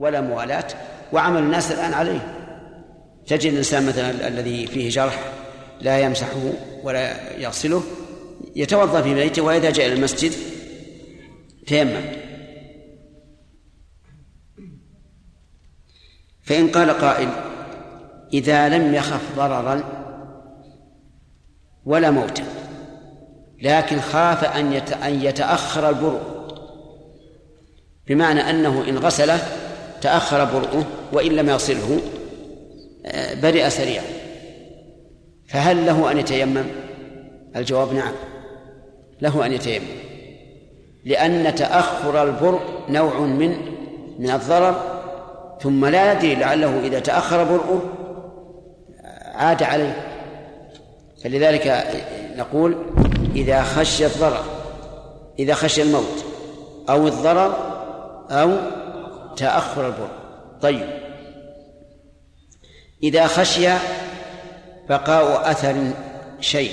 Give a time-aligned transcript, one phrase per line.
[0.00, 0.66] ولا موالاة
[1.12, 2.36] وعمل الناس الآن عليه.
[3.26, 5.32] تجد الإنسان مثلا الذي فيه جرح
[5.80, 7.82] لا يمسحه ولا يغسله
[8.56, 10.32] يتوضأ في بيته وإذا جاء إلى المسجد
[11.66, 12.02] تيمم.
[16.42, 17.28] فإن قال قائل
[18.32, 19.82] إذا لم يخف ضررا
[21.84, 22.44] ولا موتا
[23.62, 24.72] لكن خاف أن
[25.02, 26.20] أن يتأخر البرء
[28.06, 29.59] بمعنى أنه إن غسله
[30.00, 32.00] تأخر برؤه وإن لم يغسله
[33.06, 34.04] آه، برئ سريعا
[35.48, 36.64] فهل له أن يتيمم؟
[37.56, 38.12] الجواب نعم
[39.20, 39.86] له أن يتيمم
[41.04, 43.56] لأن تأخر البرء نوع من
[44.18, 45.00] من الضرر
[45.60, 47.82] ثم لا يدري لعله إذا تأخر برؤه
[49.34, 50.06] عاد عليه
[51.24, 51.86] فلذلك
[52.36, 52.76] نقول
[53.36, 54.44] إذا خشي الضرر
[55.38, 56.24] إذا خشي الموت
[56.90, 57.54] أو الضرر
[58.30, 58.50] أو
[59.40, 60.10] تأخر البر.
[60.62, 60.88] طيب.
[63.02, 63.68] إذا خشي
[64.88, 65.92] بقاء أثر
[66.40, 66.72] شيء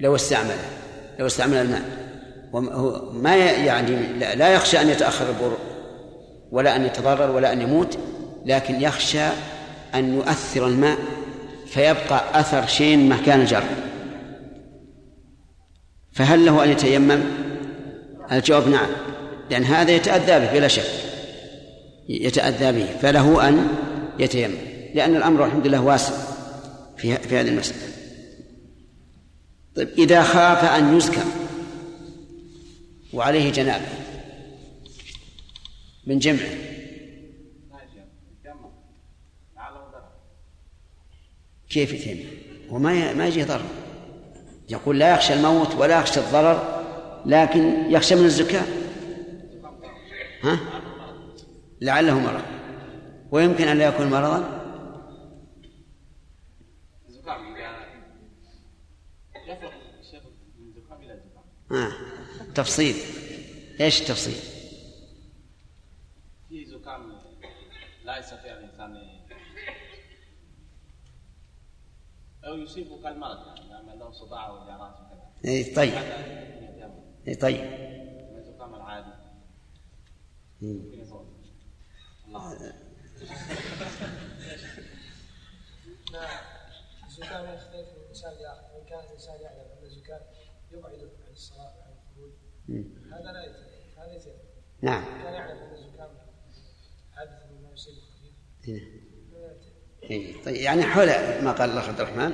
[0.00, 0.70] لو استعمله
[1.18, 1.82] لو استعمل الماء
[3.12, 3.96] ما يعني
[4.34, 5.56] لا يخشى أن يتأخر البر
[6.50, 7.98] ولا أن يتضرر ولا أن يموت
[8.44, 9.26] لكن يخشى
[9.94, 10.98] أن يؤثر الماء
[11.66, 13.68] فيبقى أثر شيء مكان الجرح.
[16.12, 17.45] فهل له أن يتيمم؟
[18.32, 18.90] الجواب نعم.
[19.50, 20.90] لأن هذا يتأذى به بلا شك.
[22.08, 22.86] يتأذى به.
[23.02, 23.68] فله أن
[24.18, 24.54] يتيمم.
[24.94, 26.12] لأن الأمر الحمد لله واسع
[26.96, 27.78] في في هذه المسألة.
[29.76, 31.22] طيب إذا خاف أن يزكى
[33.12, 33.86] وعليه جنابة
[36.06, 36.66] من جمعه.
[41.70, 42.24] كيف يتيمم؟
[42.70, 43.64] هو ما ما يجي ضرر.
[44.68, 46.75] يقول لا يخشى الموت ولا يخشى الضرر.
[47.26, 48.64] لكن يخشى من الزكاة.
[50.42, 50.58] ها؟
[51.80, 52.42] لعله مرض.
[53.30, 54.62] ويمكن أن لا يكون مرضا؟
[61.72, 61.92] آه.
[62.54, 62.94] تفصيل.
[63.80, 64.56] إيش التفصيل؟
[66.48, 67.12] في زكام
[68.04, 68.96] لا يستطيع الإنسان
[72.44, 75.92] أو يصيبه كالمرض يعني عنده صداع وجعرات وكذا اي طيب.
[77.34, 77.86] طيب
[78.36, 78.66] الزكام
[87.06, 90.20] الزكام يختلف من انسان لاخر وان كان الانسان يعلم ان الزكام
[90.72, 92.32] يبعده عن الصلاه وعن الخروج
[93.12, 94.30] هذا لا يتم هذا يتم
[94.82, 96.10] نعم كان يعلم ان الزكام
[97.50, 98.34] مما خفيف
[100.02, 100.42] إيه.
[100.44, 101.06] طيب يعني حول
[101.44, 102.32] ما قال الأخ عبد الرحمن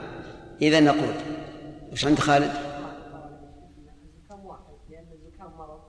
[0.63, 1.15] إذا نقول
[1.93, 2.53] وش عند خالد؟
[4.05, 5.81] الزكام واحد لأن الزكام مرض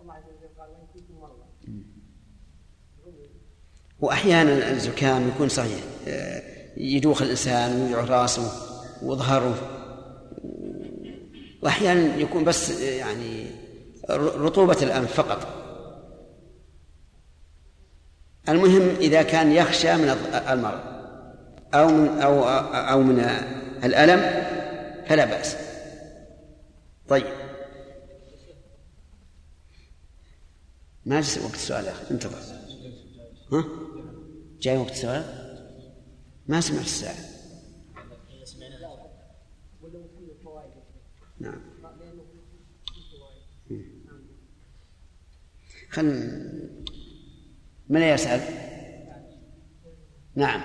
[0.00, 1.46] الله عز وجل قال وان كنتم مرضى
[4.00, 5.80] وأحيانا الزكام يكون صحيح.
[6.08, 6.42] آه،
[6.76, 8.52] يدوخ الإنسان ويوجع راسه
[9.02, 9.56] وظهره.
[11.62, 13.46] وأحيانا يكون بس آه، يعني
[14.10, 15.48] رطوبة الأنف فقط.
[18.48, 20.16] المهم إذا كان يخشى من
[20.50, 20.80] المرض
[21.74, 23.20] أو من أو أو من
[23.84, 24.46] الألم
[25.06, 25.56] فلا بأس.
[27.08, 27.26] طيب.
[31.06, 32.38] ما وقت السؤال يا أخي انتظر.
[33.52, 33.85] ها؟
[34.60, 35.24] جاي وقت السؤال
[36.48, 37.36] ما سمعت الساعة
[41.40, 41.60] نعم.
[45.90, 46.04] خل
[47.88, 48.40] من يسأل؟
[50.34, 50.62] نعم.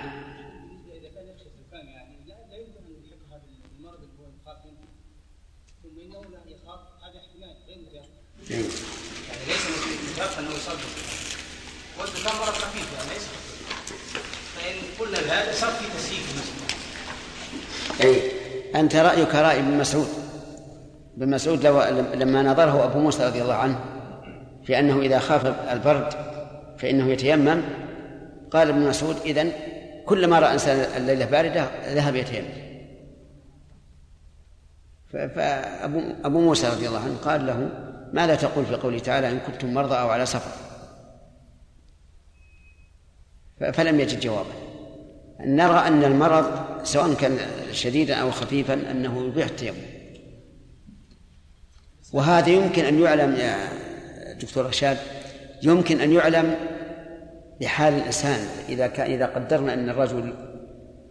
[8.50, 9.66] يعني ليس
[10.10, 10.78] متيقن أنه يصاب
[11.98, 13.41] والزكام مرض خفيف يعني ليس
[15.00, 16.52] قلنا بهذا صار في تسييف
[18.00, 18.22] أي
[18.80, 20.08] أنت رأيك رأي ابن مسعود.
[21.16, 21.82] ابن مسعود لو
[22.14, 23.80] لما نظره أبو موسى رضي الله عنه
[24.64, 26.12] في أنه إذا خاف البرد
[26.78, 27.62] فإنه يتيمم
[28.50, 29.52] قال ابن مسعود إذن
[30.06, 32.62] كلما رأى إنسان الليلة باردة ذهب يتيمم.
[35.12, 37.68] فأبو أبو موسى رضي الله عنه قال له
[38.12, 40.50] ماذا تقول في قوله تعالى إن كنتم مرضى أو على سفر؟
[43.72, 44.71] فلم يجد جوابا
[45.46, 46.46] نرى أن المرض
[46.84, 47.38] سواء كان
[47.72, 49.76] شديدا أو خفيفا أنه يبيح التيمم.
[52.12, 53.56] وهذا يمكن أن يعلم يا
[54.34, 54.98] دكتور رشاد
[55.62, 56.54] يمكن أن يعلم
[57.60, 58.46] بحال الإنسان.
[58.68, 60.34] إذا كان إذا قدرنا أن الرجل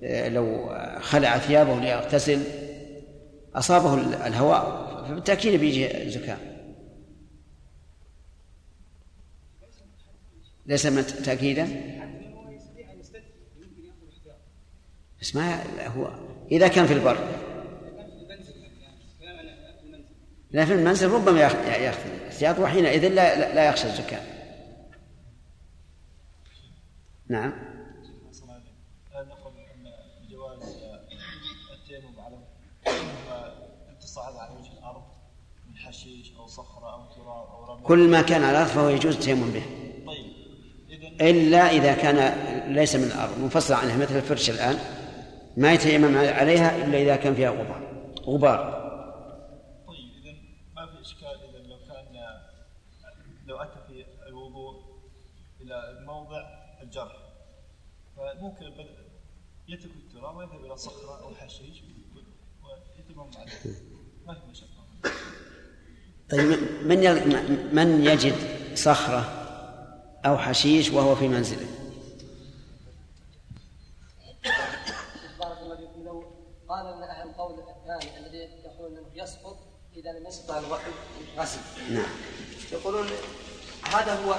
[0.03, 2.39] آه، لو خلع ثيابه ليغتسل
[3.55, 3.93] أصابه
[4.27, 6.37] الهواء فبالتأكيد بيجي زكام
[10.65, 10.83] ليس
[11.25, 13.27] تأكيدا حتى هو يستطيع ان يستدفي
[13.57, 14.39] يمكن ياخذ احتياط
[15.21, 16.11] بس ما هو
[16.51, 17.17] إذا كان في البر.
[20.51, 24.21] لا في المنزل ربما ياخذ الاحتياط وحينئذ لا لا- يخشى الزكاة.
[27.27, 27.53] نعم.
[37.83, 39.63] كل ما كان على الأرض فهو يجوز التيمم به.
[40.07, 40.25] طيب
[40.89, 42.17] اذا إلا إذا كان
[42.75, 43.39] ليس من الأرض.
[43.39, 45.00] منفصل عنها مثل الفرش الآن.
[45.57, 48.13] ما يتيمم عليها إلا إذا كان فيها غبار.
[48.25, 48.81] غبار.
[49.87, 50.33] طيب اذا
[50.75, 52.05] ما في إشكال إذا لو كان
[53.45, 54.91] لو أتى في الوضوء
[56.05, 56.41] موضع
[56.81, 57.15] الجرح
[58.17, 58.65] فممكن
[59.67, 61.83] يترك التراب ويذهب إلى صخرة أو حشيش
[62.97, 63.53] ويتيمم عليه.
[64.27, 64.81] ما في مشقة.
[66.29, 68.35] طيب من من يجد
[68.75, 69.19] صخرة
[70.25, 71.67] أو حشيش وهو في منزله
[75.39, 76.23] بارك الله فيكم لو
[76.69, 79.07] قال ان أهل القول الثاني الذي يقول انه
[80.01, 80.91] إذا لم يستطع الواحد
[81.37, 81.59] غسل
[81.91, 82.03] نعم.
[82.71, 83.07] يقولون
[83.93, 84.35] هذا هو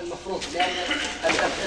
[0.00, 0.70] المفروض لأن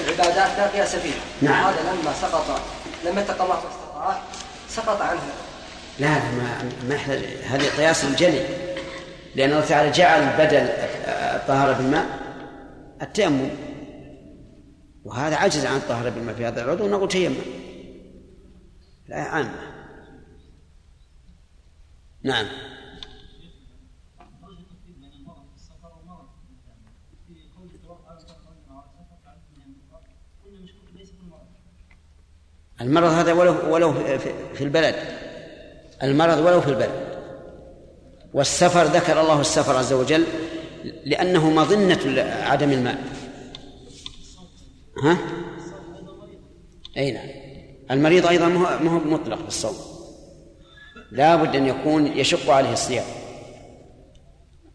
[0.04, 1.20] العبادات لا قياس فيها.
[1.42, 1.64] نعم.
[1.64, 2.60] هذا لما سقط
[3.04, 4.22] لم يتق الله ما استطاع
[4.68, 5.20] سقط عنه.
[5.98, 7.24] لا لا ما ما يحتاج.
[7.24, 8.46] هذه قياس جلي.
[9.34, 10.66] لأن الله تعالى جعل بدل
[11.36, 12.06] الطهارة بالماء
[13.02, 13.50] التيمم.
[15.04, 17.36] وهذا عجز عن الطهارة بالماء في هذا العضو نقول تيمم.
[19.08, 19.72] لا عامة.
[22.22, 22.71] نعم.
[32.82, 33.92] المرض هذا ولو ولو
[34.54, 34.94] في- البلد.
[36.02, 36.90] المرض ولو في البلد.
[38.34, 40.24] والسفر ذكر الله السفر عز وجل
[41.04, 42.98] لأنه مظنة عدم الماء.
[45.04, 45.18] ها؟
[46.96, 47.28] أي نعم.
[47.90, 49.74] المريض أيضا ما هو مطلق بالصوم.
[51.12, 53.04] لا بد أن يكون يشق عليه الصيام.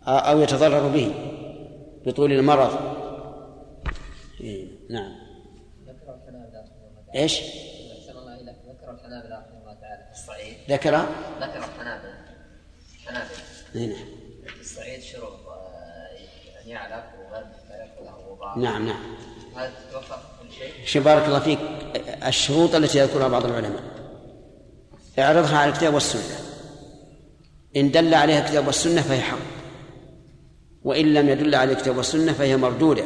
[0.08, 1.14] أو يتضرر به
[2.06, 2.98] بطول المرض.
[4.42, 5.12] إيه، نعم.
[7.16, 10.96] إيش؟ أحسن الله إليك ذكر الحنابلة رحمه الله تعالى في الصعيد ذكر؟
[11.42, 12.14] ذكر الحنابلة
[12.96, 13.96] الحنابلة
[14.46, 17.48] في الصعيد شرب آه، أن يعلق وغرب
[18.30, 19.16] غبار نعم نعم.
[19.56, 21.60] هذا تتوفق كل شيء؟ بارك الله فيك
[22.28, 23.84] الشروط التي يذكرها بعض العلماء.
[25.20, 26.40] اعرضها على الكتاب والسنة.
[27.76, 29.38] إن دل عليها الكتاب والسنة فهي حق.
[30.84, 33.04] وإن لم يدل على الكتاب والسنة فهي مردودة.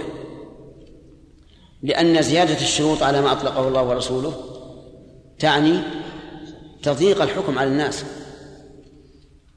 [1.83, 4.33] لأن زيادة الشروط على ما أطلقه الله ورسوله
[5.39, 5.81] تعني
[6.83, 8.05] تضييق الحكم على الناس.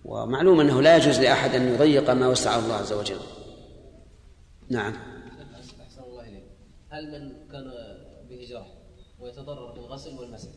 [0.04, 3.20] ومعلوم أنه لا يجوز لأحد أن يضيق ما وسعه الله عز وجل.
[4.68, 4.92] نعم.
[5.82, 6.44] أحسن الله إليك.
[6.90, 7.72] هل من كان
[8.28, 8.66] به جرح
[9.20, 10.48] ويتضرر بالغسل والمسح؟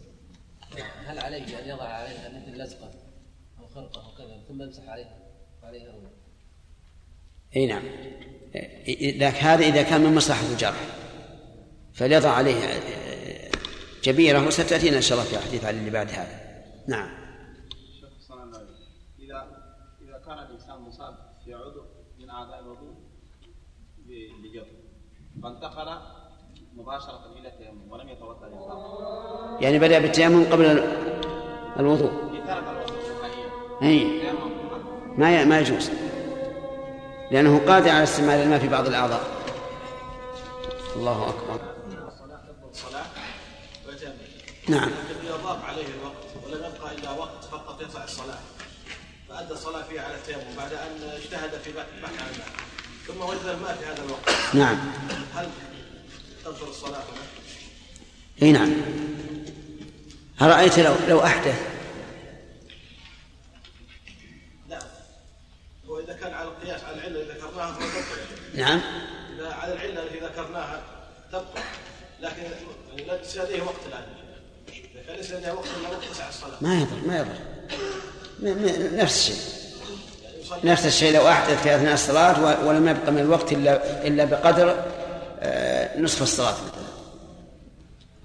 [1.05, 2.91] هل عليه أن يضع عليها مثل لزقة
[3.59, 5.17] أو خرقة أو كذا ثم يمسح عليها
[5.63, 6.09] عليها أو لا؟
[7.55, 7.83] إي نعم.
[8.87, 10.85] إذا هذا إذا كان من مصلحة الجرح.
[11.93, 12.55] فليضع عليه
[14.03, 16.46] جبيره وستأتينا إن شاء الله في حديث علي اللي بعد هذا.
[16.87, 17.09] نعم.
[18.19, 18.51] وسلم
[19.19, 19.47] اذا
[20.01, 21.81] إذا كان الإنسان مصاب في عضو
[22.19, 22.93] من أعضاء الوضوء
[23.97, 24.67] ب- بجرح
[25.43, 25.97] فانتقل
[26.75, 30.65] مباشرة إلى التيمم ولم يتوضأ اطلاقا يعني بدأ بالتيمم قبل
[31.79, 32.09] الوضوء؟
[32.47, 34.21] ترك الوضوء تيمم.
[35.17, 35.91] ما ي- ما يجوز
[37.31, 39.21] لأنه قادر على استعمال الماء في بعض الأعضاء.
[40.95, 42.41] الله الصلاة
[42.71, 43.05] الصلاة
[43.87, 44.11] ويتم
[44.69, 44.89] نعم.
[45.23, 46.26] إذا ضاق عليه الوقت.
[46.47, 48.39] ولم يبقى إلا وقت فقط ينفع الصلاة.
[49.29, 52.49] فأدى الصلاة فيها على التيمم بعد أن اجتهد في بحث عن الماء
[53.07, 54.29] ثم وجد الماء في هذا الوقت.
[54.53, 54.91] نعم.
[55.35, 55.49] هل
[56.45, 57.27] تبطل الصلاة هنا؟
[58.41, 58.73] إي نعم.
[60.41, 61.59] أرأيت لو لو أحدث؟
[64.69, 64.79] لا
[65.87, 68.01] هو إذا كان على القياس على العلة اللي ذكرناها فهو
[68.53, 68.81] نعم.
[69.35, 70.83] إذا على العلة التي ذكرناها
[71.31, 71.61] تبطل
[72.21, 74.26] لكن يعني لا لديه وقت الآن.
[75.09, 75.67] وقت وقت
[76.61, 77.37] ما يضر ما يضر.
[78.97, 79.57] نفس الشيء.
[80.63, 84.85] نفس الشيء لو أحدث في أثناء الصلاة و- ولم يبق من الوقت إلا إلا بقدر
[85.39, 86.87] آه، نصف الصلاة مثلا.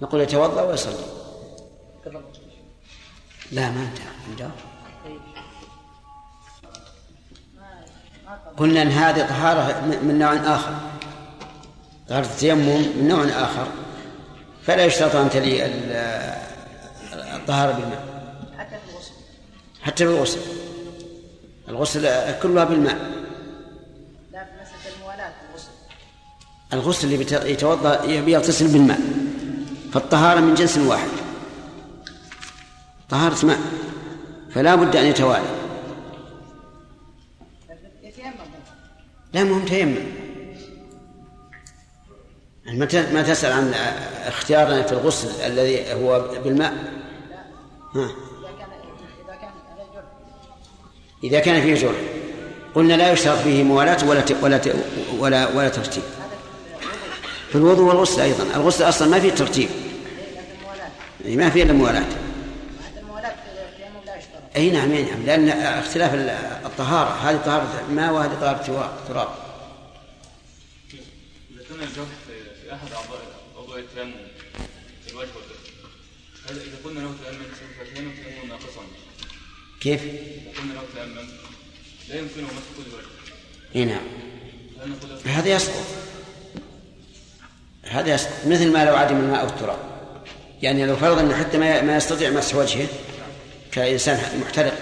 [0.01, 0.93] نقول يتوضأ ويصلي.
[3.51, 3.87] لا ما
[4.31, 4.49] انتهى.
[8.57, 10.73] قلنا إن هذه طهارة من نوع آخر.
[12.09, 12.59] طهارة التيمم
[12.97, 13.67] من نوع آخر.
[14.65, 15.65] فلا يشترط أن تلي
[17.43, 18.05] الطهارة بالماء
[18.57, 19.11] حتى في الغسل.
[19.81, 20.39] حتى في الغسل.
[21.69, 22.01] الغسل
[22.39, 22.97] كلها بالماء.
[24.33, 25.69] لا في مسألة الموالاة الغسل.
[26.73, 28.99] الغسل اللي يتوضأ يغتسل بالماء.
[29.93, 31.09] فالطهارة من جنس واحد.
[33.09, 33.59] طهارة ماء.
[34.51, 35.45] فلا بد أن يتوالى.
[39.33, 39.95] لا مهم تيمم
[42.65, 43.73] ما ت- ما تسأل عن
[44.27, 46.73] اختيارنا في الغسل الذي هو بالماء؟
[47.95, 48.11] ها.
[51.23, 51.95] إذا كان فيه جرح.
[52.75, 54.75] قلنا لا يشترط فيه موالاة ولا ت- ولا ت-
[55.19, 56.03] ولا ولا ترتيب.
[57.49, 58.43] في الوضوء والغسل أيضا.
[58.55, 59.69] الغسل أصلا ما فيه ترتيب.
[61.25, 62.05] الموالاه ما فيه إلا موالاة
[64.55, 65.23] أي نعم أي نعم.
[65.25, 66.29] لأن اختلاف ال-
[66.65, 67.09] الطهارة.
[67.09, 68.63] هذه طهارة ماء وهذه طهارة
[69.07, 69.29] تراب-
[71.51, 73.19] إذا كان الجرح في أحد أعضاء
[73.57, 74.13] أعضاء التيمم
[75.05, 75.63] في الوجه والكف
[76.49, 77.43] هل إذا قلنا له تيمم
[78.49, 78.81] ناقصا
[79.81, 80.01] كيف؟
[82.09, 82.83] لا يمكنه مسح كل
[83.75, 84.01] إي نعم.
[85.25, 85.85] هذا يسقط.
[87.83, 88.45] هذا يسقط.
[88.47, 89.79] مثل ما لو عدم الماء أو التراب.
[90.61, 92.87] يعني لو فرض أنه حتى ما ما يستطيع مسح وجهه
[93.71, 94.73] كإنسان محترق.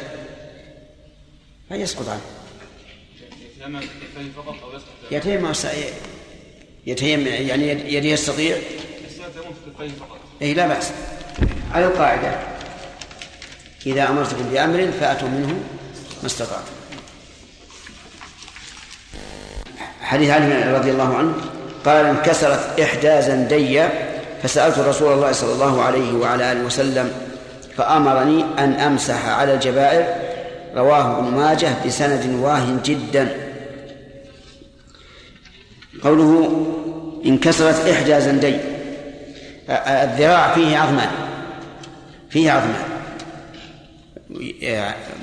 [1.69, 2.21] فيسقط عنه.
[5.11, 5.53] يتيمم
[6.87, 8.57] يتيمم يعني يد- يستطيع؟
[10.41, 10.91] اي لا بأس.
[11.71, 12.60] على القاعدة.
[13.85, 15.47] إذا أمرتكم بأمر فأتوا منه
[16.21, 16.71] ما استطعتم.
[20.01, 21.33] حديث علي رضي الله عنه
[21.85, 23.83] قال انكسرت إحدى زندي
[24.43, 27.11] فسألت رسول الله صلى الله عليه وعلى آله وسلم
[27.77, 30.05] فأمرني أن أمسح على الجبائر
[30.75, 33.51] رواه ابن ماجه بسند واه جدا.
[36.03, 36.65] قوله
[37.25, 38.57] انكسرت إحدى زندي.
[39.69, 41.09] الذراع فيه عظمان
[42.29, 42.90] فيه عظمان.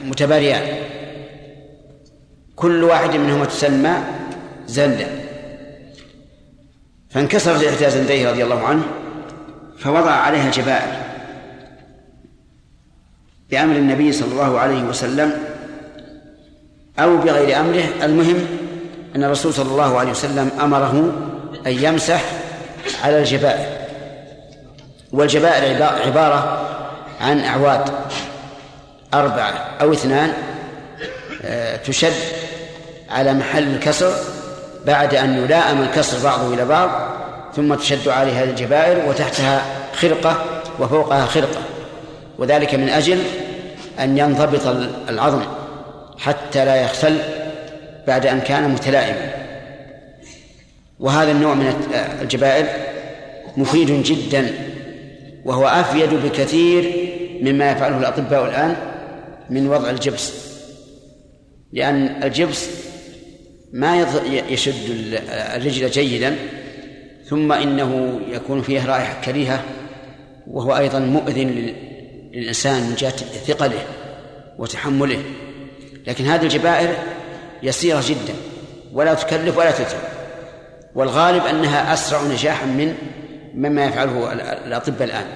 [0.05, 0.63] متباريان
[2.57, 3.95] كل واحد منهما تسمى
[4.67, 5.09] زندا
[7.11, 8.83] فانكسرت إحدى زنديه رضي الله عنه
[9.79, 10.93] فوضع عليها جبائر
[13.51, 15.33] بأمر النبي صلى الله عليه وسلم
[16.99, 17.85] أو بغير أمره.
[18.03, 18.47] المهم
[19.17, 21.13] أن الرسول صلى الله عليه وسلم أمره
[21.67, 22.23] أن يمسح
[23.05, 23.67] على الجبائر
[25.13, 26.69] والجبائر عبا- عبارة
[27.21, 27.91] عن أعواد.
[29.15, 30.33] أربعة أو اثنان
[31.45, 32.13] آه، تشد
[33.11, 34.13] على محل الكسر
[34.87, 36.91] بعد أن يلائم الكسر بعضه إلى بعض
[37.57, 39.63] ثم تشد عليها الجبائر وتحتها
[39.93, 40.45] خرقة
[40.81, 41.61] وفوقها خرقة.
[42.39, 43.23] وذلك من أجل
[44.01, 44.67] أن ينضبط
[45.09, 45.43] العظم
[46.19, 47.19] حتى لا يختل
[48.07, 49.31] بعد أن كان متلائما.
[51.01, 51.73] وهذا النوع من
[52.23, 52.67] الجبائر
[53.57, 54.51] مفيد جدا
[55.45, 57.09] وهو أفيد بكثير
[57.43, 58.77] مما يفعله الأطباء الآن
[59.51, 60.33] من وضع الجبس.
[61.73, 62.69] لأن الجبس
[63.73, 64.03] ما
[64.49, 66.37] يشد ال- الرجل جيدا
[67.29, 69.65] ثم إنه يكون فيه رائحة كريهة
[70.47, 71.75] وهو أيضا مؤذن لل-
[72.33, 73.83] للإنسان من جهة ثقله
[74.59, 75.23] وتحمله.
[76.07, 76.95] لكن هذه الجبائر
[77.63, 78.35] يسيرة جدا
[78.93, 80.01] ولا تكلف ولا تتعب.
[80.95, 82.95] والغالب أنها أسرع نجاحا من
[83.55, 85.27] مما يفعله ال- الأطباء الآن.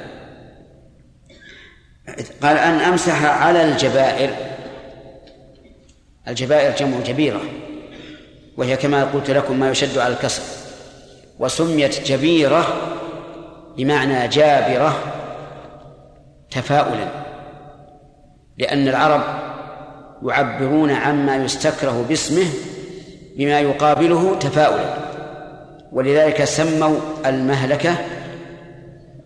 [2.42, 4.30] قال أن أمسح على الجبائر.
[6.28, 7.40] الجبائر جمع جبيرة
[8.56, 10.42] وهي كما قلت لكم ما يشد على الكسر.
[11.38, 12.66] وسميت جبيرة
[13.76, 14.99] بمعنى جابرة
[16.50, 17.09] تفاؤلا
[18.59, 19.23] لأن العرب
[20.26, 22.47] يعبرون عما يستكره باسمه
[23.37, 24.94] بما يقابله تفاؤلا.
[25.92, 27.94] ولذلك سموا المهلكة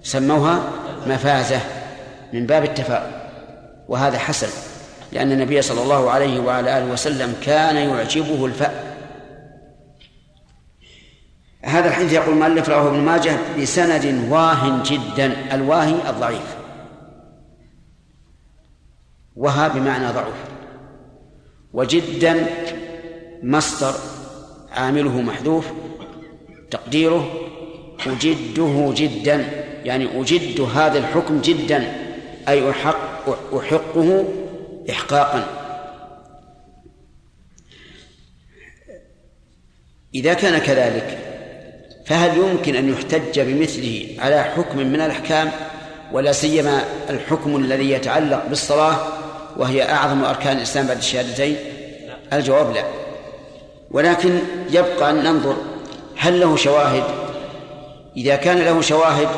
[0.02, 0.61] سموها
[1.06, 1.61] مفازة.
[2.37, 3.11] من باب التفاؤل
[3.88, 4.49] وهذا حسن
[5.12, 8.97] لأن النبي صلى الله عليه وعلى آله وسلم كان يعجبه الفأل.
[11.62, 16.57] هذا الحديث يقول المؤلف رواه ابن ماجه بسند واه جدا الواهي الضعيف.
[19.37, 20.45] وها بمعنى ضعف
[21.73, 22.47] وجدا
[23.43, 23.95] مصدر
[24.73, 25.66] عامله محذوف
[26.71, 27.31] تقديره
[28.07, 29.47] أجده جدا
[29.85, 32.06] يعني أجد هذا الحكم جدا.
[32.49, 34.25] أي أحق أحقه
[34.91, 35.47] إحقاقا.
[40.15, 41.19] إذا كان كذلك
[42.07, 45.50] فهل يمكن أن يحتج بمثله على حكم من الأحكام؟
[46.12, 48.97] ولا سيما الحكم الذي يتعلق بالصلاة
[49.57, 51.57] وهي أعظم أركان الإسلام بعد الشهادتين؟
[52.33, 52.85] الجواب لا.
[53.91, 54.38] ولكن
[54.71, 55.57] يبقى أن ننظر
[56.17, 57.05] هل له شواهد.
[58.17, 59.29] إذا كان له شواهد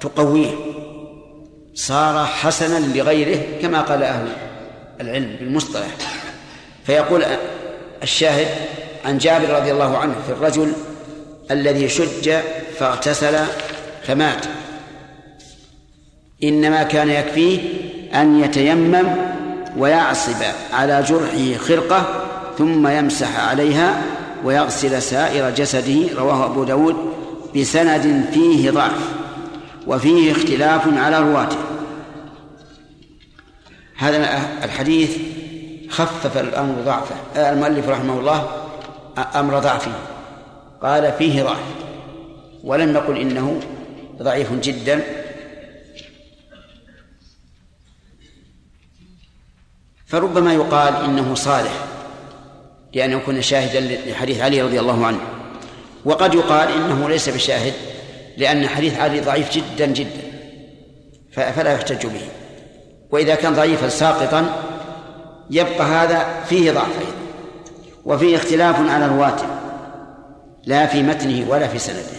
[0.00, 0.67] تقويه.
[1.78, 4.28] صار حسنا لغيره كما قال أهل
[5.00, 5.86] العلم بالمصطلح.
[6.86, 7.24] فيقول
[8.02, 8.46] الشاهد
[9.04, 10.72] عن جابر رضي الله عنه في الرجل
[11.50, 12.32] الذي شج
[12.78, 13.38] فاغتسل
[14.06, 14.46] فمات.
[16.44, 17.60] إنما كان يكفيه
[18.14, 19.06] أن يتيمم
[19.76, 20.42] ويعصب
[20.72, 22.24] على جرحه خرقة
[22.58, 24.02] ثم يمسح عليها
[24.44, 26.96] ويغسل سائر جسده رواه أبو داود
[27.56, 29.00] بسند فيه ضعف
[29.86, 31.67] وفيه اختلاف على رواته.
[33.98, 35.16] هذا الحديث
[35.90, 37.16] خفف الأمر ضعفه.
[37.36, 38.66] المؤلف رحمه الله
[39.34, 39.92] أمر ضعفه.
[40.82, 41.62] قال فيه ضعف.
[42.64, 43.60] ولم نقل إنه
[44.22, 45.02] ضعيف جدا.
[50.06, 51.72] فربما يقال إنه صالح
[52.94, 55.20] لأن يكون شاهدا لحديث علي رضي الله عنه.
[56.04, 57.74] وقد يقال إنه ليس بشاهد
[58.36, 60.22] لأن حديث علي ضعيف جدا جدا
[61.32, 62.22] فلا يحتج به.
[63.10, 64.64] وإذا كان ضعيفا ساقطا
[65.50, 67.12] يبقى هذا فيه ضعف أيضا
[68.04, 69.46] وفيه اختلاف على رواته
[70.66, 72.18] لا في متنه ولا في سنده.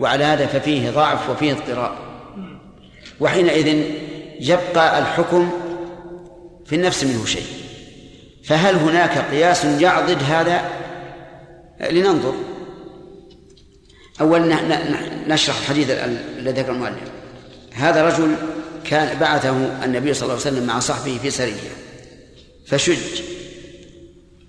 [0.00, 1.92] وعلى هذا ففيه ضعف وفيه اضطراب.
[3.20, 3.82] وحينئذ
[4.40, 5.50] يبقى الحكم
[6.66, 7.46] في النفس منه شيء.
[8.44, 10.60] فهل هناك قياس يعضد هذا؟
[11.90, 12.34] لننظر.
[14.20, 14.56] أولا
[15.28, 15.90] نشرح الحديث
[16.38, 17.10] الذي ذكر المؤلف.
[17.74, 18.34] هذا رجل
[18.86, 21.70] كان بعثه النبي صلى الله عليه وسلم مع صحبه في سرية
[22.66, 23.22] فشج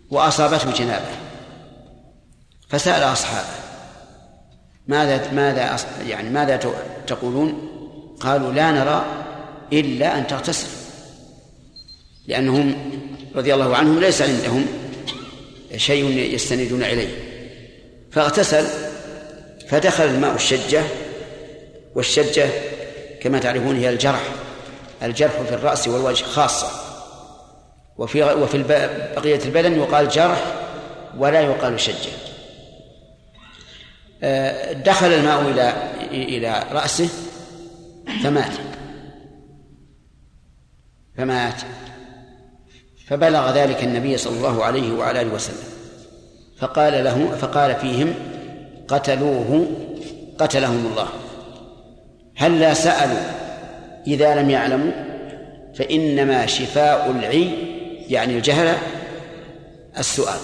[0.10, 1.10] وأصابته جنابة
[2.70, 3.48] فسأل أصحابه
[4.88, 5.78] ماذا ماذا
[6.08, 6.58] يعني ماذا
[7.08, 7.74] تقولون؟
[8.20, 9.06] قالوا لا نرى
[9.74, 10.68] إلا أن تغتسل
[12.28, 12.76] لأنهم
[13.36, 14.66] رضي الله عنهم ليس عندهم
[15.76, 17.10] شيء يستندون إليه
[18.12, 18.66] فاغتسل
[19.70, 20.84] فدخل الماء الشجة
[21.96, 22.50] والشجة
[23.22, 24.22] كما تعرفون هي الجرح
[25.04, 26.68] الجرح في الرأس والوجه خاصة.
[27.98, 28.64] وفي وفي
[29.16, 30.44] بقية البدن يقال جرح
[31.18, 32.12] ولا يقال شجة.
[34.24, 35.74] آه، دخل الماء إلى
[36.12, 37.10] إلى رأسه
[38.24, 38.52] فمات.
[41.18, 41.62] فمات.
[43.08, 45.68] فبلغ ذلك النبي صلى الله عليه وعلى آله وسلم.
[46.60, 48.14] فقال له فقال فيهم
[48.88, 49.68] قتلوه
[50.40, 51.08] قتلهم الله.
[52.38, 53.22] هل لا سألوا
[54.08, 54.92] إذا لم يعلموا؟
[55.76, 57.50] فإنما شفاء العي
[58.10, 58.78] يعني الجهل
[59.98, 60.40] السؤال.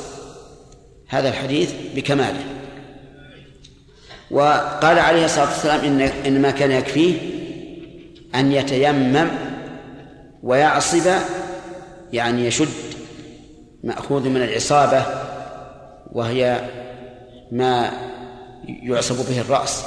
[1.08, 2.44] هذا الحديث بكماله.
[4.32, 7.18] وقال عليه الصلاة والسلام إن إنما كان يكفيه
[8.36, 9.28] أن يتيمم
[10.44, 11.12] ويعصب
[12.14, 12.68] يعني يشد
[13.84, 15.06] مأخوذ من العصابة
[16.12, 16.70] وهي
[17.52, 17.92] ما
[18.84, 19.84] يعصب به الرأس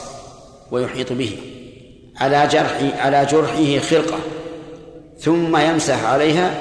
[0.70, 1.55] ويحيط به.
[2.20, 4.18] على جرح على جرحه خرقة
[5.18, 6.54] ثم يمسح عليها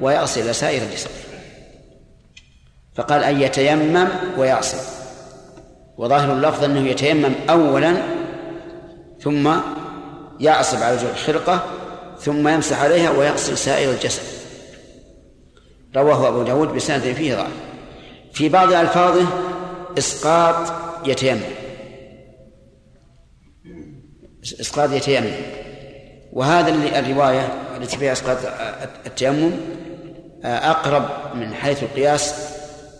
[0.00, 1.10] ويغسل سائر جسده
[2.94, 4.78] فقال أن يتيمم ويعصب
[5.98, 7.96] وظاهر اللفظ أنه يتيمم أولا
[9.22, 9.50] ثم
[10.40, 11.64] يعصب على جرح خرقة
[12.20, 14.22] ثم يمسح عليها ويغسل سائر الجسد
[15.96, 17.50] رواه أبو داود بسند فيه ضعف.
[18.32, 19.26] في بعض ألفاظه
[19.98, 20.72] إسقاط
[21.06, 21.59] يتيمم.
[24.42, 25.32] إسقاط يتيمم.
[26.32, 28.38] وهذا الرواية التي فيها إسقاط
[29.06, 29.52] التيمم
[30.44, 32.34] أقرب من حيث القياس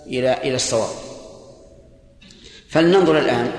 [0.07, 0.90] إلى إلى الصواب.
[2.68, 3.53] فلننظر الآن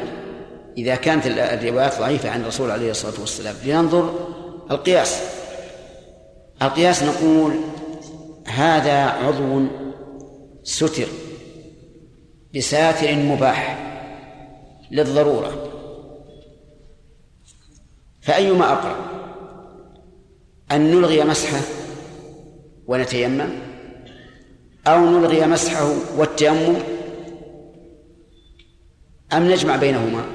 [0.77, 4.13] إذا كانت الروايات ضعيفة عن الرسول عليه الصلاة والسلام لننظر
[4.71, 5.21] القياس.
[6.61, 7.53] القياس نقول
[8.47, 9.65] هذا عضو
[10.63, 11.07] ستر
[12.55, 13.77] بساتر مباح
[14.91, 15.70] للضرورة.
[18.21, 18.95] فأيما أقرب؟
[20.71, 21.61] أن نلغي مسحه
[22.87, 23.49] ونتيمم؟
[24.87, 26.75] أو نلغي مسحه والتيمم؟
[29.33, 30.25] أم نجمع بينهما؟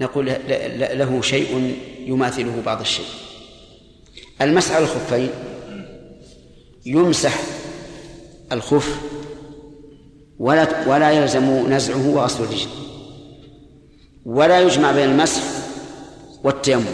[0.00, 0.26] نقول
[0.78, 3.06] له شيء يماثله بعض الشيء.
[4.40, 5.30] المسح على الخفين
[6.86, 7.40] يمسح
[8.52, 9.00] الخف
[10.38, 12.68] ولا ولا يلزم نزعه وغسل الرجل.
[14.26, 15.42] ولا يجمع بين المسح
[16.44, 16.84] والتيمم.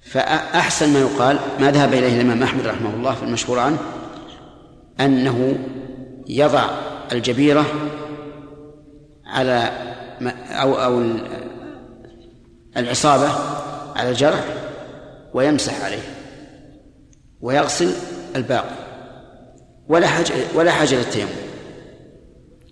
[0.00, 3.78] فأحسن ما يقال ما ذهب إليه الإمام أحمد رحمه الله في المشهور عنه
[5.00, 5.58] أنه
[6.26, 6.70] يضع
[7.12, 7.64] الجبيرة
[9.26, 9.72] على
[10.50, 11.02] أو أو
[12.76, 13.28] العصابة
[13.96, 14.44] على الجرح
[15.34, 16.02] ويمسح عليه
[17.40, 17.92] ويغسل
[18.36, 18.74] الباقي.
[19.88, 21.28] ولا حاجة ولا حاجة للتيمم.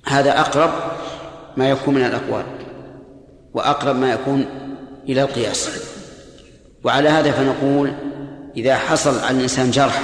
[0.07, 0.71] هذا أقرب
[1.57, 2.45] ما يكون من الأقوال.
[3.57, 4.47] وأقرب ما يكون
[5.09, 5.71] إلى القياس.
[6.85, 7.93] وعلى هذا فنقول
[8.57, 10.03] إذا حصل على الإنسان جرح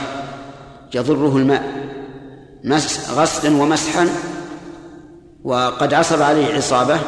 [0.94, 1.62] يضره الماء
[3.10, 4.08] غسلا ومسحا
[5.44, 6.98] وقد عصب عليه عصابة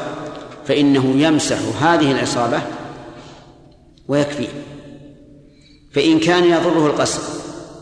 [0.66, 2.60] فإنه يمسح هذه العصابة
[4.08, 4.48] ويكفيه.
[5.94, 7.22] فإن كان يضره القصر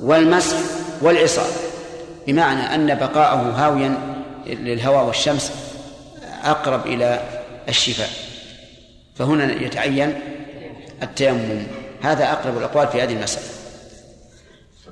[0.02, 0.56] والمسح
[1.02, 1.52] والعصابة
[2.26, 3.98] بمعنى أن بقاءه هاويا
[4.46, 5.52] للهواء والشمس
[6.44, 7.20] أقرب إلى
[7.68, 8.31] الشفاء.
[9.14, 10.20] فهنا يتعين
[11.02, 11.66] التيمم.
[12.02, 13.46] هذا أقرب الأقوال في هذه المسألة.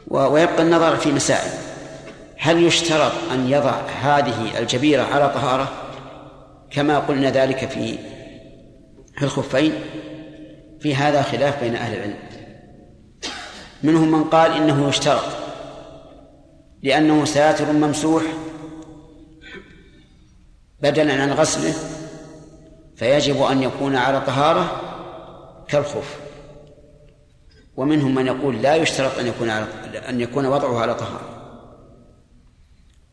[0.06, 1.50] ويبقى النظر في مسائل.
[2.38, 5.72] هل يشترط أن يضع هذه الجبيرة على طهارة؟
[6.70, 7.98] كما قلنا ذلك في
[9.16, 9.72] في الخفين.
[10.80, 12.16] في هذا خلاف بين أهل العلم.
[13.82, 15.24] منهم من قال إنه يشترط
[16.82, 18.22] لأنه ساتر ممسوح
[20.82, 21.74] بدلا عن غسله
[23.00, 24.80] فيجب أن يكون على طهارة
[25.68, 26.16] كالخف
[27.76, 29.66] ومنهم من يقول لا يشترط أن يكون على
[30.08, 31.56] أن يكون وضعه على طهارة.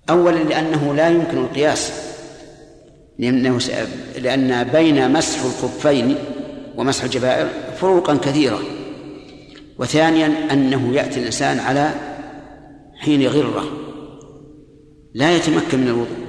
[0.09, 1.93] أولا لأنه لا يمكن القياس
[3.19, 3.59] لأنه
[4.17, 6.15] لأن بين مسح الخفين
[6.75, 8.59] ومسح الجبائر فروقا كثيرة.
[9.79, 11.91] وثانيا أنه يأتي الإنسان على
[12.95, 13.63] حين غرة
[15.13, 16.27] لا يتمكن من الوضوء.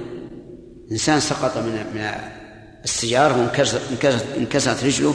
[0.91, 2.38] إنسان سقط من من
[2.83, 5.13] السيارة وانكسرت انكسرت رجله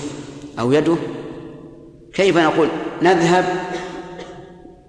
[0.58, 0.96] أو يده
[2.14, 2.68] كيف نقول؟
[3.02, 3.44] نذهب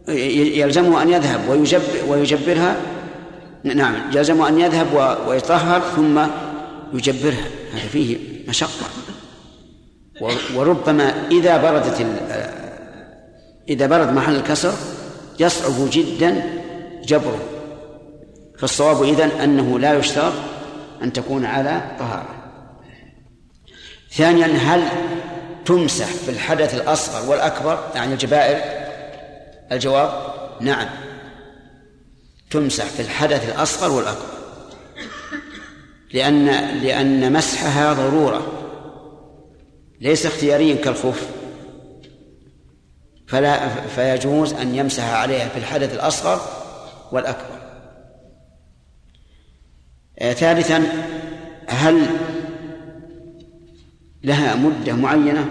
[0.08, 2.76] يلزمه أن يذهب ويجب ويجبرها.
[3.64, 6.22] نعم يلزمه أن يذهب ويطهر ثم
[6.94, 7.48] يجبرها.
[7.74, 8.86] هذا فيه مشقة.
[10.56, 12.06] وربما إذا بردت
[13.70, 14.74] إذا برد محل الكسر
[15.40, 16.44] يصعب جدا
[17.06, 17.40] جبره.
[18.58, 20.34] فالصواب إذن أنه لا يشترط
[21.04, 22.45] أن تكون على طهارة.
[24.16, 24.84] ثانيا هل
[25.66, 28.62] تمسح في الحدث الأصغر والأكبر؟ يعني الجبائر؟
[29.72, 30.88] الجواب نعم.
[32.52, 34.36] تمسح في الحدث الأصغر والأكبر.
[36.14, 36.46] لأن
[36.82, 38.48] لأن مسحها ضرورة.
[40.02, 41.30] ليس اختياريا كالخف
[43.28, 46.42] فلا فيجوز أن يمسح عليها في الحدث الأصغر
[47.12, 47.56] والأكبر.
[50.20, 50.84] آه، ثالثا
[51.68, 52.08] هل
[54.26, 55.46] لها مدة معينة؟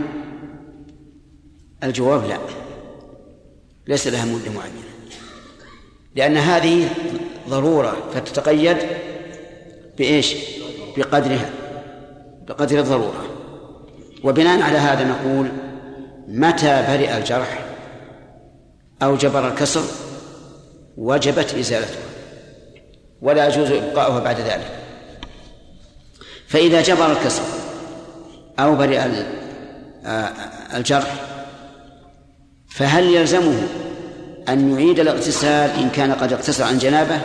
[1.84, 2.38] الجواب لا.
[3.86, 4.82] ليس لها مدة معينة.
[6.16, 6.88] لأن هذه
[7.48, 8.76] ضرورة فتتقيد
[9.98, 10.34] بإيش؟
[10.96, 11.50] بقدرها
[12.48, 13.24] بقدر الضرورة.
[14.24, 15.48] وبناء على هذا نقول
[16.28, 17.64] متى برئ الجرح؟
[19.02, 19.84] أو جبر الكسر؟
[20.96, 21.98] وجبت إزالته
[23.22, 24.78] ولا يجوز إبقاؤها بعد ذلك.
[26.48, 27.63] فإذا جبر الكسر
[28.58, 29.00] أو برئ
[30.74, 31.14] الجرح.
[32.68, 33.62] فهل يلزمه
[34.48, 37.20] أن يعيد الاغتسال إن كان قد اغتسل عن جنابه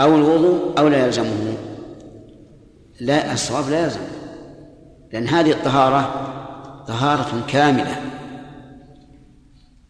[0.00, 1.54] أو الوضوء أو لا يلزمه؟
[3.00, 4.00] لا الصواب لا يلزم
[5.12, 6.26] لأن هذه الطهارة
[6.88, 7.96] طهارة كاملة.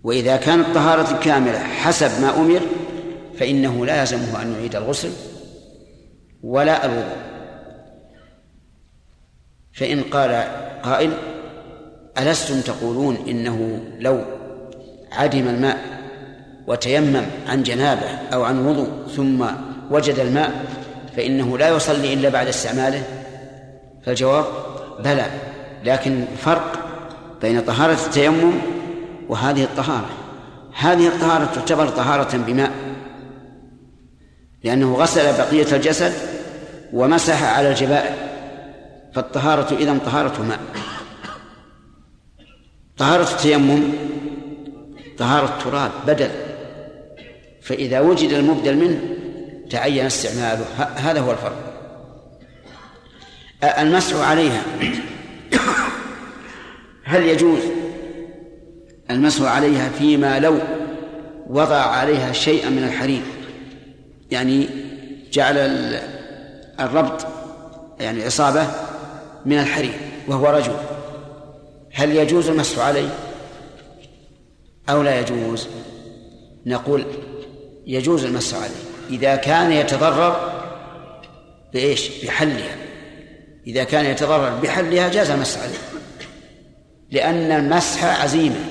[0.04, 2.60] وإذا كانت طهارة كاملة حسب ما أمر
[3.38, 5.10] فإنه لا يلزمه أن يعيد الغسل
[6.42, 7.29] ولا الوضوء.
[9.72, 10.44] فإن قال
[10.82, 11.12] قائل
[12.18, 14.24] ألستم تقولون إنه لو
[15.12, 15.78] عدم الماء
[16.66, 19.46] وتيمم عن جنابه أو عن وضوء ثم
[19.90, 20.64] وجد الماء
[21.16, 23.02] فإنه لا يصلي إلا بعد استعماله؟
[24.06, 24.44] فالجواب
[25.04, 25.26] بلى
[25.84, 26.72] لكن فرق
[27.42, 28.52] بين طهارة التيمم
[29.28, 30.10] وهذه الطهارة.
[30.78, 32.70] هذه الطهارة تعتبر طهارة بماء
[34.64, 36.12] لأنه غسل بقية الجسد
[36.92, 38.29] ومسح على الجبائر
[39.14, 40.60] فالطهارة إذا طهارة ماء.
[42.96, 43.92] طهارة التيمم
[45.18, 46.30] طهارة تراب بدل.
[47.62, 49.00] فإذا وجد المبدل منه
[49.70, 50.64] تعين استعماله.
[50.96, 51.70] هذا هو الفرق.
[53.78, 54.62] المسح عليها.
[57.04, 57.60] هل يجوز؟
[59.10, 60.58] المسح عليها فيما لو
[61.46, 63.22] وضع عليها شيئا من الحرير.
[64.30, 64.68] يعني
[65.32, 65.56] جعل
[66.80, 67.26] الربط
[68.00, 68.66] يعني إصابة
[69.46, 69.98] من الحرير
[70.28, 70.76] وهو رجل.
[71.92, 73.08] هل يجوز المسح عليه؟
[74.88, 75.68] أو لا يجوز؟
[76.66, 77.04] نقول
[77.86, 78.74] يجوز المسح عليه.
[79.10, 80.52] إذا كان يتضرر
[81.72, 82.76] بإيش؟ بحلها.
[83.66, 85.78] إذا كان يتضرر بحلها جاز المسح عليه.
[87.10, 88.64] لأن المسح عزيمة.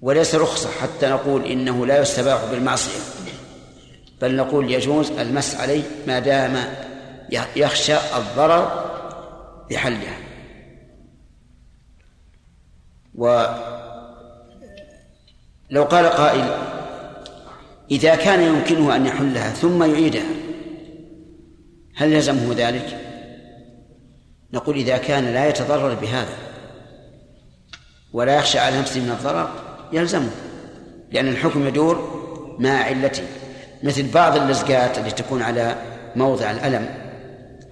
[0.00, 3.00] وليس رخصة حتى نقول إنه لا يستباح بالمعصية.
[4.20, 6.56] بل نقول يجوز المسح عليه ما دام
[7.56, 8.88] يخشى الضرر
[9.70, 10.18] بحلها
[13.14, 13.44] ولو
[15.84, 16.44] قال قائل
[17.90, 20.28] إذا كان يمكنه أن يحلها ثم يعيدها
[21.96, 22.98] هل يلزمه ذلك؟
[24.52, 26.36] نقول إذا كان لا يتضرر بهذا
[28.12, 29.50] ولا يخشى على نفسه من الضرر
[29.92, 30.30] يلزمه
[31.12, 32.18] لأن الحكم يدور
[32.58, 33.22] مع علته.
[33.82, 35.76] مثل بعض اللزقات التي تكون على
[36.16, 37.07] موضع الألم.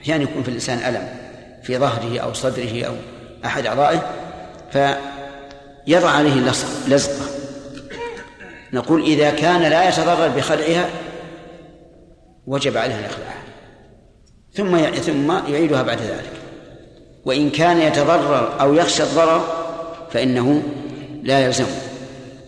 [0.07, 1.09] أحيانا يكون في الإنسان ألم
[1.63, 2.93] في ظهره أو صدره أو
[3.45, 4.11] أحد أعضائه
[4.73, 6.35] فيضع عليه
[6.89, 7.27] لزقة.
[8.73, 10.89] نقول إذا كان لا يتضرر بخلعها
[12.47, 13.35] وجب عليه الإخلاع
[14.55, 16.33] ثم ثم يعيدها بعد ذلك.
[17.25, 19.45] وإن كان يتضرر أو يخشى الضرر
[20.11, 20.63] فإنه
[21.23, 21.77] لا يلزمه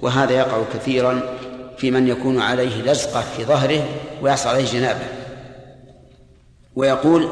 [0.02, 1.22] وهذا يقع كثيرا
[1.78, 3.84] في من يكون عليه لزقة في ظهره
[4.22, 5.17] ويحصل عليه جنابة.
[6.78, 7.28] ويقول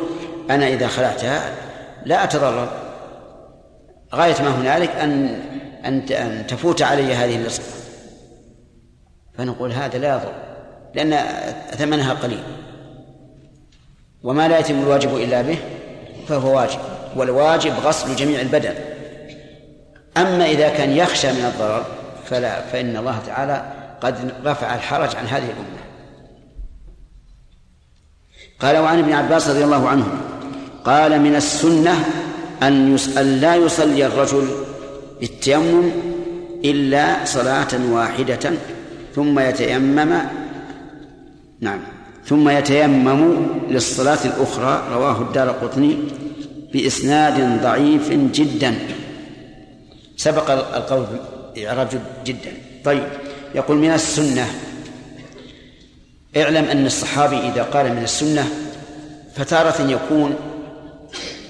[0.51, 1.55] أنا إذا خلعتها
[2.05, 2.69] لا أتضرر
[4.15, 5.43] غاية ما هنالك أن
[5.85, 7.65] أن تفوت علي هذه اللصقة
[9.39, 10.33] فنقول هذا لا يضر
[10.95, 11.17] لأن
[11.71, 12.43] ثمنها قليل.
[14.23, 15.59] وما لا يتم الواجب إلا به
[16.29, 16.79] فهو واجب
[17.17, 18.75] والواجب غسل جميع البدن.
[20.17, 21.85] أما إذا كان يخشى من الضرر
[22.25, 23.65] فلا فإن الله تعالى
[24.01, 25.76] قد رفع الحرج عن هذه الأمة.
[28.61, 30.07] قال وعن ابن عباس رضي الله عنه
[30.85, 31.95] قال من السنة
[32.62, 34.49] أن يسأل لا يصلي الرجل
[35.21, 35.90] بالتيمم
[36.64, 38.51] إلا صلاة واحدة
[39.14, 40.19] ثم يتيمم
[41.61, 41.81] نعم
[42.25, 45.99] ثم يتيمم للصلاة الأخرى رواه الدار قطني
[46.73, 48.75] بإسناد ضعيف جدا.
[50.16, 51.07] سبق القول
[51.66, 51.88] إعراب
[52.27, 52.53] جدا.
[52.85, 53.03] طيب
[53.55, 54.47] يقول من السنة
[56.37, 58.49] اعلم أن الصحابي إذا قال من السنة
[59.35, 60.35] فتارة يكون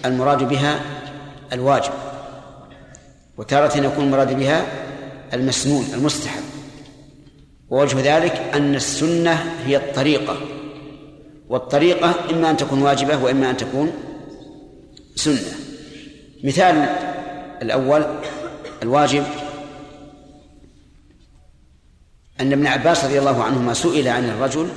[0.04, 0.80] المراد بها
[1.52, 1.92] الواجب
[3.36, 4.66] وتارة يكون المراد بها
[5.32, 6.42] المسنون المستحب.
[7.70, 10.36] ووجه ذلك أن السنة هي الطريقة
[11.48, 13.92] والطريقة إما أن تكون واجبة وإما أن تكون
[15.16, 15.54] سنة.
[16.44, 16.88] مثال
[17.62, 18.04] الأول
[18.82, 19.24] الواجب
[22.40, 24.68] أن ابن عباس رضي الله عنهما سئل عن الرجل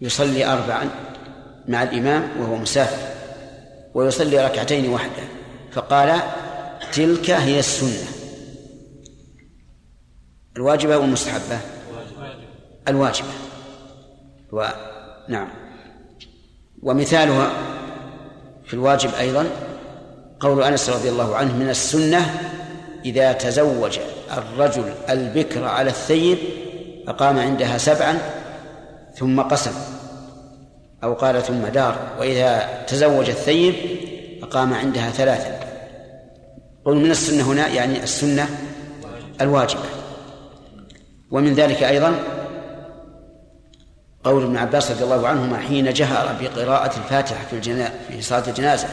[0.00, 0.90] يصلي أربعا
[1.68, 3.10] مع الإمام وهو مسافر
[3.94, 5.22] ويصلي ركعتين وحده
[5.72, 6.20] فقال
[6.92, 8.08] تلك هي السنة.
[10.56, 11.60] الواجبة والمستحبة
[12.88, 13.28] الواجبة.
[14.52, 14.68] و...
[15.28, 15.48] نعم.
[16.82, 17.52] ومثالها
[18.64, 19.46] في الواجب أيضا
[20.40, 22.40] قول أنس رضي الله عنه من السنة
[23.04, 23.98] إذا تزوج.
[24.38, 26.38] الرجل البكر على الثيب
[27.08, 28.18] أقام عندها سبعا
[29.14, 29.72] ثم قسم
[31.04, 33.74] أو قال ثم دار وإذا تزوج الثيب
[34.42, 35.60] أقام عندها ثلاثا.
[36.84, 38.48] قل من السنة هنا؟ يعني السنة
[39.40, 39.84] الواجبة.
[41.30, 42.14] ومن ذلك أيضا
[44.24, 47.90] قول ابن عباس رضي الله عنهما حين جهر بقراءة الفاتحة في الجنا...
[48.08, 48.88] في صلاة الجنازة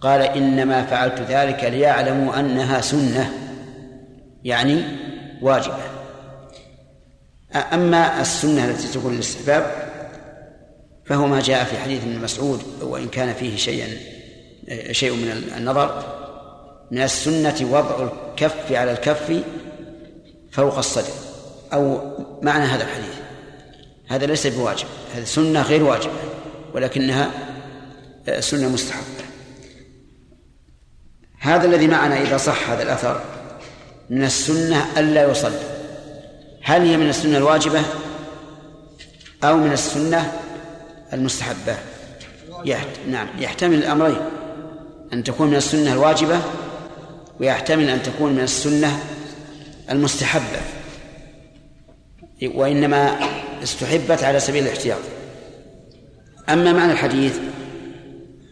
[0.00, 3.45] قال إنما فعلت ذلك ليعلموا أنها سنة.
[4.46, 4.82] يعني
[5.42, 5.78] واجبة.
[7.72, 9.92] أما السنة التي تكون للاستحباب
[11.04, 13.88] فهو ما جاء في حديث ابن مسعود وإن كان فيه شيئا
[14.92, 16.04] شيء من النظر
[16.90, 19.42] من السنة وضع الكف على الكف
[20.52, 21.12] فوق الصدر
[21.72, 22.00] أو
[22.42, 23.14] معنى هذا الحديث.
[24.08, 26.12] هذا ليس بواجب هذه سنة غير واجبة
[26.74, 27.30] ولكنها
[28.40, 29.24] سنة مستحبة.
[31.38, 33.35] هذا الذي معنا إذا صح هذا الأثر.
[34.10, 35.60] من السنة ألا يصلي.
[36.62, 37.82] هل هي من السنة الواجبة
[39.44, 40.32] أو من السنة
[41.12, 41.76] المستحبة.
[43.08, 44.20] نعم يحتمل الأمرين.
[45.12, 46.40] أن تكون من السنة الواجبة
[47.40, 48.98] ويحتمل أن تكون من السنة
[49.90, 50.60] المستحبة.
[52.42, 53.18] وإنما
[53.62, 55.00] استحبت على سبيل الاحتياط.
[56.48, 57.38] أما معنى الحديث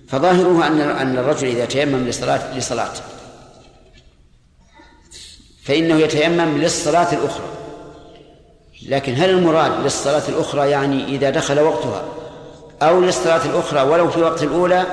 [0.09, 2.93] فظاهره أن أن الرجل إذا تيمم لصلاة لصلاة
[5.65, 7.47] فإنه يتيمم للصلاة الأخرى.
[8.89, 12.05] لكن هل المراد للصلاة الأخرى يعني إذا دخل وقتها
[12.83, 14.85] أو للصلاة الأخرى ولو في وقت الأولى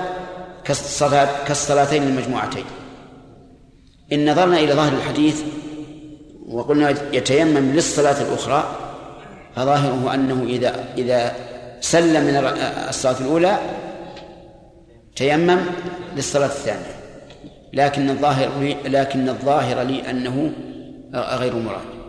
[0.63, 2.65] كالصلاة كالصلاتين المجموعتين؟
[4.13, 5.41] إن نظرنا إلى ظاهر الحديث
[6.47, 8.75] وقلنا يتيمم للصلاة الأخرى
[9.55, 11.35] فظاهره أنه إذا إذا
[11.81, 12.35] سلم من
[12.89, 13.59] الصلاة الأولى
[15.15, 15.59] تيمم
[16.15, 17.00] للصلاة الثانية.
[17.73, 20.51] لكن الظاهر لكن الظاهر لي أنه
[21.13, 22.01] غير مراد.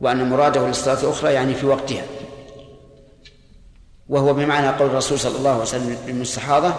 [0.00, 2.02] وأن مراده للصلاة الأخرى يعني في وقتها.
[4.08, 6.74] وهو بمعنى قول الرسول صلى الله عليه وسلم للمستحاضة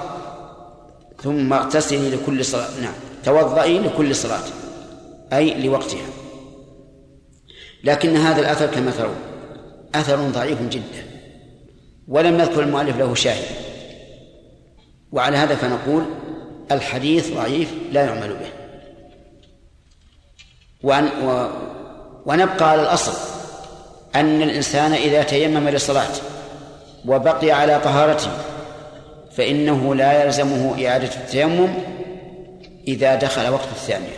[1.24, 2.80] ثم اغتسلي لكل صلاة.
[2.82, 2.94] نعم.
[3.24, 4.44] توضئي لكل صلاة.
[5.34, 6.08] أي لوقتها.
[7.84, 9.16] لكن هذا الأثر كما ترون
[9.96, 11.06] أثر ضعيف جدا.
[12.08, 13.46] ولم يذكر المؤلف له شاهد.
[15.12, 16.04] وعلى هذا فنقول
[16.74, 18.50] الحديث ضعيف لا يعمل به.
[20.84, 21.48] وأن و
[22.26, 23.14] ونبقى على الأصل
[24.16, 26.12] أن الإنسان إذا تيمم للصلاة
[27.06, 28.32] وبقي على طهارته
[29.32, 31.74] فإنه لا يلزمه إعادة التيمم
[32.88, 34.18] إذا دخل وقت الثانية.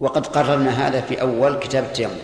[0.00, 2.18] وقد قررنا هذا في أول كتاب التيمم.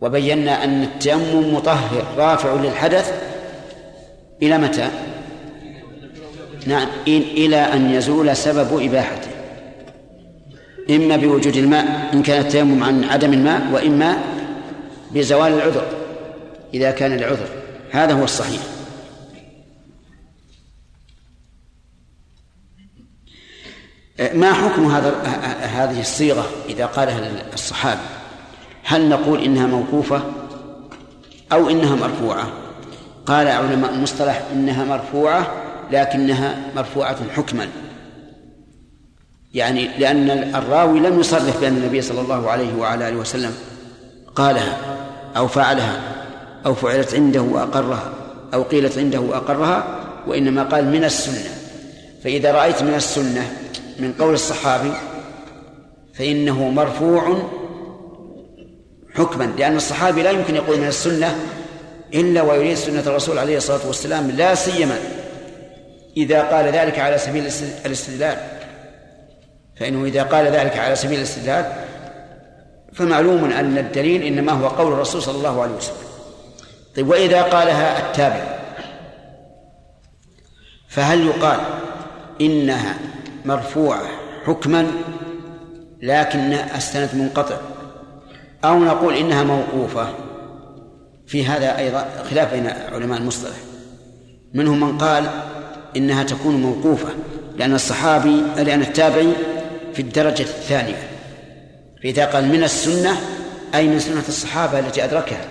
[0.00, 3.22] وبينا أن التيمم مطهر رافع للحدث
[4.42, 4.90] إلى متى؟
[6.66, 9.30] نعم إلى أن يزول سبب إباحته.
[10.90, 14.18] إما بوجود الماء إن كان التيمم عن عدم الماء وإما
[15.10, 15.86] بزوال العذر
[16.74, 17.48] إذا كان العذر.
[17.90, 18.60] هذا هو الصحيح.
[24.34, 25.22] ما حكم هذا
[25.62, 28.00] هذه الصيغة إذا قالها الصحابي؟
[28.84, 30.22] هل نقول إنها موقوفة
[31.52, 32.52] أو إنها مرفوعة؟
[33.26, 37.68] قال علماء المصطلح إنها مرفوعة لكنها مرفوعة حكما.
[39.54, 43.54] يعني لأن الراوي لم يصرح بأن النبي صلى الله عليه وعلى آله وسلم
[44.34, 44.76] قالها
[45.36, 46.00] أو فعلها
[46.66, 48.12] أو فعلت عنده وأقرها
[48.54, 51.50] أو قيلت عنده وأقرها وإنما قال من السنة.
[52.24, 53.52] فإذا رأيت من السنة
[53.98, 54.92] من قول الصحابي
[56.14, 57.50] فإنه مرفوع
[59.14, 61.38] حكما لأن الصحابي لا يمكن يقول من السنة
[62.14, 64.98] إلا ويريد سنة الرسول عليه الصلاة والسلام لا سيما
[66.16, 67.46] إذا قال ذلك على سبيل
[67.86, 68.38] الاستدلال.
[69.76, 71.72] فإنه إذا قال ذلك على سبيل الاستدلال
[72.92, 75.96] فمعلوم أن الدليل إنما هو قول الرسول صلى الله عليه وسلم.
[76.96, 78.58] طيب وإذا قالها التابع
[80.88, 81.60] فهل يقال
[82.40, 82.94] إنها
[83.44, 84.06] مرفوعة
[84.46, 84.86] حكما
[86.02, 87.56] لكن السند منقطع؟
[88.64, 90.08] أو نقول إنها موقوفة؟
[91.26, 93.56] في هذا أيضا خلاف بين علماء المصطلح.
[94.54, 95.30] منهم من قال
[95.96, 97.08] إنها تكون موقوفة
[97.56, 99.32] لأن الصحابي لأن التابعي
[99.94, 101.08] في الدرجة الثانية.
[102.02, 103.16] فإذا قال من السنة
[103.74, 105.48] أي من سنة الصحابة التي أدركها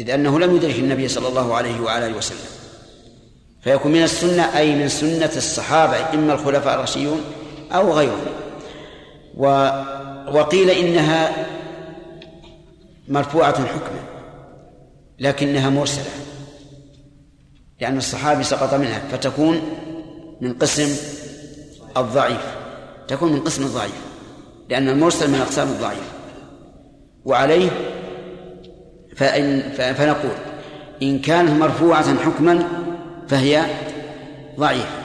[0.00, 2.38] إذ أنه لم يدرك النبي صلى الله عليه وعلى آله وسلم.
[3.62, 7.20] فيكون من السنة أي من سنة الصحابة إما الخلفاء الراشدون
[7.72, 8.26] أو غيرهم.
[9.36, 9.46] و
[10.32, 11.32] وقيل إنها
[13.08, 14.00] مرفوعة حكما
[15.18, 16.10] لكنها مرسلة.
[17.84, 19.60] لأن الصحابي سقط منها فتكون
[20.40, 20.96] من قسم
[21.96, 22.40] الضعيف
[23.08, 23.94] تكون من قسم الضعيف
[24.68, 26.12] لأن المرسل من أقسام الضعيف.
[27.24, 27.70] وعليه
[29.16, 30.36] فإن فنقول
[31.02, 32.64] إن كانت مرفوعة حكما
[33.28, 33.64] فهي
[34.58, 34.98] ضعيفة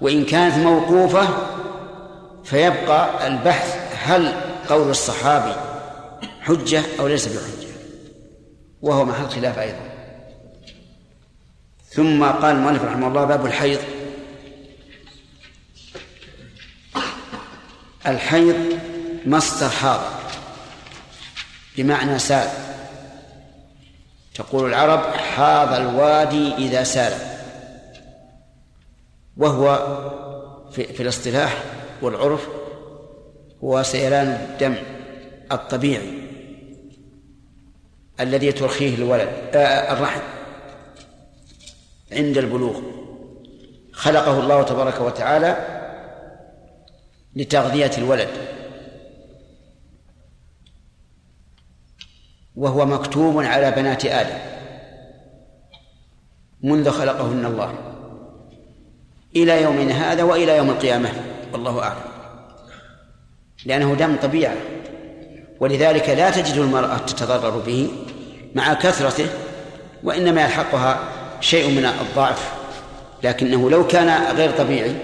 [0.00, 1.28] وإن كانت موقوفة
[2.44, 4.32] فيبقى البحث هل
[4.68, 5.54] قول الصحابي
[6.40, 7.68] حجة أو ليس بحجة
[8.82, 9.87] وهو محل خلاف أيضا.
[11.88, 13.80] ثم قال المؤلف رحمه الله باب الحيض.
[18.06, 18.78] الحيض
[19.26, 20.10] مصدر حاضر
[21.76, 22.48] بمعنى سال.
[24.34, 27.12] تقول العرب حاض الوادي إذا سال
[29.36, 29.98] وهو
[30.72, 31.62] في, في الاصطلاح
[32.02, 32.48] والعرف
[33.64, 34.76] هو سيلان الدم
[35.52, 36.12] الطبيعي
[38.20, 40.37] الذي ترخيه الولد آه الرحم.
[42.12, 42.80] عند البلوغ.
[43.92, 45.56] خلقه الله تبارك وتعالى
[47.36, 48.28] لتغذية الولد.
[52.56, 54.38] وهو مكتوب على بنات آدم.
[56.62, 57.74] منذ خلقهن الله.
[59.36, 61.10] إلى يومنا هذا وإلى يوم القيامة.
[61.52, 62.00] والله أعلم.
[63.66, 64.56] لأنه دم طبيعة.
[65.60, 67.90] ولذلك لا تجد المرأة تتضرر به
[68.54, 69.26] مع كثرته
[70.04, 72.52] وإنما يلحقها شيء من الضعف
[73.22, 74.94] لكنه لو كان غير طبيعي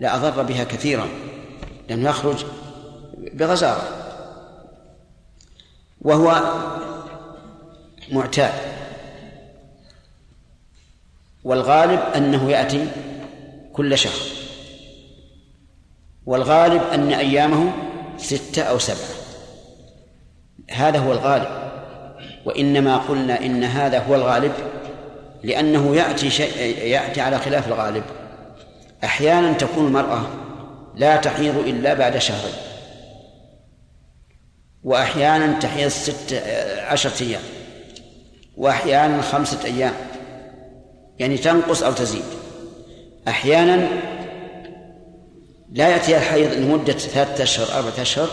[0.00, 1.08] لأضر بها كثيرا
[1.88, 2.44] لأنه يخرج
[3.18, 3.82] بغزارة.
[6.00, 6.54] وهو
[8.12, 8.52] معتاد.
[11.44, 12.86] والغالب أنه يأتي
[13.72, 14.20] كل شهر.
[16.26, 17.72] والغالب أن أيامه
[18.16, 19.20] ستة أو سبعة.
[20.70, 21.70] هذا هو الغالب.
[22.44, 24.52] وإنما قلنا إن هذا هو الغالب
[25.42, 28.04] لأنه يأتي شيء يأتي على خلاف الغالب.
[29.04, 30.26] أحيانا تكون المرأة
[30.94, 32.54] لا تحيض إلا بعد شهرين.
[34.84, 36.42] وأحيانا تحيض ست
[36.86, 37.42] عشرة أيام.
[38.56, 39.94] وأحيانا خمسة أيام.
[41.18, 42.24] يعني تنقص أو تزيد.
[43.28, 43.88] أحيانا
[45.72, 48.28] لا يأتيها الحيض لمدة ثلاثة أشهر أربعة أشهر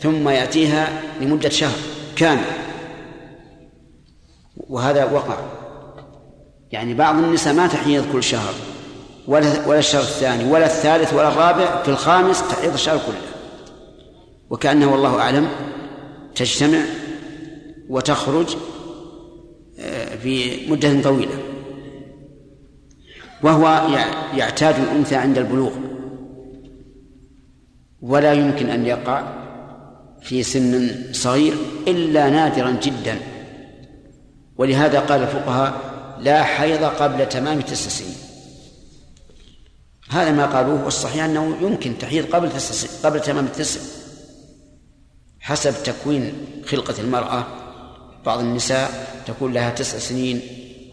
[0.00, 1.78] ثم يأتيها لمدة شهر
[2.16, 2.44] كامل.
[4.56, 5.59] وهذا وقع.
[6.72, 8.54] يعني بعض النساء ما تحيض كل شهر
[9.26, 13.20] ولا ولا الشهر الثاني ولا الثالث ولا الرابع في الخامس تحيض الشهر كله.
[14.50, 15.48] وكأنه والله أعلم
[16.34, 16.82] تجتمع
[17.88, 18.56] وتخرج
[19.78, 21.34] آه، في مدة طويلة.
[23.42, 23.88] وهو
[24.36, 25.72] يعتاد الأنثى عند البلوغ.
[28.02, 29.22] ولا يمكن أن يقع
[30.22, 31.54] في سن صغير
[31.88, 33.18] إلا نادرا جدا.
[34.56, 35.89] ولهذا قال الفقهاء
[36.20, 38.16] لا حيض قبل تمام تسع سنين.
[40.10, 43.80] هذا ما قالوه والصحيح أنه يمكن تحيض قبل تسع قبل تمام التسع.
[45.40, 46.32] حسب تكوين
[46.66, 47.46] خلقة المرأة
[48.26, 48.90] بعض النساء
[49.26, 50.40] تكون لها تسع سنين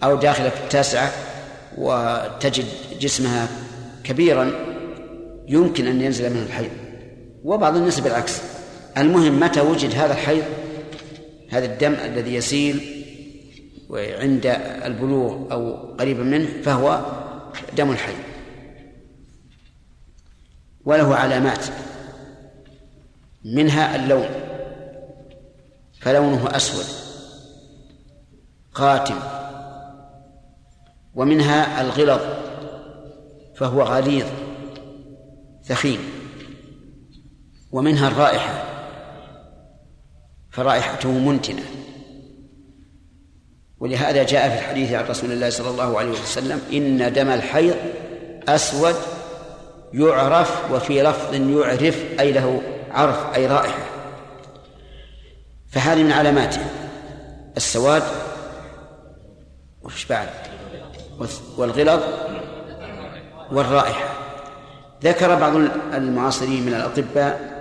[0.03, 1.11] أو داخلة في التاسعة
[1.77, 2.65] وتجد
[2.99, 3.47] جسمها
[4.03, 4.51] كبيرا
[5.47, 6.71] يمكن أن ينزل منه الحيض.
[7.43, 8.33] وبعض الناس بالعكس.
[8.97, 10.43] المهم متى وجد هذا الحيض؟
[11.49, 12.96] هذا الدم الذي يسيل
[13.91, 14.45] عند
[14.85, 17.05] البلوغ أو قريبا منه فهو
[17.77, 18.17] دم الحيض
[20.85, 21.65] وله علامات
[23.45, 24.29] منها اللون
[26.01, 26.85] فلونه أسود
[28.73, 29.19] قاتم
[31.15, 32.21] ومنها الغلظ
[33.55, 34.25] فهو غليظ
[35.63, 35.99] ثخين.
[37.71, 38.63] ومنها الرائحة
[40.51, 41.63] فرائحته منتنة.
[43.79, 47.75] ولهذا جاء في الحديث عن رسول الله صلى الله عليه وسلم إن دم الحيض
[48.47, 48.95] أسود
[49.93, 52.61] يعرف وفي لفظ يعرف أي له
[52.91, 53.83] عرف أي رائحة.
[55.69, 56.61] فهذه من علاماته.
[57.57, 58.03] السواد
[59.83, 60.29] وش بعد؟
[61.57, 62.03] والغلظ
[63.51, 64.09] والرائحة.
[65.03, 65.55] ذكر بعض
[65.93, 67.57] المعاصرين من الأطباء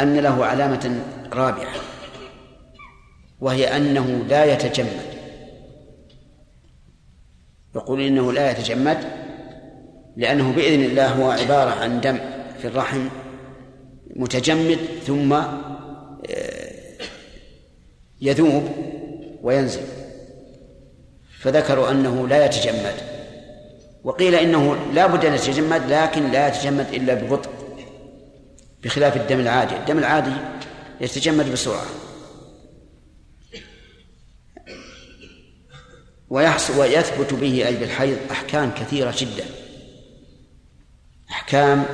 [0.00, 1.00] أن له علامة
[1.32, 1.74] رابعة
[3.40, 5.19] وهي أنه لا يتجمد.
[7.74, 8.98] يقول إنه لا يتجمد
[10.16, 12.18] لأنه بإذن الله هو عبارة عن دم
[12.58, 13.08] في الرحم
[14.16, 16.70] متجمد ثم آه،
[18.20, 18.68] يذوب
[19.42, 19.80] وينزل.
[21.40, 22.94] فذكروا أنه لا يتجمد.
[24.04, 27.50] وقيل إنه لا بد أن يتجمد لكن لا يتجمد إلا ببطء
[28.82, 29.76] بخلاف الدم العادي.
[29.76, 30.32] الدم العادي
[31.00, 31.86] يتجمد بسرعة.
[36.30, 39.44] ويحصل ويثبت به أي بالحيض أحكام كثيرة جدا.
[41.30, 41.84] أحكام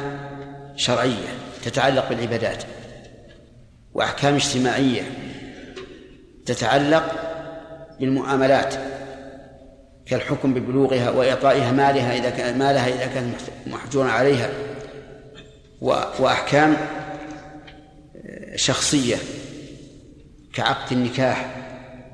[0.76, 1.28] شرعية
[1.64, 2.62] تتعلق بالعبادات
[3.95, 5.03] وأحكام اجتماعية
[6.47, 7.12] تتعلق
[8.01, 8.74] بالمعاملات
[10.07, 13.32] كالحكم ببلوغها وإعطائها مالها إذا كان مالها إذا كان
[13.66, 14.51] محجورا عليها
[16.20, 16.76] وأحكام
[18.55, 19.16] شخصية
[20.55, 21.57] كعقد النكاح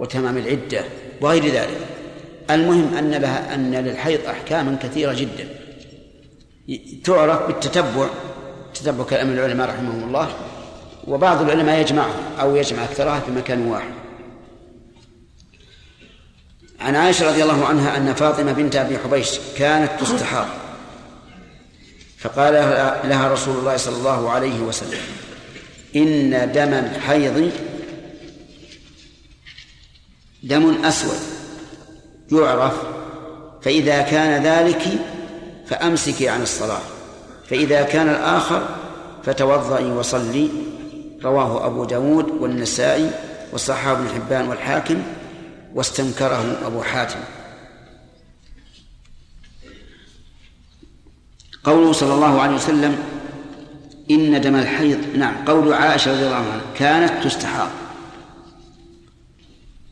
[0.00, 0.84] وتمام العدة
[1.20, 1.91] وغير ذلك.
[2.54, 5.48] المهم أن لها أن للحيض أحكاما كثيرة جدا.
[7.04, 8.08] تعرف بالتتبع
[8.74, 10.34] تتبع كلام العلماء رحمهم الله
[11.06, 13.90] وبعض العلماء يجمعها أو يجمع أكثرها في مكان واحد.
[16.80, 20.46] عن عائشة رضي الله عنها أن فاطمة بنت أبي حبيش كانت تستحاض
[22.18, 22.52] فقال
[23.08, 25.00] لها رسول الله صلى الله عليه وسلم
[25.96, 27.52] إن دم الحيض
[30.42, 31.31] دم أسود.
[32.32, 32.74] يعرف
[33.62, 34.82] فإذا كان ذلك
[35.66, 36.80] فأمسكي عن الصلاة
[37.48, 38.68] فإذا كان الآخر
[39.24, 40.48] فتوضئي وصلي
[41.24, 43.10] رواه أبو داود والنسائي
[43.52, 45.02] وصحاب ابن حبان والحاكم
[45.74, 47.20] واستنكره أبو حاتم.
[51.64, 52.98] قوله صلى الله عليه وسلم
[54.10, 57.68] إن دم الحيض نعم قول عائشة رضي الله عنها كانت تستحاض.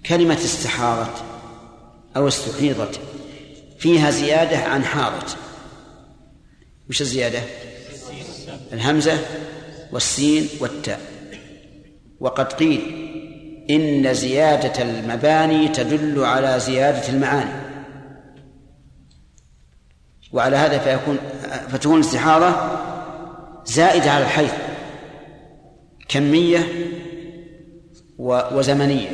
[0.07, 1.30] كلمة استحاضت
[2.17, 3.01] أو استحيضت.
[3.79, 5.37] فيها زيادة عن حاضت.
[6.89, 7.41] وش الزيادة؟
[8.73, 9.19] الهمزة
[9.93, 11.01] والسين والتاء.
[12.21, 12.81] وقد قيل
[13.71, 17.71] إن زيادة المباني تدل على زيادة المعاني.
[20.33, 21.19] وعلى هذا فيكون
[21.69, 22.55] فتكون الاستحاضة
[23.65, 24.51] زائدة على الحيض.
[26.09, 26.69] كمية
[28.19, 29.09] وزمنية.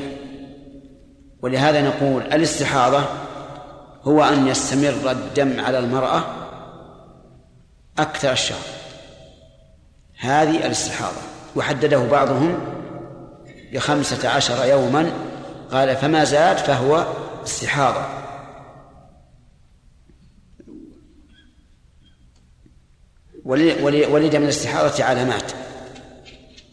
[1.47, 3.05] ولهذا نقول الاستحاضة
[4.03, 6.25] هو أن يستمر الدم على المرأة
[7.99, 8.67] أكثر الشهر.
[10.19, 11.17] هذه الاستحاضة.
[11.57, 12.59] وحدده بعضهم
[13.73, 15.13] بخمسة عشر يوما.
[15.73, 17.07] قال فما زاد فهو
[17.45, 18.07] استحاضة.
[23.45, 25.53] ولد من الاستحاضة علامات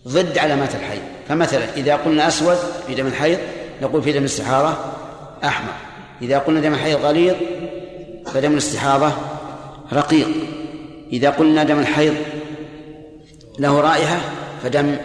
[0.08, 1.02] ضد علامات الحيض.
[1.28, 2.58] فمثلا إذا قلنا أسود
[2.88, 3.40] في دم الحيض
[3.82, 4.76] نقول في دم الاستحاضة
[5.44, 5.74] أحمر.
[6.22, 7.36] إذا قلنا دم الحيض غليظ
[8.26, 9.12] فدم الاستحاضة
[9.94, 10.28] رقيق.
[11.12, 12.16] إذا قلنا دم الحيض
[13.60, 14.18] له رائحة
[14.64, 14.96] فدم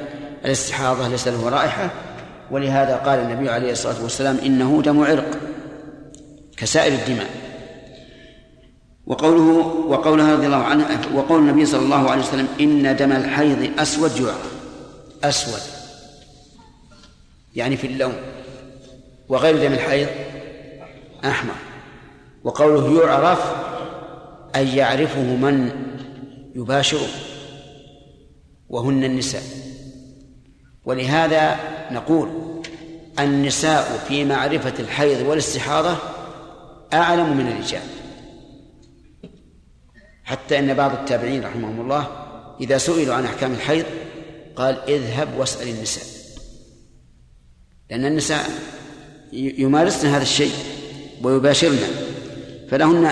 [0.45, 1.91] الاستحاضة ليس له رائحة.
[2.51, 5.39] ولهذا قال النبي عليه الصلاة والسلام إنه دم عرق
[6.57, 7.31] كسائر الدماء.
[9.07, 14.16] وقوله وقولها رضي الله عنه وقول النبي صلى الله عليه وسلم إن دم الحيض أسود
[14.16, 14.53] يعرف
[15.25, 15.61] أسود.
[17.55, 18.14] يعني في اللون.
[19.29, 20.09] وغير دم الحيض
[21.24, 21.55] أحمر.
[22.45, 23.55] وقوله يعرف
[24.57, 25.70] أي يعرفه من
[26.55, 27.09] يباشره
[28.68, 29.43] وهن النساء.
[30.85, 31.57] ولهذا
[31.93, 32.29] نقول
[33.18, 35.97] النساء في معرفة الحيض والاستحاضة
[36.93, 37.83] أعلم من الرجال.
[40.24, 42.07] حتى أن بعض التابعين رحمهم الله
[42.61, 43.85] إذا سئلوا عن أحكام الحيض
[44.57, 46.05] قال اذهب واسأل النساء.
[47.91, 48.51] لأن النساء
[49.33, 50.53] يمارسن هذا الشيء
[51.22, 51.79] ويباشرن
[52.70, 53.11] فلهن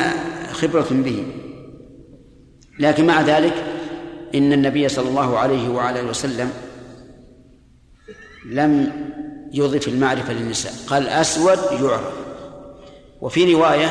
[0.52, 1.26] خبرة به.
[2.78, 3.54] لكن مع ذلك
[4.34, 6.52] إن النبي صلى الله عليه وعلى وسلم
[8.46, 8.92] لم
[9.52, 10.72] يضف المعرفة للنساء.
[10.86, 12.14] قال أسود يعرف.
[13.20, 13.90] وفي رواية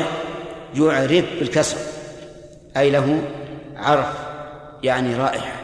[0.74, 1.76] يعرف بالكسر.
[2.76, 3.22] أي له
[3.76, 4.16] عرف
[4.82, 5.62] يعني رائحة.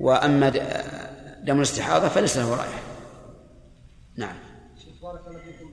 [0.00, 0.48] وأما
[1.44, 2.82] دم الاستحاضة فليس له رائحة.
[4.16, 4.36] نعم
[4.84, 5.70] شيخ بارك الله فيكم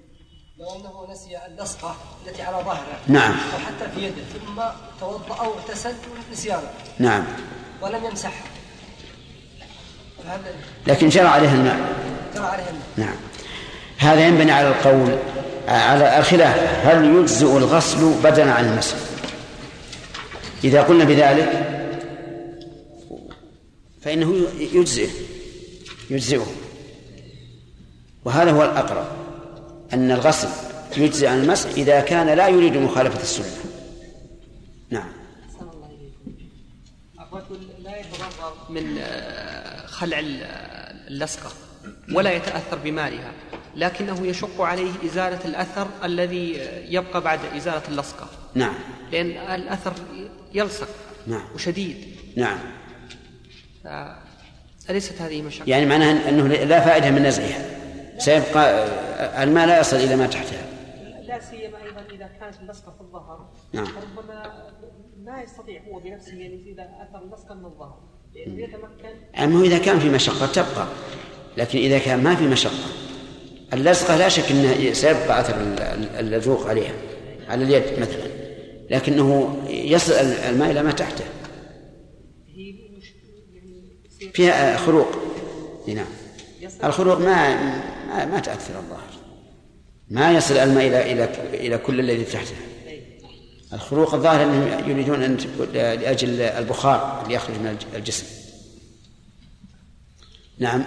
[0.66, 1.96] لو انه نسي اللصقة
[2.28, 3.00] التي على ظهره.
[3.08, 3.32] نعم.
[3.32, 4.62] أو حتى في يده ثم
[5.00, 5.94] توضأ أو اغتسل
[6.32, 6.70] نسيانه.
[7.00, 7.24] نعم.
[7.82, 8.44] ولم يمسحها
[10.24, 10.40] فهل
[10.88, 11.96] لكن جرى عليها الماء
[12.36, 13.16] جرى عليه الماء نعم.
[13.98, 15.18] هذا ينبني على القول
[15.68, 18.96] على الخلاف هل يجزئ الغسل بدلا عن المسح؟
[20.64, 21.72] إذا قلنا بذلك
[24.02, 25.10] فإنه يجزئه
[26.10, 26.46] يجزئه.
[28.26, 29.25] وهذا هو الأقرب.
[29.96, 30.50] أن الغسل
[30.98, 33.46] يجزئ عن المسح إذا كان لا يريد مخالفة السنة.
[34.90, 35.10] نعم.
[37.20, 40.44] الرجل لا يتضرر من آه، خلع ال-
[41.08, 41.52] اللصقة
[42.14, 43.32] ولا يتأثر بمالها
[43.76, 48.28] لكنه يشق عليه إزالة الأثر الذي يبقى بعد إزالة اللصقة.
[48.56, 48.74] نعم.
[49.12, 49.28] لأن
[49.62, 49.94] الأثر
[50.54, 50.88] يلصق
[51.28, 51.44] نعم.
[51.56, 51.98] وشديد.
[52.36, 52.58] نعم.
[54.90, 57.66] أليست هذه مشقة؟ يعني معناها أنه لا فائدة من نزعها.
[58.18, 58.88] سيبقى
[59.44, 60.66] الماء لا يصل إلى ما تحتها.
[61.28, 63.50] لا سيما أيضا إذا كانت اللصقة في الظهر.
[63.74, 63.86] نعم.
[63.86, 64.54] ربما
[65.24, 68.00] ما يستطيع هو بنفسه أن يزيل أثر اللصقة من الظهر.
[68.36, 69.44] لأنه يتمكن.
[69.44, 70.88] أما إذا كان في مشقة تبقى.
[71.58, 72.74] لكن إذا كان ما في مشقة
[73.74, 76.94] اللزقة لا شك أنه سيبقى أثر ال- ال- اللزوق عليها
[77.50, 78.28] على اليد مثلا.
[78.90, 81.26] لكنه يصل الماء إلى ما تحته.
[82.56, 82.76] يعني
[84.34, 85.08] فيها خروق.
[85.88, 86.06] نعم.
[86.84, 87.56] الخروق ما
[88.08, 89.10] ما, ما تأثر الظاهر.
[90.10, 91.24] ما يصل الماء إلى إلى
[91.68, 92.56] إلى كل الذي تحته.
[93.74, 95.38] الخروق الظاهر أنهم يريدون أن
[95.74, 98.26] لأجل البخار اللي يخرج من الج- الجسم.
[100.60, 100.84] نعم.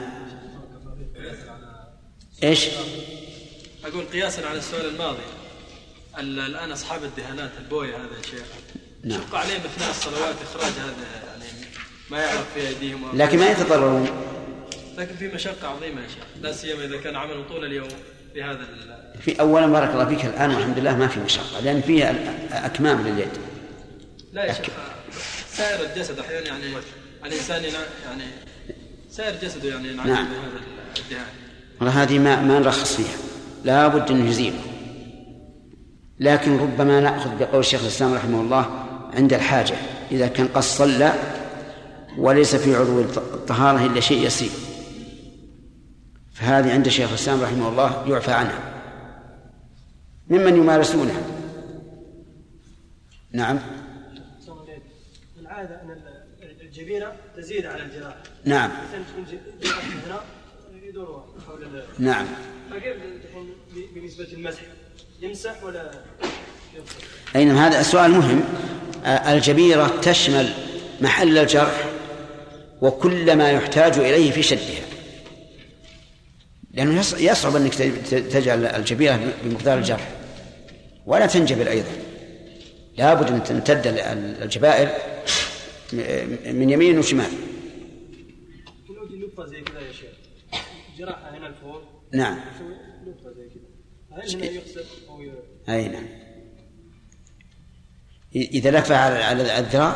[2.42, 2.66] إيش؟
[3.84, 5.18] أقول قياسا على السؤال الماضي.
[6.18, 8.42] ال- الآن أصحاب الدهانات البوية هذا يا شيخ.
[9.04, 9.20] نعم.
[9.20, 10.94] شق عليهم أثناء الصلوات إخراج هذا
[11.26, 11.44] يعني
[12.10, 14.08] ما يعرف في أيديهم وما- لكن ما يتضررون.
[14.99, 17.88] لكن في مشقة عظيمة يا شيخ لا سيما إذا كان عملوا طول اليوم
[18.34, 21.80] في هذا ال- في اولا بارك الله فيك الآن والحمد لله ما في مشقة لأن
[21.80, 22.14] فيها
[22.53, 23.28] أكمام لليد.
[24.32, 24.66] لا يا شيخ
[25.53, 26.62] سائر الجسد أحيانا يعني
[27.26, 28.22] الإنسان يعني
[29.11, 30.07] سائر جسده يعني نعم.
[30.07, 30.26] بهذا
[30.99, 31.26] الدهان.
[31.80, 33.16] والله هذه ما ما نرخص فيها
[33.64, 34.59] لا بد انه يزيله
[36.20, 39.74] لكن ربما نأخذ بقول الشيخ الإسلام رحمه الله عند الحاجة
[40.12, 41.12] إذا كان قد صلى
[42.18, 44.51] وليس في عضو الطهارة إلا شيء يسير.
[46.41, 48.61] فهذه عند الشيخ الإسلام رحمه الله يعفى عنها.
[50.28, 51.20] ممن يمارسونها.
[53.32, 53.59] نعم.
[55.41, 55.97] العادة أن
[56.61, 58.14] الجبيرة تزيد على الجراح.
[58.45, 58.70] نعم.
[60.07, 60.20] هنا
[60.82, 62.26] يدور حول نعم.
[62.70, 64.61] فكيف الحين ب- بالنسبة للمسح
[65.20, 65.91] يمسح ولا؟
[67.36, 68.41] أي نعم هذا سؤال مهم.
[69.05, 70.53] آه، الجبيرة تشمل
[71.01, 71.84] محل الجرح
[72.80, 74.88] وكل ما يحتاج إليه في شدها.
[76.79, 77.74] لأنه يص- يصعب أنك
[78.11, 80.09] تجعل الجبيرة بمقدار الجرح.
[81.07, 81.89] ولا تنجبر أيضا.
[82.99, 83.99] لابد أن تمتد ال-
[84.43, 84.89] الجبائر
[86.53, 87.31] من يمين وشمال.
[89.11, 90.11] نقطة زي كذا يا شيخ.
[90.99, 91.83] جراحة هنا الفوق
[92.14, 92.39] نعم.
[93.07, 93.62] نقطة زي كذا
[94.22, 94.61] هل هنا
[95.09, 95.20] أو
[95.74, 96.07] أي نعم.
[98.37, 99.95] إذا لف على على الذراع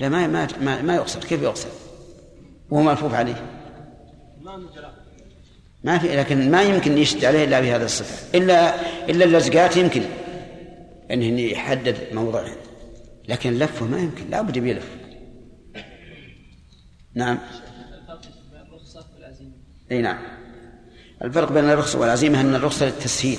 [0.00, 0.26] لا ما
[0.60, 1.20] ما ما, يغسل.
[1.20, 1.68] كيف يغسل؟
[2.70, 3.46] وهو ملفوف عليه.
[4.40, 4.93] ما من جراحة
[5.84, 8.38] ما في لكن ما يمكن يشد عليه إلا بهذا الصفة.
[8.38, 8.74] الا
[9.10, 10.02] إلا اللزقات يمكن
[11.10, 12.50] انه يحدد موضعه
[13.28, 14.30] لكن لفه ما يمكن.
[14.30, 14.88] لا بد يلف.
[17.14, 17.38] نعم.
[19.92, 20.18] إي نعم.
[21.24, 23.38] الفرق بين الرخصة والعزيمة أن الرخصة للتسهيل.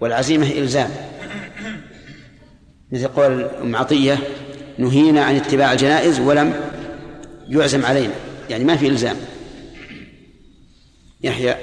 [0.00, 0.90] والعزيمة إلزام.
[2.92, 4.18] مثل قول أم عطية
[4.78, 6.54] نهينا عن اتباع الجنائز ولم
[7.48, 8.14] يعزم علينا.
[8.50, 9.16] يعني ما في إلزام.
[11.22, 11.54] يحيى.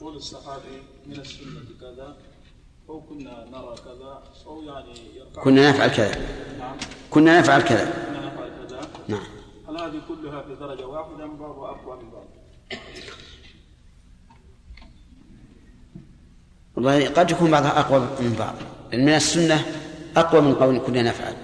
[0.00, 2.16] قول الصحابي من السنة كذا
[2.88, 4.94] أو كنا نرى كذا أو يعني
[5.44, 6.14] كنا نفعل كذا.
[6.58, 6.76] نعم.
[7.10, 7.84] كنا نفعل كذا.
[7.84, 8.80] كنا نفعل كذا.
[9.08, 9.26] نعم.
[9.68, 12.26] هل هذه كلها في درجة واحدة أم بعض أقوى من بعض؟
[16.76, 18.54] والله قد يكون بعضها أقوى من بعض.
[18.92, 19.64] لأن من السنة
[20.16, 21.34] أقوى من قول كنا نفعل.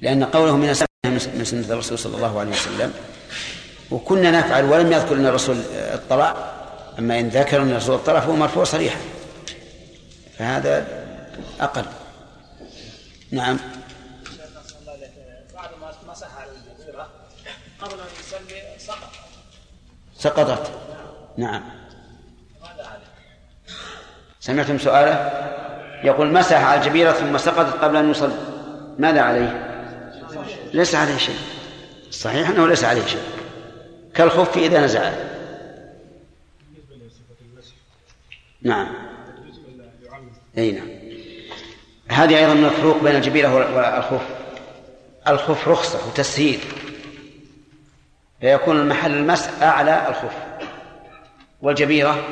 [0.00, 2.92] لأن قوله من السنة من سنة الرسول صلى الله عليه وسلم
[3.90, 6.36] وكنا نفعل ولم يذكر أن الرسول اطلع
[6.98, 8.98] أما إن ذكر أن الرسول اطلع فهو مرفوع صريحا.
[10.38, 10.86] فهذا
[11.60, 11.84] أقل.
[13.30, 13.58] نعم.
[15.54, 16.50] بعد ما مسح على
[17.80, 19.10] قبل أن يصلي سقط
[20.18, 20.70] سقطت.
[21.36, 21.62] نعم؟
[24.40, 25.14] سمعتم سؤاله؟
[26.04, 28.38] يقول مسح على الجبيرة ثم سقطت قبل أن يصلي.
[28.98, 29.64] ماذا عليه؟
[30.72, 31.38] ليس عليه شيء.
[32.10, 33.37] صحيح أنه ليس عليه شيء.
[34.18, 35.14] كالخف إذا نزعه
[38.62, 38.88] نعم.
[40.58, 40.88] أي نعم.
[42.08, 44.26] هذه أيضا من الفروق بين الجبيرة والخف
[45.28, 45.68] الخف.
[45.68, 46.60] رخصة وتسهيل.
[48.40, 50.36] فيكون المحل المسح أعلى الخف.
[51.62, 52.24] والجبيرة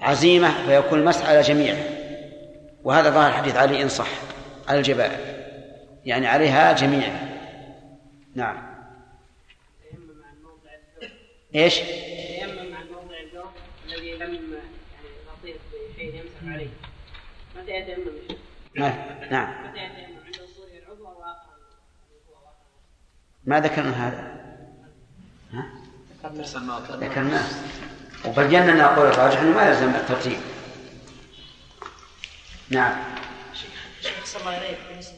[0.00, 1.78] عزيمة فيكون المسح على جميعه
[2.84, 4.08] وهذا ظاهر حديث علي إن صح.
[4.68, 5.18] على الجبائر
[6.04, 7.28] يعني عليها جميعها
[8.34, 8.69] نعم.
[11.54, 13.50] إيش؟ يتيمم عن موضع الجرح
[13.84, 14.36] الذي لم يعني
[15.26, 15.58] يغطيه
[15.94, 16.68] بشيء يمسح عليه.
[17.56, 18.06] متى يتيمم؟
[18.74, 19.68] نعم.
[19.68, 21.50] متى يتيمم؟ عند وصوله العضو أو آخر؟
[23.44, 24.40] ما ذكرنا هذا.
[26.22, 27.06] ذكرنا.
[27.06, 27.46] ذكرناه
[28.26, 30.38] وبينا أن قول الراجح أنه ما يلزم الترتيب.
[32.70, 33.02] نعم.
[34.02, 35.16] شيخ صلى الله عليه بالنسبة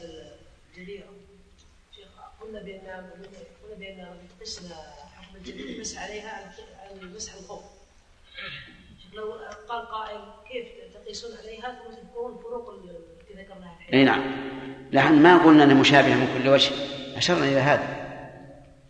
[0.77, 1.09] للجبيرة
[1.95, 2.07] شيخ
[2.41, 3.09] قلنا بأن
[3.63, 4.92] قلنا بأن قسنا
[5.47, 6.51] المسح عليها
[7.01, 7.63] المسح الخوف.
[9.13, 9.31] لو
[9.69, 10.19] قال قائل
[10.51, 14.21] كيف تقيسون عليها؟ ثم تذكرون الفروق التي ذكرناها أي نعم.
[14.91, 16.71] لكن ما قلنا انه مشابه من كل وجه.
[17.17, 18.03] أشرنا إلى هذا.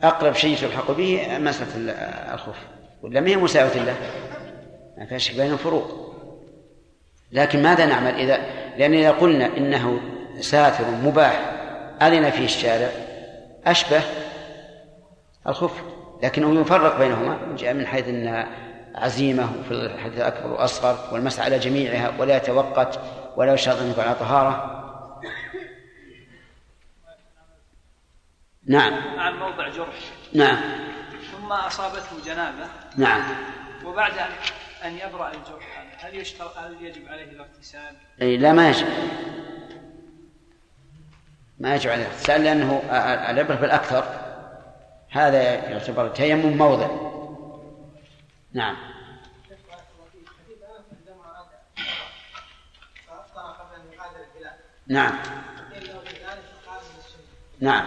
[0.02, 1.90] أقرب شيء تلحق به مسألة ال-
[2.34, 2.56] الخوف.
[3.02, 3.96] ولا ما هي مساواه له
[4.98, 6.14] ما فيها شك بينهم فروق.
[7.32, 8.38] لكن ماذا نعمل اذا
[8.78, 10.02] لأن إذا قلنا إنه
[10.40, 11.60] ساتر مباح
[12.02, 12.90] أذن فيه الشارع
[13.66, 14.02] أشبه
[15.48, 15.93] الخف
[16.24, 18.48] لكنه يفرق بينهما جاء من حيث ان
[18.96, 23.00] عزيمة وفي الحديث الأكبر وأصغر والمسح على جميعها ولا يتوقت
[23.36, 24.80] ولا يشترط أن يكون على طهارة.
[28.66, 28.94] نعم.
[29.20, 29.96] عن موضع جرح.
[30.34, 30.58] نعم.
[31.32, 32.68] ثم أصابته جنابة.
[32.98, 33.22] نعم.
[33.86, 34.32] وبعد أن
[34.86, 38.88] ان يبرأ الجرح هل يشترط هل يجب عليه الاغتسال؟ أي لا ما يجب.
[41.60, 42.82] ما يجب عليه الاغتسال لأنه
[43.30, 44.33] العبره بالاكثر
[45.14, 46.88] هذا يعتبر تيمم موضع.
[48.54, 48.76] نعم.
[54.88, 55.14] نعم.
[57.60, 57.86] نعم.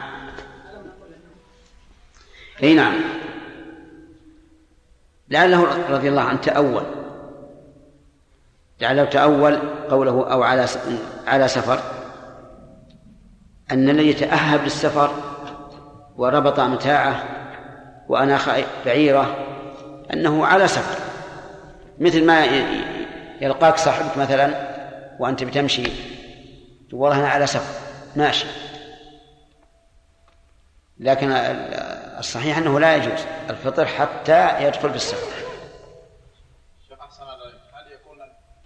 [2.62, 2.95] إي نعم.
[5.29, 6.85] لعله رضي الله عنه تأول.
[8.81, 9.57] لعله تأول
[9.91, 10.66] قوله أو على
[11.27, 11.81] على سفر.
[13.70, 15.36] أن الذي تأهب للسفر
[16.17, 17.25] وربط متاعه
[18.09, 18.49] وأناخ
[18.87, 19.37] بعيرة
[20.12, 21.01] أنه على سفر.
[21.99, 22.45] مثل ما
[23.41, 24.77] يلقاك صاحبك مثلا
[25.19, 25.83] وأنت بتمشي
[26.89, 27.81] تقول والله أنا على سفر
[28.17, 28.47] ماشي.
[30.99, 31.31] لكن
[32.19, 33.21] الصحيح أنه لا يجوز.
[33.51, 35.47] الفطر حتى يدخل في السفر.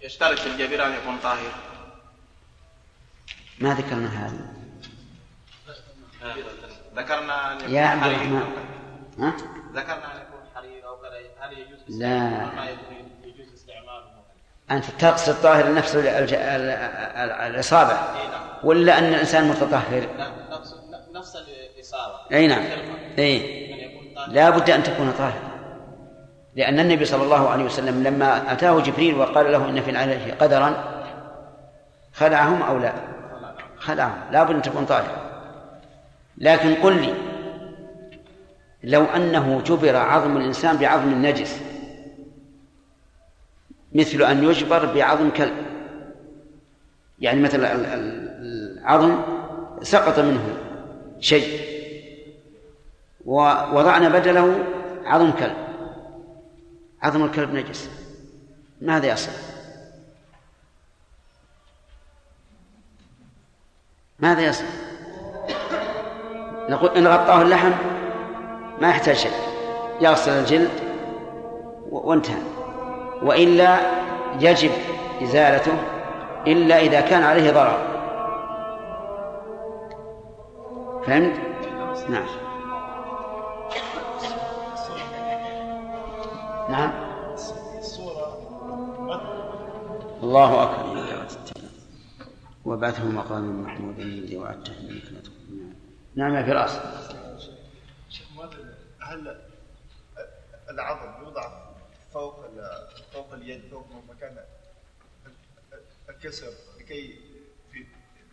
[0.01, 1.51] يشترط في الجبيرة أن يكون طاهر؟
[3.59, 4.53] ما ذكرنا هذا.
[6.95, 8.41] ذكرنا أن يكون يا عبد حرير الرحمن.
[9.19, 9.33] ها؟
[9.73, 12.27] ذكرنا أن يكون حرير أو كذا هل يجوز لا.
[13.23, 14.11] يجوز استعماله
[14.71, 16.69] أنت تقصد طاهر نفس ال- الج- ال-
[17.21, 17.97] ال- الإصابة؟
[18.63, 20.31] ولا أن الإنسان متطهر؟ لا
[21.15, 21.35] نفس
[21.75, 22.15] الإصابة.
[22.31, 22.63] أي نعم.
[23.19, 23.61] أي.
[24.27, 25.51] لا بد أن تكون طاهرا
[26.55, 30.83] لأن النبي صلى الله عليه وسلم لما أتاه جبريل وقال له إن في عليه قدرا
[32.13, 32.93] خلعهم أو لا؟
[33.77, 34.21] خلعهم.
[34.31, 35.30] لا بد أن تكون طاهرا
[36.41, 37.13] لكن قل لي
[38.83, 41.61] لو أنه جبر عظم الإنسان بعظم النجس
[43.93, 45.53] مثل أن يجبر بعظم كلب
[47.19, 49.21] يعني مثلا العظم
[49.81, 50.57] سقط منه
[51.19, 51.61] شيء
[53.25, 54.63] ووضعنا بدله
[55.05, 55.57] عظم كلب
[57.01, 57.89] عظم الكلب نجس
[58.81, 59.31] ماذا يصل
[64.19, 64.90] ماذا يصل
[66.69, 67.71] نقول إن غطاه اللحم
[68.81, 69.31] ما يحتاج شيء
[70.01, 70.69] يغسل الجلد
[71.91, 72.41] وانتهى.
[73.23, 73.77] وإلا
[74.39, 74.71] يجب
[75.23, 75.73] إزالته
[76.47, 77.77] إلا إذا كان عليه ضرر.
[81.05, 81.33] فهمت؟
[82.09, 82.25] نعم.
[86.69, 86.91] نعم.
[90.23, 90.81] الله أكبر.
[92.65, 94.73] وبعثه مقام محمود الذي وعدته
[95.23, 95.30] تكون
[96.15, 96.79] نعم يا فراس.
[98.09, 98.27] شيخ
[99.01, 99.41] هل
[100.69, 101.71] العظم يوضع
[102.13, 102.45] فوق
[103.13, 104.37] فوق اليد فوق مكان
[106.09, 106.47] الكسر
[106.79, 107.15] لكي
[107.71, 107.85] في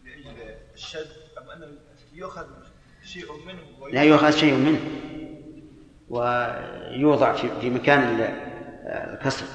[0.05, 1.79] لأجل الشد أم انه
[2.13, 2.47] يؤخذ
[3.05, 4.81] شيء منه لا يؤخذ شيء منه
[6.09, 8.21] ويوضع في في مكان
[8.87, 9.47] الكسر.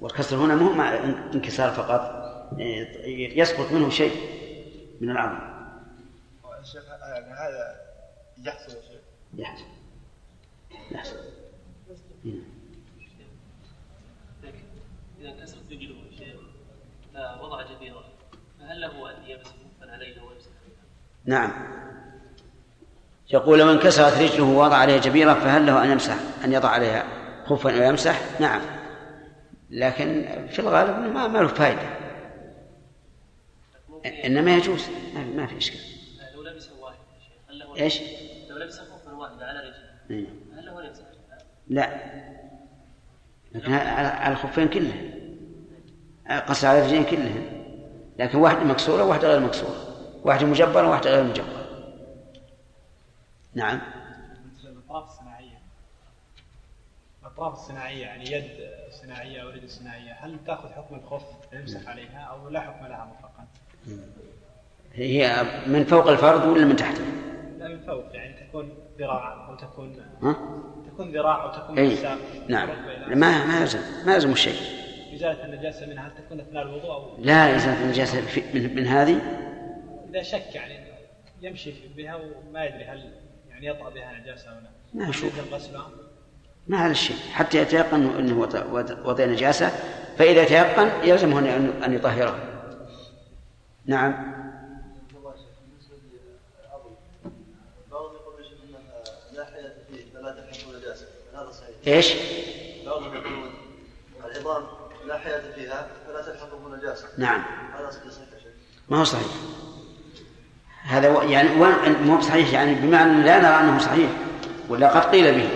[0.00, 0.94] والكسر هنا مو مع
[1.34, 2.28] انكسار فقط
[3.08, 4.12] يسقط منه شيء
[5.00, 5.57] من العظم.
[6.72, 7.80] شيخ يعني هذا
[8.38, 9.00] يحصل يا شيخ؟
[9.34, 9.64] يحصل.
[10.90, 11.16] يحصل.
[15.20, 16.36] إذا كسرت رجله شيء
[17.40, 18.04] فوضع جبيرة
[18.60, 20.50] فهل له أن يمسح كفا عليها ويمسح
[21.24, 21.52] نعم.
[23.30, 27.04] يقول لو انكسرت رجله ووضع عليها جبيرة فهل له أن يمسح أن يضع عليها
[27.44, 28.60] خفا ويمسح؟ نعم.
[29.70, 31.98] لكن في الغالب ما ما له فائدة
[34.24, 34.88] إنما يجوز.
[35.34, 35.97] ما في إشكال.
[37.48, 38.00] هل له إيش؟
[38.48, 40.26] لو لبس خفا واحد على رجله.
[40.56, 41.02] هل له يمسح؟
[41.68, 42.00] لا.
[43.52, 45.10] لكن على الخفين كلهم
[46.48, 47.64] قص على الرجلين كلهم
[48.18, 49.76] لكن واحدة مكسورة وواحدة غير مكسورة.
[50.22, 51.68] واحدة مجبرة وواحدة غير مجبرة.
[53.54, 53.80] نعم.
[54.64, 55.58] الأطراف الصناعية.
[57.22, 58.70] الأطراف الصناعية يعني يد
[59.02, 63.46] صناعية أو رجل صناعية هل تأخذ حكم الخف يمسح عليها أو لا حكم لها مطلقا؟
[64.94, 67.04] هي من فوق الفرد ولا من تحته؟
[67.58, 70.36] لا من فوق يعني تكون ذراع أو تكون ها؟
[70.92, 71.96] تكون ذراع أو تكون أي
[72.48, 72.68] نعم.
[73.18, 74.60] ما ما يلزم ما يلزم الشيء.
[75.14, 78.20] إزالة النجاسة منها هل تكون أثناء الوضوء أو لا إزالة النجاسة
[78.54, 79.20] من, من هذه؟
[80.10, 80.88] إذا شك يعني
[81.42, 83.12] يمشي بها وما يدري هل
[83.50, 84.70] يعني يطأ بها نجاسة أو لا.
[85.04, 85.32] ما يشوف.
[86.68, 87.16] ما على الشيء.
[87.32, 88.40] حتى يتيقن إنه
[89.04, 89.68] وضع- نجاسة
[90.18, 91.38] فإذا تيقن يلزمه
[91.86, 92.38] أن يطهره.
[93.86, 94.38] نعم
[97.90, 99.02] بعضهم يقول يا شيخ انها
[99.36, 102.14] لا حياه فيه فلا تحمل نجاسه هذا صحيح إيش؟
[104.24, 104.66] العظام
[105.06, 107.42] لا حياة فيها فلا تلحقه نجاسه نعم.
[107.78, 108.28] هذا صحيح
[108.88, 109.26] ما هو صحيح.
[110.82, 111.48] هذا يعني
[112.04, 114.10] مو بصحيح يعني بمعنى لا نرى أنه صحيح
[114.68, 115.48] ولا قد قيل به.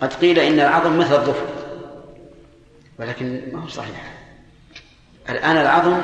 [0.00, 1.46] قد قيل إن العظم مثل الظفر
[2.98, 4.14] ولكن ما هو صحيح.
[5.28, 6.00] الآن العظم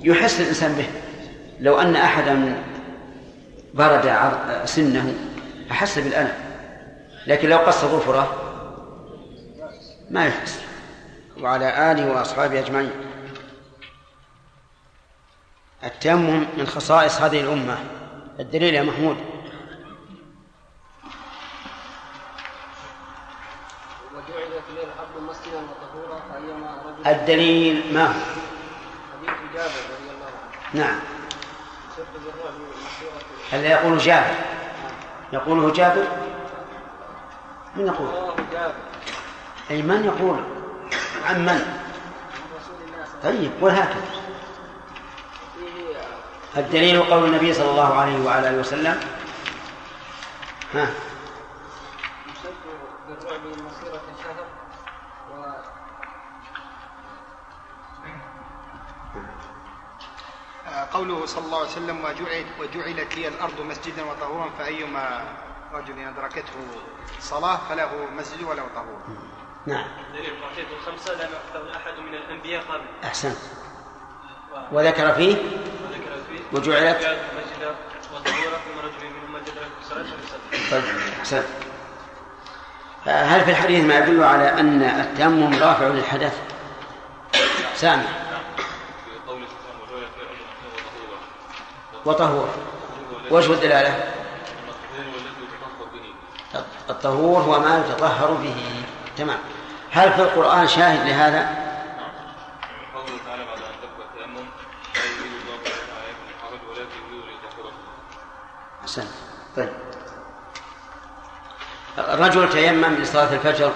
[0.00, 0.86] يحس الإنسان به.
[1.60, 2.56] لو أن أحدا
[3.74, 4.16] برد
[4.64, 5.14] سنه
[5.70, 6.51] أحس بالألم.
[7.26, 8.36] لكن لو قص ظفره
[10.10, 10.64] ما يحس
[11.40, 12.92] وعلى آله وأصحابه أجمعين.
[15.84, 17.78] التيمم من خصائص هذه الأمة.
[18.40, 19.16] الدليل يا محمود.
[27.06, 30.26] الدليل ما هو؟ حديث جابر رضي الله
[30.74, 30.84] عنه.
[30.84, 31.00] نعم.
[33.52, 34.34] هل يقول جابر؟
[35.32, 36.06] يقوله جابر؟
[37.76, 38.34] من يقول؟
[39.70, 40.44] أي من يقول؟
[41.24, 41.82] عن من؟
[43.22, 44.04] طيب وهكذا
[46.56, 49.00] الدليل قول النبي صلى الله عليه وعلى آله وسلم.
[50.74, 50.90] ها؟
[53.08, 53.52] بالرعب و
[60.92, 65.24] قوله صلى الله عليه وسلم وجعلت, وجعلت لي الأرض مسجدا وطهورا فأيما
[65.74, 66.52] رجل أدركته
[67.20, 69.00] صلاة فله مسجد وله طهور.
[69.66, 69.84] نعم.
[70.12, 72.84] دليل الركعتين الخمسة لا يحفظ أحد من الأنبياء قبل.
[73.04, 73.36] أحسنت.
[74.72, 77.74] وذكر فيه؟ وذكر فيه وجعلت؟ مسجدا
[78.14, 79.42] وطهورا ثم رجل منهم
[79.80, 80.84] الصلاة فليصلي طيب
[81.18, 81.44] أحسنت.
[83.04, 86.40] هل في الحديث ما يدل على أن التيمم رافع للحدث؟
[87.74, 88.02] مسجدا
[92.04, 92.48] وطهورا وطهور.
[93.30, 94.21] وجه الدلالة؟
[96.90, 98.84] الطهور هو ما يتطهر به.
[99.16, 99.38] تمام.
[99.90, 101.38] هل في القرآن شاهد لهذا؟
[102.94, 104.46] قوله تعالى بعد تبقى التيمم
[104.94, 107.38] لا يريد الله يريد
[108.82, 109.08] أحسنت.
[109.56, 109.72] طيب.
[111.98, 113.72] الرجل تيمم لصلاة الفجر.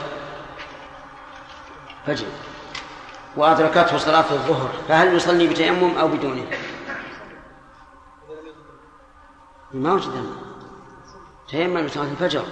[2.07, 2.27] فجر.
[3.37, 4.71] وأدركته صلاة الظهر.
[4.89, 6.47] فهل يصلي بتيمم أو بدونه؟
[9.73, 10.27] ما وجد
[11.49, 12.45] تيمم لصلاة الفجر.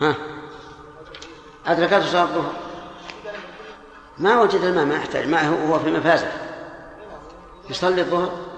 [0.00, 0.14] ها.
[1.66, 2.52] أدركته صلاة الظهر؟
[4.18, 6.32] ما وجد الماء ما يحتاج ما هو في مفازة.
[7.70, 8.50] يصلي الظهر؟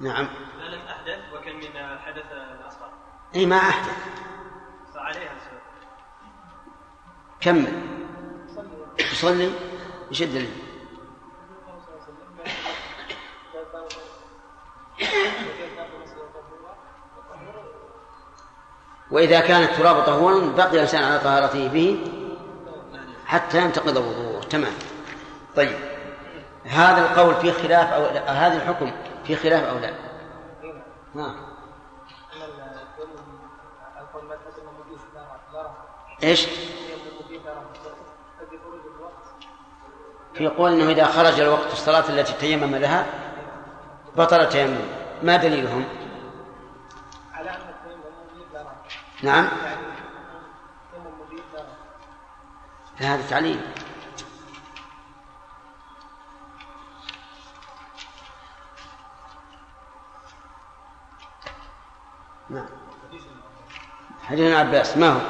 [0.00, 0.28] نعم.
[0.58, 2.92] ما لم أحدث وكان من الحدث الاصغر
[3.34, 3.96] إي ما أحدث.
[4.94, 5.34] فعليها
[7.40, 7.96] كمل
[9.12, 9.52] يصلي؟
[10.10, 10.50] إيش الدليل؟
[19.10, 21.98] وإذا كان التراب طهورا بقي الإنسان على طهارته به
[23.26, 24.72] حتى ينتقض وضوءه تمام
[25.56, 25.76] طيب
[26.64, 28.92] هذا القول فيه خلاف أو هذا الحكم
[29.24, 29.90] فيه خلاف أو لا؟
[31.14, 31.34] ها
[36.22, 36.46] إيش؟
[40.34, 43.06] في قول إنه إذا خرج الوقت الصلاة التي تيمم لها
[44.16, 44.78] بطل التيمم
[45.22, 45.84] ما دليلهم؟
[47.34, 48.00] على ان التيمم
[48.34, 49.09] مبيح لا رأي.
[49.22, 49.48] نعم.
[52.96, 53.60] هذا تعليل
[62.50, 62.66] نعم
[64.22, 65.20] حديث ابن عباس ما هو؟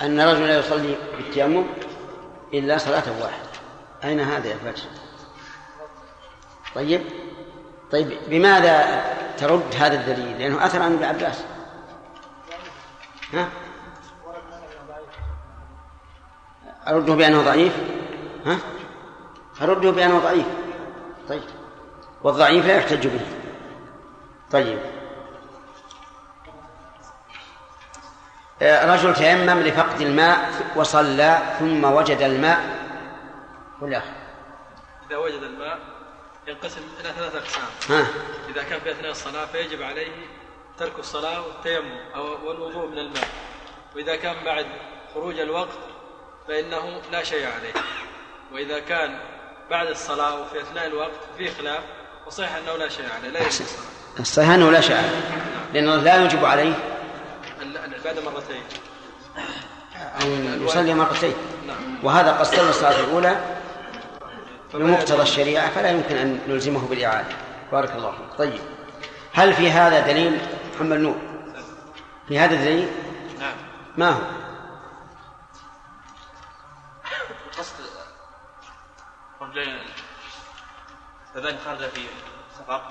[0.00, 1.66] أن رجلا لا يصلي بالتيمم
[2.54, 3.48] إلا صلاة واحدة
[4.04, 4.82] أين هذا يا فاتح؟
[6.74, 7.02] طيب
[7.92, 9.04] طيب بماذا
[9.38, 11.44] ترد هذا الدليل؟ لأنه أثر عن ابن عباس.
[13.32, 13.48] ها؟
[16.88, 17.76] أرده بأنه ضعيف؟
[18.46, 18.58] ها؟
[19.62, 20.46] أرده بأنه ضعيف.
[21.28, 21.42] طيب
[22.22, 23.20] والضعيف لا يحتج به.
[24.50, 24.78] طيب.
[28.62, 32.60] رجل تيمم لفقد الماء وصلى ثم وجد الماء.
[33.80, 34.02] ولا.
[35.08, 35.78] إذا وجد الماء
[36.48, 38.06] ينقسم إلى ثلاثة أقسام.
[38.48, 40.12] إذا كان في أثناء الصلاة فيجب عليه
[40.78, 43.28] ترك الصلاة والتيمم أو والوضوء من الماء.
[43.96, 44.66] وإذا كان بعد
[45.14, 45.78] خروج الوقت
[46.48, 47.72] فإنه لا شيء عليه.
[48.52, 49.18] وإذا كان
[49.70, 51.80] بعد الصلاة وفي أثناء الوقت فيه خلاف
[52.26, 53.66] وصحيح أنه لا شيء عليه لا يجب
[54.20, 55.40] الصحيح أنه لا شيء عليه.
[55.74, 56.74] لأنه لا يجب عليه.
[57.62, 58.62] العبادة مرتين.
[60.20, 61.34] أن يصلي مرتين.
[61.66, 62.04] نعم.
[62.04, 63.59] وهذا صلى الصلاة الأولى
[64.74, 67.36] بمقتضى الشريعة فلا يمكن أن نلزمه بالإعادة.
[67.72, 68.38] بارك الله فيك.
[68.38, 68.60] طيب.
[69.32, 70.40] هل في هذا دليل؟
[70.74, 71.16] محمد نور.
[72.28, 72.88] في هذا دليل؟
[73.38, 73.54] نعم.
[73.96, 74.20] ما هو؟
[77.58, 77.74] قصد
[79.40, 79.78] رجلين.
[81.34, 82.00] كذلك خرج في
[82.58, 82.82] سفر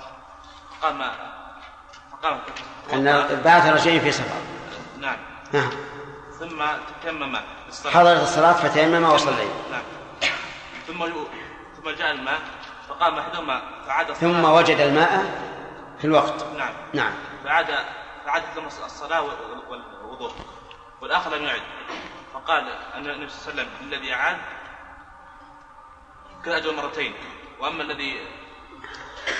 [0.82, 1.02] قام
[2.12, 2.40] فقام
[2.92, 4.34] أن بعث رجلين في سفر
[5.00, 5.16] نعم.
[5.52, 5.70] نعم.
[6.38, 6.62] ثم
[7.02, 7.92] تيمم للصلاة.
[7.92, 9.82] حضرت الصلاة فتيمم وصلي نعم.
[10.86, 11.02] ثم
[11.84, 12.40] ثم جاء الماء
[12.88, 15.40] فقام أحدهما فعاد ثم وجد الماء
[15.98, 16.44] في الوقت.
[16.58, 16.72] نعم.
[16.94, 17.12] نعم.
[17.44, 17.66] فعاد
[18.26, 19.62] فعاد ثم الصلاة وال-
[20.02, 20.32] والوضوء.
[21.00, 21.62] والآخر لم يعد.
[22.34, 22.64] فقال
[22.94, 24.36] النبي صلى الله عليه وسلم الذي أعاد
[26.44, 27.14] كان أجر مرتين.
[27.60, 28.26] وأما الذي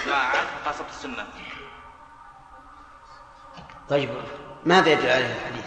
[0.06, 1.26] ما أعاد فقال سبت السنة.
[3.88, 4.10] طيب
[4.66, 5.64] ماذا يدل عليه الحديث؟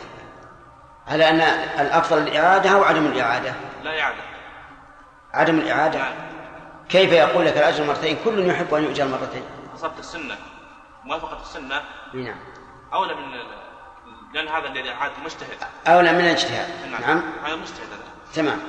[1.08, 1.42] على أن
[1.82, 3.54] الأفضل الإعادة أو عدم الإعادة؟
[3.84, 4.22] لا إعادة.
[5.34, 6.00] عدم الإعادة؟
[6.94, 9.44] كيف يقول لك الأجر مرتين؟ كل يحب أن يؤجر مرتين.
[9.76, 10.36] فصبت السنة.
[11.04, 11.82] موافقة السنة؟
[12.14, 12.36] نعم.
[12.94, 13.22] أولى من
[14.34, 15.58] لأن هذا الذي أعاد مجتهد.
[15.88, 16.68] أولى من الاجتهاد.
[16.92, 17.22] نعم.
[17.46, 18.34] هذا مجتهد هذا.
[18.36, 18.60] تمام.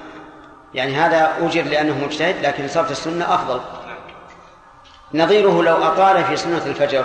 [0.74, 3.60] يعني هذا أجر لأنه مجتهد لكن صرف السنة أفضل.
[5.14, 7.04] نظيره لو أطال في سنة الفجر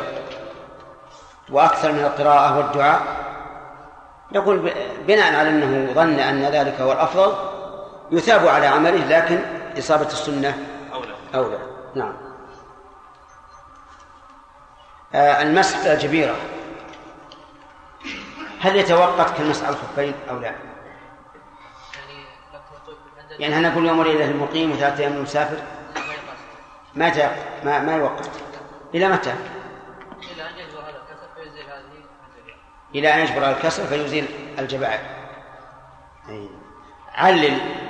[1.49, 3.01] وأكثر من القراءة والدعاء
[4.31, 4.73] يقول ب-
[5.07, 7.33] بناء على أنه ظن أن ذلك هو الأفضل
[8.11, 9.39] يثاب على عمله لكن
[9.77, 10.57] إصابة السنة
[11.35, 11.59] أولى
[11.95, 12.13] نعم
[15.13, 16.35] آه المسح على الجبيرة
[18.59, 20.55] هل يتوقف كالمسح على الخفين أو لا؟
[23.39, 25.57] يعني هل نقول يوم وليلة للمقيم وثلاثة أيام للمسافر؟
[26.95, 28.29] ما يتوقف ما, ما يوقف
[28.95, 29.33] إلى متى؟
[30.31, 32.03] إلى أن يجبر هذا الكسر فيزيل هذه.
[32.95, 34.25] إلى أن يجبر الكسر فيزيل
[34.59, 34.99] الجبائر.
[37.15, 37.88] علل على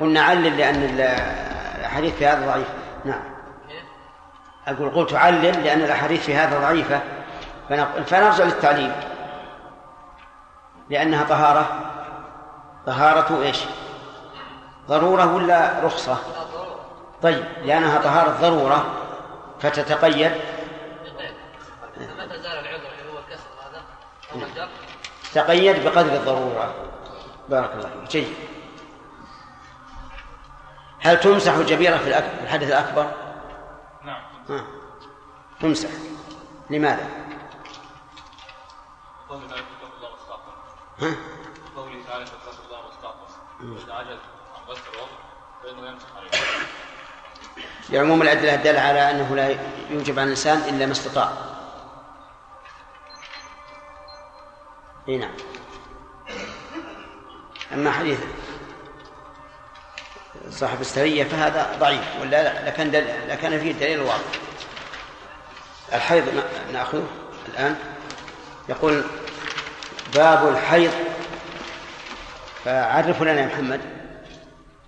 [0.00, 1.00] قلنا علل لأن ال-
[1.78, 2.70] الأحاديث في هذا ضعيفة
[3.04, 3.20] نعم.
[4.68, 7.00] أقول قلت علل لأن الأحاديث في هذا ضعيفة.
[8.06, 8.92] فنرجع للتعليل.
[10.90, 11.80] لأنها طهارة.
[12.86, 13.58] طهارة إيش؟
[14.88, 16.18] ضرورة ولا رخصة؟
[17.22, 18.84] طيب لأنها طهارة ضرورة
[19.60, 20.32] فتتقيد.
[25.34, 26.74] تقيد بقدر الضرورة.
[27.48, 28.10] بارك الله فيك.
[28.10, 28.34] جيد.
[31.06, 33.10] هل تمسح الجبيرة في الحدث الأكبر؟
[34.04, 34.64] نعم ها.
[35.60, 35.88] تمسح
[36.70, 37.08] لماذا؟
[39.28, 40.52] قوله تعالى فاتقوا الله واستعطوا
[41.00, 41.14] ها؟
[41.76, 43.26] قوله تعالى فاتقوا الله واستعطوا
[43.94, 44.18] عجز
[44.56, 44.82] عن غسل
[45.62, 46.30] فإنه يمسح عليه
[47.90, 49.48] لعموم الأدلة الدالة على أنه لا
[49.90, 51.32] يوجب على الإنسان إلا ما استطاع
[55.08, 55.34] نعم
[57.72, 58.20] أما حديث
[60.56, 63.06] صاحب السرية فهذا ضعيف ولا لا؟ لكان دل...
[63.28, 64.24] لكان فيه دليل واضح.
[65.92, 67.06] الحيض نا- نأخذه
[67.48, 67.76] الآن.
[68.68, 69.04] يقول
[70.14, 70.90] باب الحيض.
[72.64, 73.80] فعرفوا لنا يا محمد.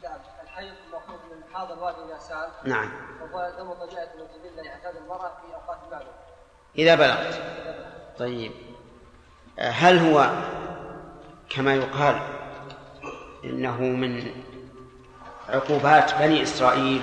[0.03, 0.13] نعم
[0.45, 2.91] الحيض مأخوذ من حاض الوادي إذا سال نعم.
[3.21, 6.11] وهو دم طبيعة والجبلة يعتاد المرأة في أوقات معلومة
[6.79, 7.43] إذا بلغت.
[8.19, 8.53] طيب.
[9.59, 10.31] هل هو
[11.51, 12.21] كما يقال
[13.45, 14.33] إنه من
[15.49, 17.01] عقوبات بني إسرائيل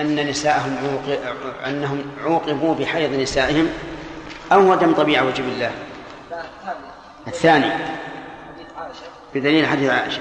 [0.00, 1.18] أن نساءهم عوق...
[1.66, 3.68] أنهم عوقبوا بحيض نسائهم
[4.52, 5.70] أو دم طبيعة وجب الله.
[7.26, 7.72] الثاني
[9.34, 10.20] بدليل حديث عائشة.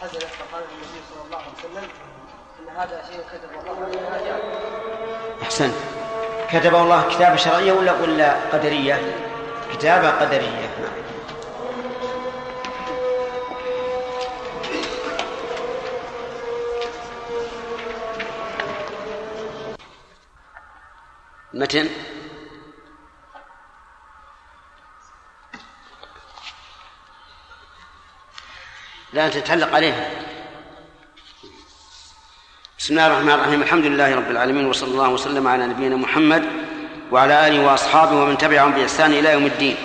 [0.00, 1.88] حزنت فقال النبي صلى الله عليه وسلم
[2.60, 4.40] ان هذا شيء كتب الله على جاء
[5.42, 5.74] أحسنت.
[6.50, 9.00] كتب الله كتابة شرعية ولا ولا قدرية؟
[9.72, 10.68] كتابة قدرية.
[21.54, 21.88] متن؟
[29.12, 30.10] لا تتعلق عليها
[32.78, 33.62] بسم الله الرحمن الرحيم.
[33.62, 36.44] الحمد لله رب العالمين وصلى الله وسلم على نبينا محمد
[37.10, 39.76] وعلى آله وأصحابه ومن تبعهم بإحسان إلى يوم الدين.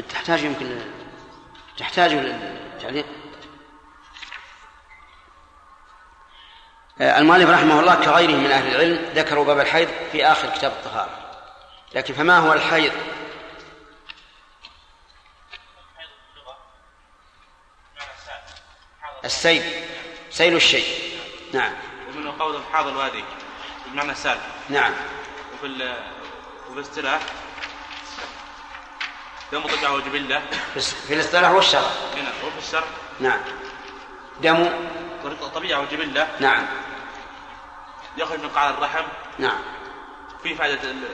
[0.00, 0.80] تحتاج يمكن
[1.78, 3.06] تحتاج للتعليق
[7.00, 11.18] المؤلف رحمه الله كغيره من أهل العلم ذكروا باب الحيض في آخر كتاب الطهارة.
[11.94, 12.92] لكن فما هو الحيض؟
[19.24, 19.62] السيل.
[20.30, 21.18] سيل الشيء.
[21.52, 21.72] نعم.
[22.08, 23.24] ومنه قول حاض الوادي
[23.86, 24.38] بمعنى السال
[24.68, 24.92] نعم.
[25.54, 25.96] وفي ال-
[26.70, 27.20] وفي الاصطلاح
[29.54, 30.42] دم طبيعة وجبلة
[31.08, 31.80] في الاصطلاح والشرع.
[32.16, 32.84] هنا وفي الشرع.
[33.20, 33.38] نعم.
[34.42, 34.68] دم.
[35.54, 36.66] طبيعة وجبلة نعم.
[38.16, 39.04] يخرج من قاع الرحم.
[39.38, 39.58] نعم.
[40.42, 41.08] في فائدة ال-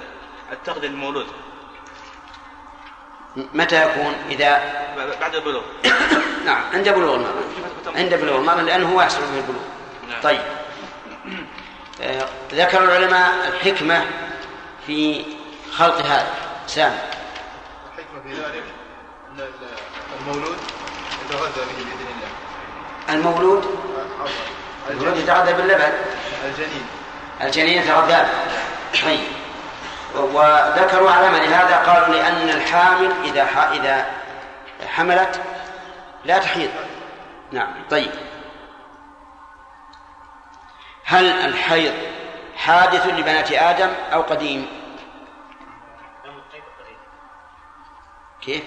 [0.53, 1.27] التغذية للمولود
[3.37, 4.63] متى يكون؟ إذا
[5.21, 5.63] بعد البلوغ.
[6.47, 6.63] نعم.
[6.73, 7.97] عند بلوغ المرأة.
[7.99, 9.63] عند بلوغ المرأة لأنه هو يحصل به البلوغ.
[10.09, 10.21] نعم.
[10.23, 10.41] طيب.
[12.03, 14.07] آه، ذكر العلماء الحكمة
[14.87, 15.25] في
[15.73, 16.35] خلق هذا.
[16.67, 16.99] سامي
[18.33, 18.65] ذلك
[19.33, 20.57] أن ال- المولود
[21.25, 22.29] يتغذى به بإذن الله.
[23.15, 23.65] المولود؟
[24.21, 24.45] عفوا
[24.91, 25.93] المولود يتغذى باللبن؟
[26.45, 26.87] الجنين.
[27.41, 28.27] الجنين يتغذى.
[29.05, 29.21] طيب.
[30.15, 33.49] وذكروا على من هذا؟ قالوا لأن الحامل إذا.
[33.73, 34.07] إذا
[34.89, 35.41] حملت
[36.25, 36.71] لا تحيض.
[37.53, 37.75] نعم.
[37.91, 38.11] طيب.
[41.05, 41.95] هل الحيض
[42.57, 44.80] حادث لبنات آدم أو قديم؟
[48.41, 48.65] كيف؟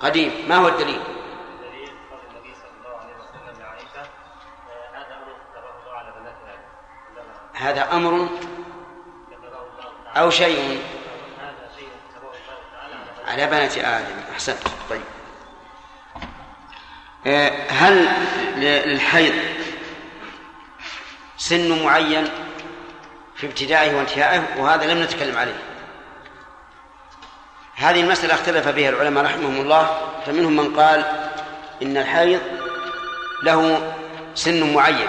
[0.00, 0.48] قديم.
[0.48, 5.70] ما هو الدليل؟ الدليل قول النبي صلى الله عليه وسلم لعائشة آه، هذا أمر كتبه
[5.80, 6.12] الله على
[7.54, 8.28] هذا أمر
[10.16, 10.82] أو شيء.
[11.38, 11.54] بنات
[13.26, 14.16] على بنات آدم.
[14.32, 14.58] أحسنت.
[14.90, 15.02] طيب.
[17.26, 18.08] آه، هل
[18.56, 19.34] للحيض
[21.36, 22.28] سن معين
[23.36, 25.69] في ابتدائه وانتهائه؟ وهذا لم نتكلم عليه.
[27.80, 31.04] هذه المسألة اختلف فيها العلماء رحمهم الله فمنهم من قال
[31.82, 32.40] إن الحيض
[33.42, 33.92] له
[34.34, 35.08] سن معين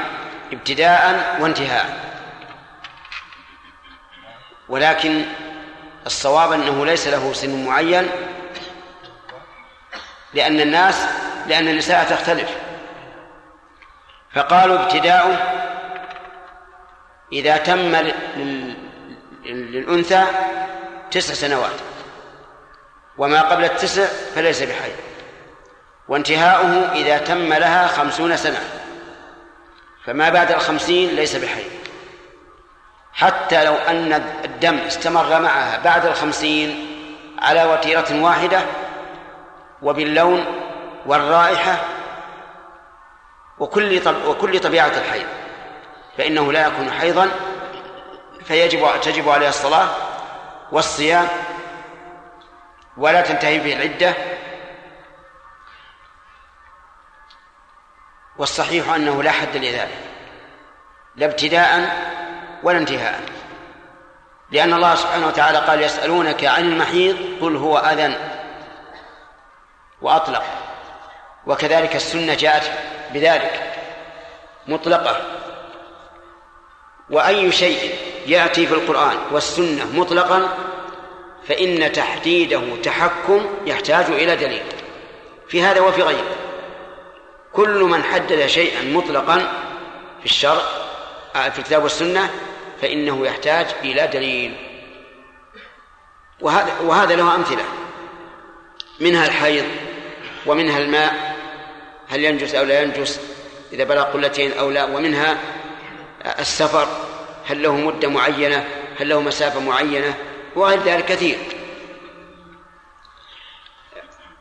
[0.53, 1.99] ابتداء وانتهاء.
[4.69, 5.25] ولكن
[6.05, 8.09] الصواب أنه ليس له سن معين
[10.33, 11.05] لأن الناس
[11.47, 12.49] لأن النساء تختلف.
[14.33, 15.37] فقالوا ابتداؤه
[17.33, 18.75] إذا تم لل-
[19.45, 20.23] للأنثى
[21.11, 21.90] تسع سنوات.
[23.17, 24.05] وما قبل التسع
[24.35, 24.95] فليس بحيض
[26.07, 28.59] وانتهاؤه إذا تم لها خمسون سنة.
[30.05, 31.71] فما بعد الخمسين ليس بحيض
[33.13, 34.13] حتى لو أن
[34.45, 36.87] الدم استمر معها بعد الخمسين
[37.39, 38.61] على وتيرة واحدة
[39.81, 40.45] وباللون
[41.05, 41.75] والرائحة
[43.59, 45.25] وكل طب وكل طبيعة الحيض
[46.17, 47.29] فإنه لا يكون حيضا
[48.45, 49.87] فيجب تجب عليه الصلاة
[50.71, 51.27] والصيام
[52.97, 54.13] ولا تنتهي به العدة
[58.37, 59.97] والصحيح أنه لا حد لذلك
[61.15, 61.97] لا ابتداء
[62.63, 63.21] ولا انتهاء.
[64.51, 68.15] لأن الله سبحانه وتعالى قال يسألونك عن المحيض قل هو أذى
[70.01, 70.43] وأطلق.
[71.47, 72.71] وكذلك السنة جاءت
[73.13, 73.73] بذلك
[74.67, 75.21] مطلقة.
[77.09, 77.95] وأي شيء
[78.27, 80.57] يأتي في القرآن والسنة مطلقا
[81.47, 84.63] فإن تحديده تحكم يحتاج إلى دليل.
[85.47, 86.35] في هذا وفي غيره.
[87.53, 89.37] كل من حدد شيئا مطلقا
[90.19, 90.61] في الشرع
[91.33, 92.29] في الكتاب والسنة
[92.81, 94.55] فإنه يحتاج إلى دليل.
[96.41, 97.63] وهذا وهذا له أمثلة.
[98.99, 99.65] منها الحيض
[100.45, 101.35] ومنها الماء
[102.09, 103.19] هل ينجس أو لا ينجس
[103.73, 105.37] إذا بلغ قلتين أو لا ومنها
[106.39, 106.87] السفر
[107.45, 108.67] هل له مدة معينة
[108.99, 110.13] هل له مسافة معينة
[110.55, 111.37] وغير ذلك كثير.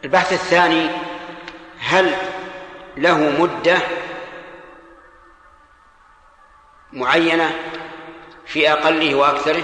[0.05, 0.91] البحث الثاني
[1.79, 2.15] هل
[2.97, 3.79] له مدة
[6.93, 7.51] معينة
[8.47, 9.63] في أقله وأكثره؟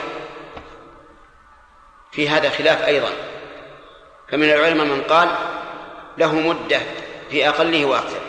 [2.13, 3.11] في هذا خلاف أيضا.
[4.29, 5.29] فمن العلماء من قال
[6.19, 6.81] له مدة
[7.31, 8.27] في أقله وأكثره.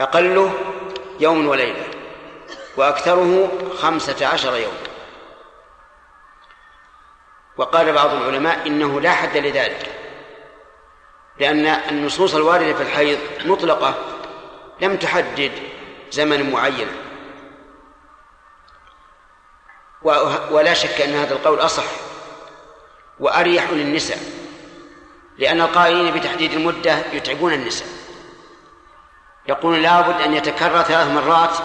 [0.00, 0.52] أقله
[1.20, 1.84] يوم وليلة
[2.76, 4.81] وأكثره خمسة عشر يوم.
[7.56, 9.98] وقال بعض العلماء إنه لا حد لذلك
[11.40, 13.94] لأن النصوص الواردة في الحيض مطلقة
[14.80, 15.52] لم تحدد
[16.10, 16.88] زمن معين.
[20.50, 21.84] ولا شك أن هذا القول أصح
[23.20, 24.18] وأريح للنساء
[25.38, 27.88] لأن القائلين بتحديد المدة يتعبون النساء.
[29.48, 31.56] يقولون لابد أن يتكرر ثلاث مرات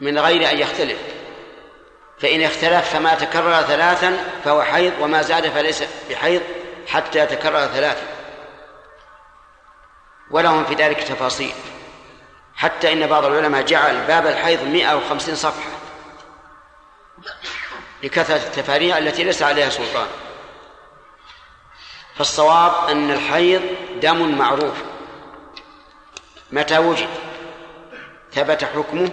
[0.00, 0.98] من غير أن يختلف.
[2.20, 6.42] فإن اختلف فما تكرر ثلاثا فهو حيض وما زاد فليس بحيض
[6.88, 8.06] حتى يتكرر ثلاثا.
[10.30, 11.52] ولهم في ذلك تفاصيل.
[12.56, 15.70] حتى إن بعض العلماء جعل باب الحيض 150 صفحة
[18.02, 20.06] لكثرة التفاريع التي ليس عليها سلطان.
[22.16, 23.62] فالصواب أن الحيض
[24.02, 24.74] دم معروف.
[26.52, 27.08] متى وجد؟
[28.32, 29.10] ثبت حكمه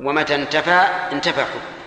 [0.00, 1.81] ومتى انتفى؟ انتفى حكمه.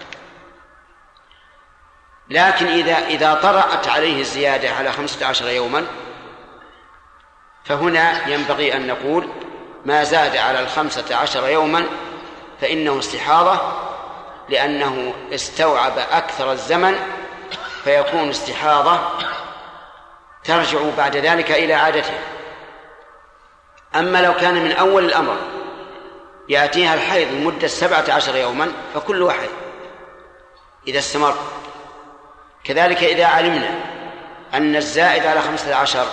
[2.29, 5.85] لكن إذا إذا طرأت عليه الزيادة على خمسة عشر يوما
[7.63, 9.29] فهنا ينبغي أن نقول
[9.85, 11.85] ما زاد على الخمسة عشر يوما
[12.61, 13.59] فإنه استحاضة
[14.49, 16.99] لأنه استوعب أكثر الزمن
[17.83, 18.99] فيكون استحاضة
[20.43, 22.13] ترجع بعد ذلك إلى عادته.
[23.95, 25.37] أما لو كان من أول الأمر
[26.49, 29.49] يأتيها الحيض لمدة سبعة عشر يوما فكل واحد
[30.87, 31.35] إذا استمر
[32.65, 33.69] كذلك إذا علمنا
[34.53, 36.07] أن الزائد على خمسة عشر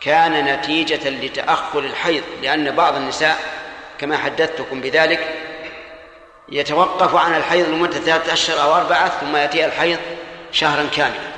[0.00, 3.36] كان نتيجة لتأخر الحيض لأن بعض النساء
[3.98, 5.34] كما حدثتكم بذلك
[6.48, 9.98] يتوقف عن الحيض لمدة ثلاثة أشهر أو أربعة ثم يأتي الحيض
[10.52, 11.36] شهرا كاملا.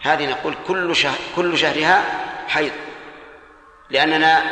[0.00, 2.02] هذه نقول كل شهر كل شهرها
[2.48, 2.72] حيض
[3.90, 4.42] لأننا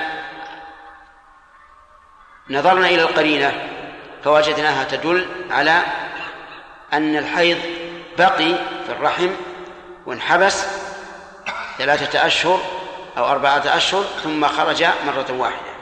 [2.50, 3.68] نظرنا إلى القرينة
[4.24, 5.82] فوجدناها تدل على
[6.92, 7.58] أن الحيض
[8.18, 8.54] بقي
[8.86, 9.30] في الرحم
[10.06, 10.66] وانحبس
[11.78, 12.60] ثلاثة أشهر
[13.18, 15.76] أو أربعة أشهر ثم خرج مرة واحدة.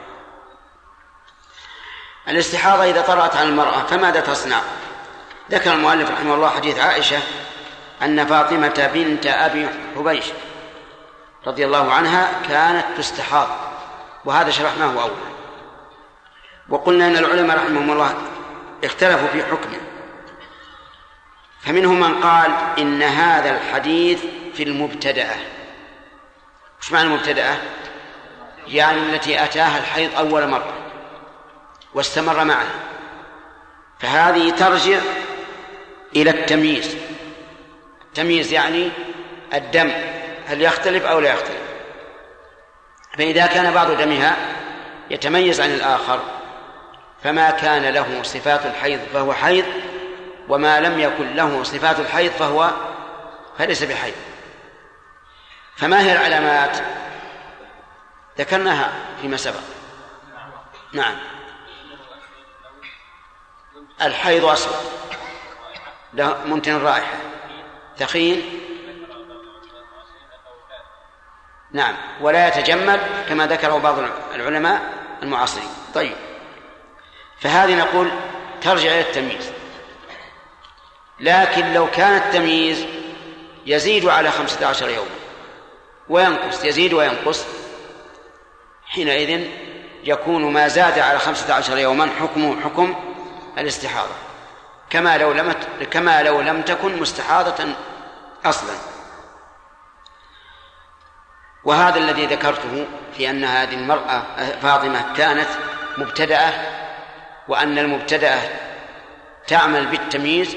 [2.29, 4.61] الاستحاضة إذا طرأت على المرأة فماذا تصنع؟
[5.51, 7.19] ذكر المؤلف رحمه الله حديث عائشة
[8.03, 10.25] أن فاطمة بنت أبي حبيش
[11.47, 13.49] رضي الله عنها كانت تستحاض
[14.25, 15.35] وهذا شرحناه أولا.
[16.69, 18.15] وقلنا أن العلماء رحمهم الله
[18.85, 19.81] اختلفوا في حكمه.
[21.65, 24.25] فمنهم من قال إن هذا الحديث
[24.55, 25.37] في المبتدأة.
[26.81, 27.57] وش معنى المبتدأة؟
[28.69, 30.75] يعني التي أتاها الحيض أول مرة
[31.95, 32.75] واستمر معها.
[34.01, 34.99] فهذه ترجع
[36.17, 36.97] إلى التمييز.
[38.09, 38.91] التمييز يعني
[39.55, 39.93] الدم
[40.47, 41.65] هل يختلف أو لا يختلف.
[43.19, 44.37] فإذا كان بعض دمها
[45.11, 46.21] يتميز عن الآخر
[47.23, 49.65] فما كان له صفات الحيض فهو حيض
[50.49, 52.71] وما لم يكن له صفات الحيض فهو
[53.59, 54.15] فليس بحيض.
[55.77, 56.79] فما هي العلامات؟
[58.39, 59.61] ذكرناها فيما سبق.
[60.93, 61.17] نعم.
[64.03, 64.75] الحيض أسود
[66.15, 67.17] له منتن الرائحة
[67.99, 68.61] ثخين
[71.73, 71.95] نعم.
[72.21, 73.99] ولا يتجمد كما ذكره بعض
[74.35, 74.83] العلماء
[75.23, 75.69] المعاصرين.
[75.95, 76.17] طيب.
[77.41, 78.11] فهذه نقول
[78.61, 79.64] ترجع إلى التمييز.
[81.21, 82.87] لكن لو كان التمييز
[83.67, 85.11] يزيد على خمسة عشر يوما
[86.09, 87.45] وينقص يزيد وينقص
[88.87, 89.47] حينئذ
[90.05, 92.95] يكون ما زاد على خمسة عشر يوما حكمه حكم
[93.59, 94.15] الاستحاضة.
[94.91, 95.53] كما لو لم
[95.91, 97.75] كما لو لم تكن مستحاضة
[98.45, 98.75] أصلا.
[101.65, 102.87] وهذا الذي ذكرته
[103.17, 104.23] في أن هذه المرأة
[104.63, 105.49] فاطمة كانت
[105.99, 106.53] مبتدأة
[107.49, 108.41] وأن المبتدأة
[109.47, 110.57] تعمل بالتمييز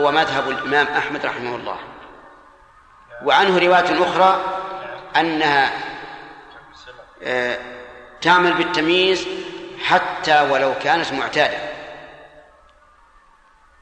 [0.00, 1.78] هو مذهب الإمام أحمد رحمه الله.
[3.22, 4.44] وعنه رواية أخرى
[5.16, 5.72] أنها
[7.22, 7.58] آه،
[8.20, 9.28] تعمل بالتمييز
[9.84, 11.58] حتى ولو كانت معتادة.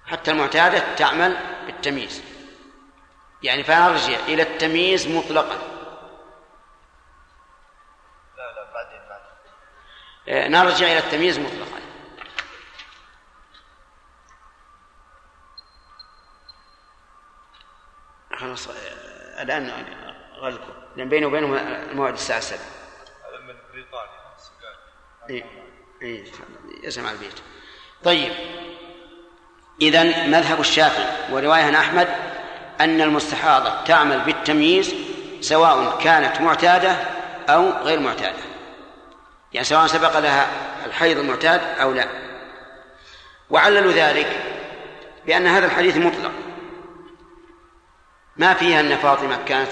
[0.07, 1.37] حتى المعتادة تعمل
[1.67, 2.23] بالتمييز.
[3.43, 5.59] يعني فنرجع إلى التمييز مطلقا.
[8.37, 9.33] لا لا بعدين بعدين.
[10.29, 11.84] آه، نرجع إلى التمييز مطلقا.
[18.45, 18.69] خلاص
[19.41, 19.73] الآن
[20.41, 21.55] غلقوا لأن بيني وبينهم
[21.91, 24.09] الموعد الساعة 7 هذا من بريطانيا
[24.39, 25.45] سكان إيه
[26.03, 26.25] إيه
[26.83, 27.41] يسمع البيت.
[28.05, 28.33] طيب.
[29.81, 32.09] إذا مذهب الشافعي ورواية عن أحمد
[32.81, 34.95] أن المستحاضة تعمل بالتمييز
[35.41, 36.97] سواء كانت معتادة
[37.49, 38.43] أو غير معتادة.
[39.53, 40.49] يعني سواء سبق لها
[40.87, 42.09] الحيض المعتاد أو لا.
[43.51, 44.43] وعللوا ذلك
[45.27, 46.33] بأن هذا الحديث مطلق.
[48.37, 49.71] ما فيها أن فاطمة كانت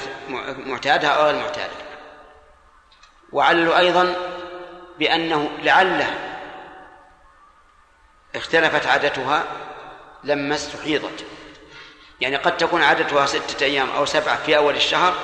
[0.66, 1.72] معتادة أو غير معتادة.
[3.32, 4.14] وعللوا أيضا
[4.98, 6.10] بأنه لعله
[8.34, 9.44] اختلفت عادتها
[10.24, 11.24] لما استحيضت.
[12.20, 15.14] يعني قد تكون عادتها ستة أيام أو سبعة في أول الشهر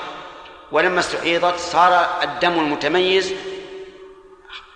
[0.73, 3.35] ولما استحيضت صار الدم المتميز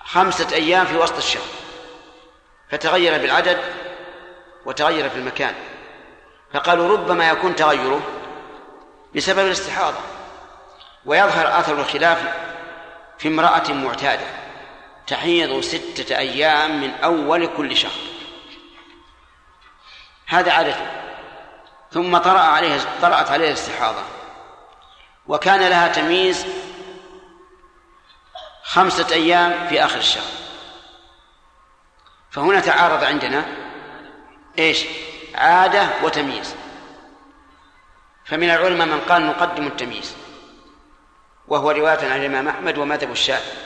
[0.05, 1.49] خمسة أيام في وسط الشهر.
[2.71, 3.59] فتغير بالعدد
[4.67, 5.55] وتغير في المكان.
[6.55, 8.01] فقالوا ربما يكون تغيره.
[9.17, 9.99] بسبب الاستحاضة
[11.07, 12.35] ويظهر أثر الخلاف
[13.19, 14.27] في امرأة معتادة
[15.07, 18.01] تحيض ستة أيام من أول كل شهر.
[20.27, 20.87] هذا عادته
[21.93, 24.03] ثم طرأ عليه طرأت عليه الاستحاضة.
[25.27, 26.47] وكان لها تمييز
[28.63, 30.33] خمسة أيام في آخر الشهر.
[32.31, 33.45] فهنا تعارض عندنا
[34.59, 34.85] إيش؟
[35.35, 36.55] عادة وتمييز.
[38.25, 40.17] فمن العلماء من قال نقدم التمييز
[41.49, 43.59] وهو رواية عن الإمام أحمد ومذهب الشافعي.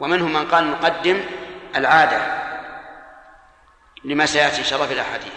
[0.00, 1.24] ومنهم من قال نقدم
[1.76, 2.42] العادة
[4.04, 5.32] لما سيأتي إن شاء الله في الأحاديث.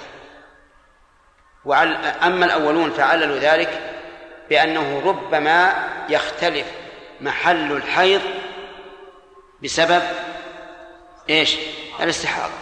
[2.23, 3.93] أما الأولون فعللوا ذلك
[4.49, 5.73] بأنه ربما
[6.09, 6.67] يختلف
[7.21, 8.21] محل الحيض
[9.63, 10.03] بسبب
[11.29, 11.57] إيش؟
[11.99, 12.53] الاستحاضة.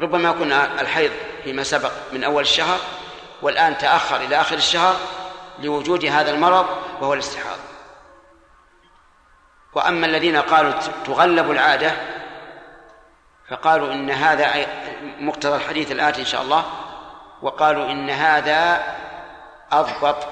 [0.00, 1.10] ربما يكون الحيض
[1.44, 2.78] فيما سبق من أول الشهر
[3.42, 4.96] والآن تأخر إلى آخر الشهر
[5.58, 6.66] لوجود هذا المرض
[7.00, 7.62] وهو الاستحاضة.
[9.74, 10.72] وأما الذين قالوا
[11.04, 11.92] تغلب العادة
[13.50, 14.66] فقالوا إن هذا
[15.20, 16.64] مقتضى الحديث الآتي إن شاء الله
[17.42, 18.82] وقالوا إن هذا
[19.72, 20.26] أضبط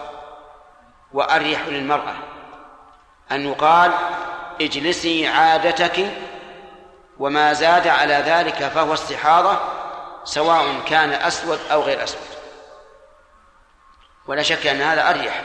[1.13, 2.15] وأريح للمرأة.
[3.33, 3.93] أن يقال
[4.61, 6.11] اجلسي عادتك
[7.19, 9.59] وما زاد على ذلك فهو استحاضة
[10.25, 12.36] سواء كان أسود أو غير أسود.
[14.27, 15.43] ولا شك أن هذا أريح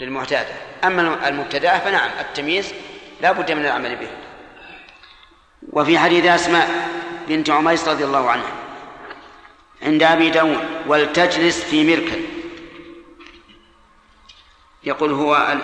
[0.00, 0.54] للمعتادة.
[0.84, 2.74] أما المبتدأة فنعم التمييز
[3.20, 4.10] لا بد من العمل به.
[5.72, 6.88] وفي حديث أسماء
[7.28, 8.52] بنت عميس رضي الله عنها
[9.82, 12.20] عند أبي داود ولتجلس في مركل
[14.84, 15.56] يقول هو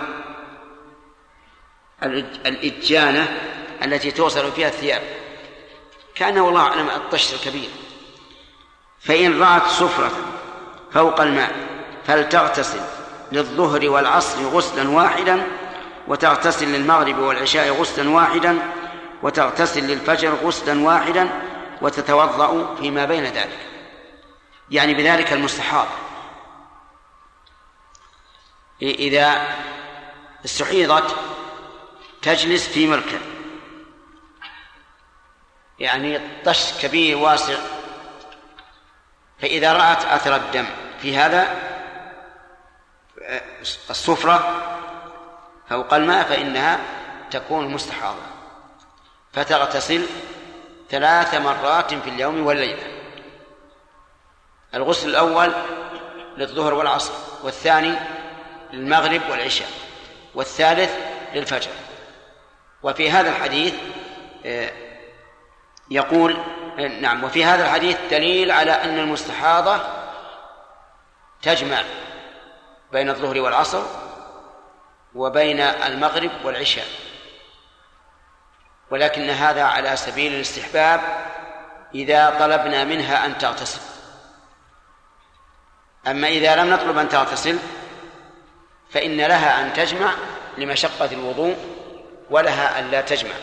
[2.45, 3.37] الإجانة
[3.83, 5.01] التي توصل فيها الثياب.
[6.15, 7.69] كان والله أعلم الطش الكبير.
[8.99, 10.11] فإن رأت سفرة
[10.91, 11.74] فوق الماء
[12.07, 12.81] فلتغتسل
[13.31, 15.47] للظهر والعصر غسلا واحدا
[16.07, 18.59] وتغتسل للمغرب والعشاء غسلا واحدا
[19.23, 21.29] وتغتسل للفجر غسلا واحدا
[21.81, 23.59] وتتوضأ فيما بين ذلك؟
[24.69, 25.87] يعني بذلك المستحاض.
[28.81, 29.55] إذا
[30.45, 31.15] استحيضت
[32.21, 33.21] تجلس في مركب
[35.79, 37.57] يعني طش كبير واسع.
[39.41, 40.65] فإذا رأت أثر الدم
[41.01, 41.64] في هذا
[43.89, 44.61] الصفرة
[45.69, 46.79] فوق الماء فإنها
[47.31, 48.21] تكون مستحاضة
[49.33, 50.05] فتغتسل
[50.89, 52.83] ثلاث مرات في اليوم والليلة.
[54.73, 55.53] الغسل الأول
[56.37, 57.95] للظهر والعصر والثاني
[58.73, 59.69] للمغرب والعشاء
[60.35, 60.91] والثالث
[61.33, 61.71] للفجر.
[62.83, 63.73] وفي هذا الحديث
[64.45, 64.71] آه،
[65.91, 66.37] يقول
[67.01, 69.81] نعم وفي هذا الحديث دليل على أن المستحاضة
[71.41, 71.83] تجمع
[72.91, 73.83] بين الظهر والعصر
[75.15, 76.87] وبين المغرب والعشاء.
[78.91, 81.01] ولكن هذا على سبيل الاستحباب
[81.95, 83.81] إذا طلبنا منها أن تغتسل.
[86.07, 87.59] أما إذا لم نطلب أن تغتسل
[88.89, 90.13] فإن لها أن تجمع
[90.57, 91.57] لمشقة الوضوء
[92.29, 93.33] ولها أن لا تجمع.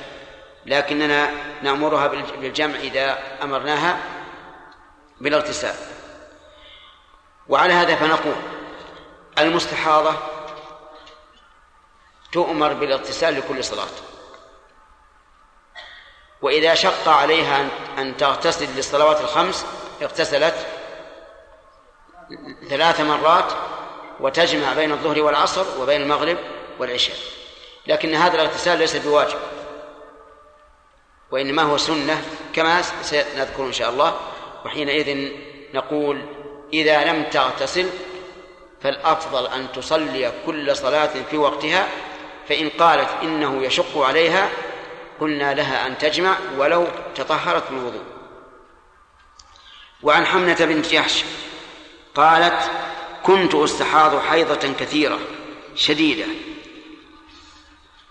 [0.66, 1.31] لكننا
[1.62, 3.97] نأمرها بالجمع إذا أمرناها
[5.20, 5.74] بالاغتسال.
[7.48, 8.35] وعلى هذا فنقول
[9.38, 10.14] المستحاضة
[12.32, 13.88] تؤمر بالاغتسال لكل صلاة.
[16.42, 17.68] وإذا شق عليها
[17.98, 19.66] أن تغتسل للصلوات الخمس
[20.02, 20.66] اغتسلت
[22.68, 23.52] ثلاث مرات
[24.20, 26.38] وتجمع بين الظهر والعصر وبين المغرب
[26.78, 27.16] والعشاء.
[27.86, 29.38] لكن هذا الاغتسال ليس بواجب
[31.30, 32.22] وإنما هو سنة
[32.52, 34.20] كما سنذكر إن شاء الله
[34.64, 35.32] وحينئذ
[35.74, 36.26] نقول
[36.72, 37.90] إذا لم تغتسل
[38.82, 41.88] فالأفضل أن تصلي كل صلاة في وقتها
[42.48, 44.48] فإن قالت إنه يشق عليها
[45.20, 48.04] قلنا لها أن تجمع ولو تطهرت من الوضوء.
[50.02, 51.24] وعن حمنة بنت جحش
[52.14, 52.70] قالت
[53.22, 55.18] كنت أستحاض حيضة كثيرة
[55.74, 56.24] شديدة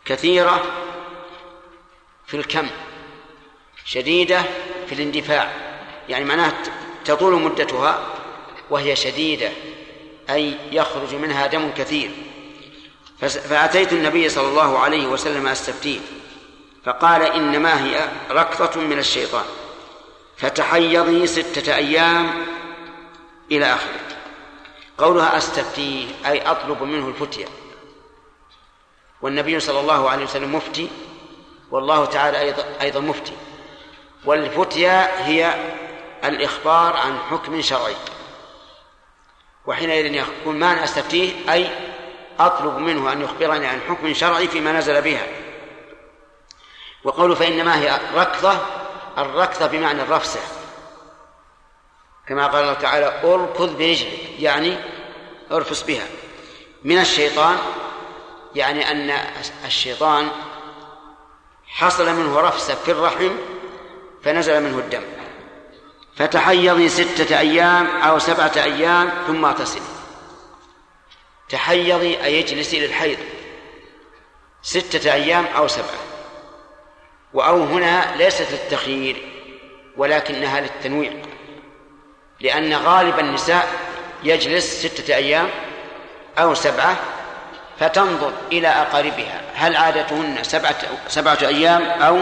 [0.06, 0.64] كثيرة
[2.27, 2.68] في الكم
[3.85, 4.43] شديدة
[4.88, 5.52] في الاندفاع
[6.10, 6.53] يعني معناها
[7.06, 8.06] تطول مدتها
[8.69, 9.52] وهي شديدة.
[10.32, 12.12] أي يخرج منها دم كثير.
[13.22, 15.99] فأتيت النبي صلى الله عليه وسلم أستفتيه
[16.86, 19.45] فقال إنما هي ركضة من الشيطان
[20.38, 22.45] فتحيضي ستة أيام
[23.52, 23.99] إلى آخره.
[24.98, 27.45] قولها أستفتيه أي أطلب منه الفتية.
[29.22, 30.90] والنبي صلى الله عليه وسلم مفتي
[31.72, 33.34] والله تعالى أيضا, أيضا مفتي.
[34.26, 35.56] والفتية هي
[36.24, 37.95] الإخبار عن حكم شرعي.
[39.65, 41.69] وحينئذ يقول ما أنا أستفتيه أي
[42.39, 45.27] أطلب منه أن يخبرني عن حكم شرعي فيما نزل بها.
[47.03, 48.57] وقوله فإنما هي ركضة
[49.17, 50.39] الركضة بمعنى الرفسة.
[52.27, 54.39] كما قال الله تعالى أركض برجلك.
[54.39, 54.77] يعني
[55.51, 56.07] أرفس بها.
[56.83, 57.57] من الشيطان
[58.55, 59.09] يعني أن
[59.65, 60.29] الشيطان
[61.67, 63.31] حصل منه رفسة في الرحم
[64.23, 65.20] فنزل منه الدم.
[66.15, 69.81] فتحيضي ستة أيام أو سبعة أيام ثم اغتسلي
[71.49, 73.17] تحيضي أي اجلسي للحيض
[74.61, 76.01] ستة أيام أو سبعة.
[77.33, 79.15] وأو هنا ليست للتخيير
[79.97, 81.11] ولكنها للتنويع
[82.39, 83.67] لأن غالب النساء
[84.23, 85.49] يجلس ستة أيام
[86.38, 86.95] أو سبعة
[87.79, 89.41] فتنظر إلى أقاربها.
[89.53, 90.77] هل عادتهن سبعة
[91.07, 92.19] سبعة أيام أو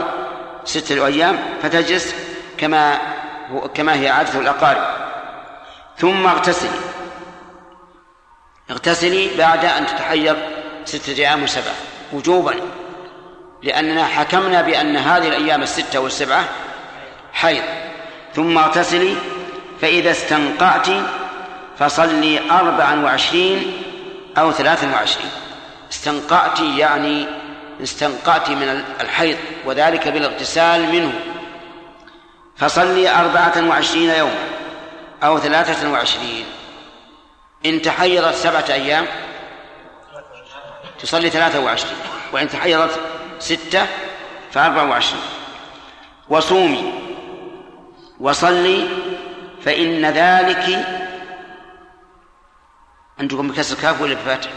[0.64, 2.16] ستة أيام فتجلس
[2.58, 3.00] كما
[3.74, 4.84] كما هي عادة الأقارب.
[5.98, 6.80] ثم اغتسلي
[8.72, 10.38] اغتسلي بعد أن تتحيض
[10.86, 11.76] ستة أيام وسبعة
[12.14, 12.56] وجوبا
[13.64, 16.46] لأننا حكمنا بأن هذه الأيام الستة والسبعة
[17.34, 17.64] حيض.
[18.36, 19.16] ثم اغتسلي
[19.82, 20.88] فإذا استنقعت
[21.80, 23.84] فصلي أربعا وعشرين
[24.38, 25.32] أو ثلاثا وعشرين.
[25.92, 27.28] استنقعت يعني
[27.84, 31.14] استنقعت من الحيض وذلك بالاغتسال منه.
[32.60, 34.50] فصلي أربعة وعشرين يوما
[35.24, 36.46] أو ثلاثة وعشرين.
[37.66, 39.06] إن تحيضت سبعة أيام
[41.00, 41.98] تصلي ثلاثة وعشرين
[42.32, 43.00] وإن تحيضت
[43.40, 43.88] ستة
[44.52, 45.22] فأربع وعشرين.
[46.30, 46.94] وصومي
[48.20, 48.88] وصلي
[49.62, 50.86] فإن ذلك
[53.20, 54.50] عندكم بكسر الكاف ولا بالفتح؟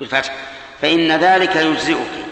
[0.00, 0.34] بالفتح
[0.80, 2.24] فإن ذلك يجزئك.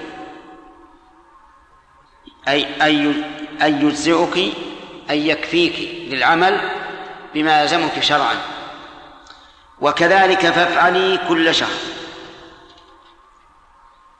[2.48, 3.14] أي أي
[3.62, 4.54] أي يجزئك
[5.10, 5.78] أي يكفيك
[6.12, 6.70] للعمل
[7.34, 8.36] بما يلزمك شرعا.
[9.80, 11.78] وكذلك فافعلي كل شهر.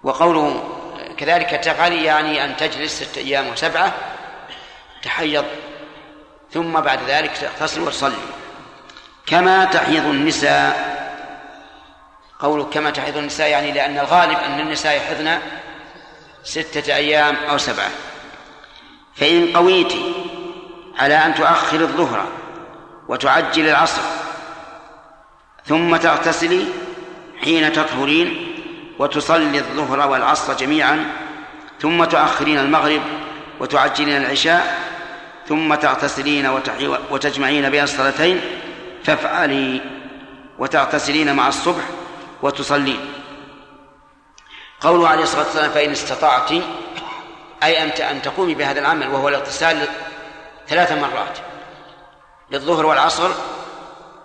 [0.02, 0.78] وقوله
[1.18, 3.92] كذلك تفعلي يعني أن تجلس ستة أيام وسبعة
[5.02, 5.44] تحيض
[6.52, 8.14] ثم بعد ذلك تغتسل وتصلي.
[9.26, 10.92] كما تحيض النساء.
[12.38, 15.38] قوله كما تحيض النساء يعني لأن الغالب أن النساء يحضن
[16.44, 17.90] ستة أيام أو سبعة.
[19.16, 19.92] فإن قويت
[20.98, 22.26] على أن تؤخر الظهر
[23.08, 24.02] وتعجل العصر
[25.66, 26.64] ثم تغتسلي
[27.44, 28.46] حين تطهرين
[28.98, 31.06] وتصلي الظهر والعصر جميعا
[31.80, 33.00] ثم تؤخرين المغرب
[33.60, 34.78] وتعجلين العشاء
[35.48, 36.50] ثم تغتسلين
[37.10, 38.40] وتجمعين بين الصلاتين
[39.04, 39.80] فافعلي
[40.58, 41.82] وتغتسلين مع الصبح
[42.42, 43.00] وتصلين
[44.80, 46.50] قوله عليه الصلاة والسلام فإن استطعت
[47.64, 49.88] أي أن أن تقومي بهذا العمل وهو الاغتسال
[50.68, 51.38] ثلاث مرات
[52.50, 53.30] للظهر والعصر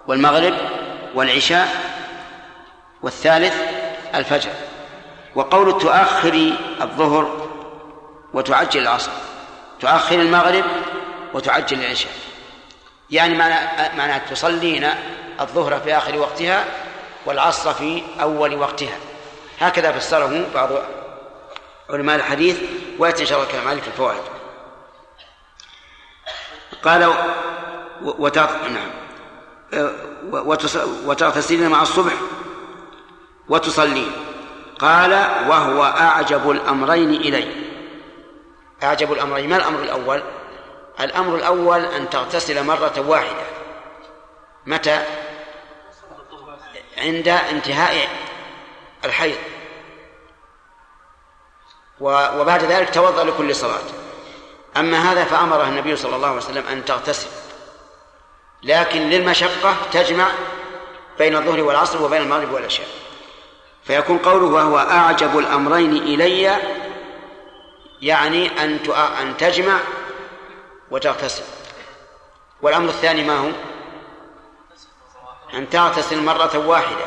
[0.07, 0.53] والمغرب
[1.15, 1.67] والعشاء
[3.01, 3.55] والثالث
[4.15, 4.49] الفجر.
[5.35, 7.49] وقول تؤخري الظهر
[8.33, 9.11] وتعجل العصر
[9.79, 10.63] تؤخر المغرب
[11.33, 12.11] وتعجل العشاء.
[13.09, 13.55] يعني معنى
[13.97, 14.89] معنى تصلين
[15.39, 16.65] الظهر في آخر وقتها
[17.25, 18.97] والعصر في أول وقتها.
[19.59, 20.69] هكذا فسره بعض
[21.89, 22.61] علماء الحديث
[22.99, 24.21] ويأتي إن شاء الله الكلام عليه في الفوائد.
[26.83, 27.13] قال
[28.01, 28.67] وتغ...
[28.67, 28.91] نعم.
[31.05, 32.13] وتغتسلين مع الصبح
[33.49, 34.11] وتصلين.
[34.79, 35.11] قال
[35.49, 37.67] وهو أعجب الأمرين إلي.
[38.83, 39.49] أعجب الأمرين.
[39.49, 40.23] ما الأمر الأول؟
[40.99, 43.43] الأمر الأول أن تغتسل مرة واحدة.
[44.65, 45.05] متى؟
[46.97, 48.07] عند انتهاء
[49.05, 49.37] الحيض.
[51.99, 53.83] وبعد ذلك توضأ لكل صلاة.
[54.77, 57.27] أما هذا فأمره النبي صلى الله عليه وسلم أن تغتسل.
[58.63, 60.27] لكن للمشقة تجمع
[61.17, 62.87] بين الظهر والعصر وبين المغرب والعشاء.
[63.83, 66.57] فيكون قوله وهو أعجب الأمرين إلي
[68.01, 68.79] يعني أن
[69.21, 69.79] أن تجمع
[70.91, 71.43] وتغتسل.
[72.61, 73.49] والأمر الثاني ما هو؟
[75.53, 77.05] أن تغتسل مرة واحدة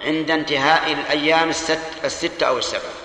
[0.00, 3.01] عند انتهاء الأيام الست الستة أو السبعة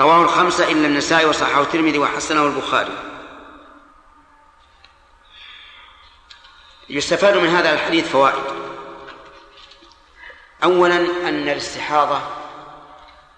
[0.00, 2.92] رواه الخمسة إلا النسائي وصححه الترمذي وحسنه البخاري.
[6.88, 8.44] يستفاد من هذا الحديث فوائد.
[10.64, 12.20] أولا أن الاستحاضة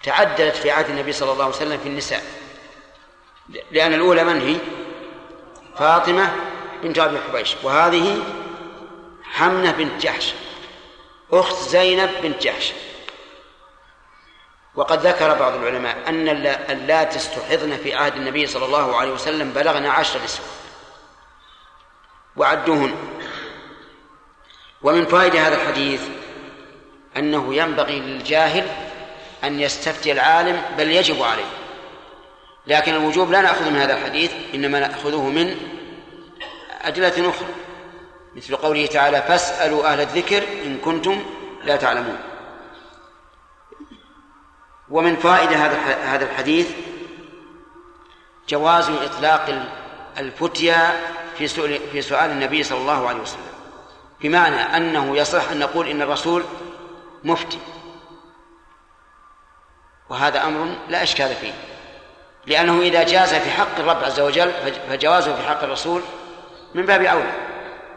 [0.03, 2.25] تعددت في عهد النبي صلى الله عليه وسلم في النساء
[3.71, 4.57] لأن الأولى من هي؟
[5.79, 6.37] فاطمة
[6.83, 8.23] بنت أبي حبيش وهذه
[9.23, 10.35] حمنة بنت جحش
[11.33, 12.73] أخت زينب بنت جحش.
[14.75, 16.29] وقد ذكر بعض العلماء أن
[16.71, 20.47] اللاتي استحضن في عهد النبي صلى الله عليه وسلم بلغن عشر نسوة.
[22.37, 22.95] وعدوهن.
[24.83, 26.03] ومن فائدة هذا الحديث
[27.17, 28.67] أنه ينبغي للجاهل
[29.45, 31.51] أن يستفتي العالم بل يجب عليه.
[32.67, 35.57] لكن الوجوب لا نأخذ من هذا الحديث إنما نأخذه من
[36.83, 37.49] أدلة أخرى.
[38.37, 41.23] مثل قوله تعالى فاسألوا أهل الذكر إن كنتم
[41.65, 42.32] لا تعلمون.
[44.93, 46.71] ومن فائدة هذا هذا الحديث
[48.49, 49.67] جواز إطلاق
[50.19, 51.01] الفتيا
[51.39, 53.53] في سؤال في سؤال النبي صلى الله عليه وسلم
[54.21, 56.45] بمعنى أنه يصح أن نقول إن الرسول
[57.25, 57.59] مفتي.
[60.11, 61.53] وهذا أمر لا إشكال فيه
[62.47, 64.53] لأنه إذا جاز في حق الرب عز وجل
[64.89, 66.03] فجوازه في حق الرسول
[66.75, 67.33] من باب أولى.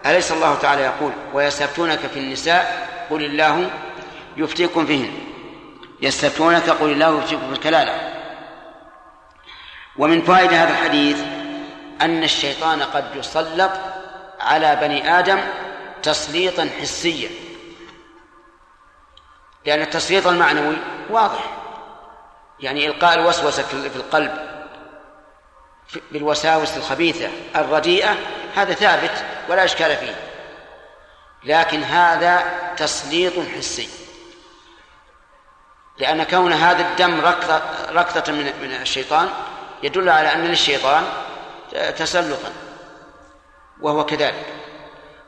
[0.05, 3.69] أليس الله تعالى يقول ويستفتونك في النساء؟ قل الله
[4.37, 5.34] يفتيكم فيهن.
[6.01, 8.13] يستفتونك قل الله يفتيكم في الكلالة.
[9.97, 11.19] ومن فائدة هذا الحديث
[12.01, 13.71] أن الشيطان قد يسلط
[14.39, 15.39] على بني آدم
[16.03, 17.29] تسليطا حسيا.
[19.65, 20.75] لأن التسليط المعنوي
[21.09, 21.57] واضح.
[22.59, 24.31] يعني إلقاء الوسوسة في القلب
[26.11, 28.15] بالوساوس الخبيثة الرديئة
[28.55, 30.15] هذا ثابت ولا إشكال فيه.
[31.43, 32.43] لكن هذا
[32.77, 34.04] تسليط حسي.
[35.97, 37.61] لأن كون هذا الدم ركضة,
[37.91, 39.29] ركضة من, من الشيطان
[39.83, 41.03] يدل على أن للشيطان
[41.97, 42.49] تسلطا
[43.81, 44.45] وهو كذلك.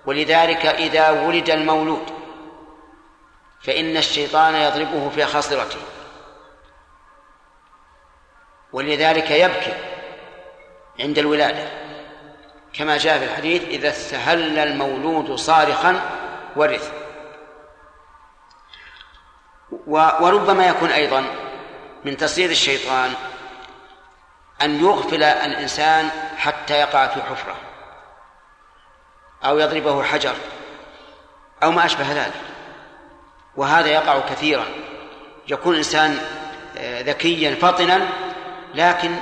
[0.06, 2.06] ولذلك إذا ولد المولود
[3.62, 5.80] فإن الشيطان يضربه في خاصرته.
[8.74, 9.74] ولذلك يبكي
[11.00, 11.70] عند الولادة.
[12.74, 16.02] كما جاء في الحديث إذا استهل المولود صارخا
[16.56, 17.07] ورث.
[19.88, 21.24] وربما يكون أيضا
[22.06, 23.14] من تصير الشيطان
[24.62, 27.56] أن يغفل الإنسان حتى يقع في حفرة
[29.46, 30.34] أو يضربه حجر
[31.64, 32.42] أو ما أشبه ذلك
[33.56, 34.66] وهذا يقع كثيرا.
[35.48, 36.18] يكون الإنسان
[36.78, 38.08] آه، ذكيا فطنا
[38.76, 39.16] لكن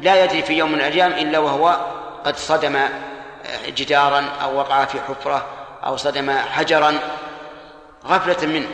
[0.00, 1.76] لا يدري في يوم من الأيام إلا وهو
[2.24, 2.90] قد صدم آه،
[3.68, 5.46] جدارا أو وقع في حفرة
[5.84, 6.98] أو صدم حجرا
[8.06, 8.68] غفلة منه.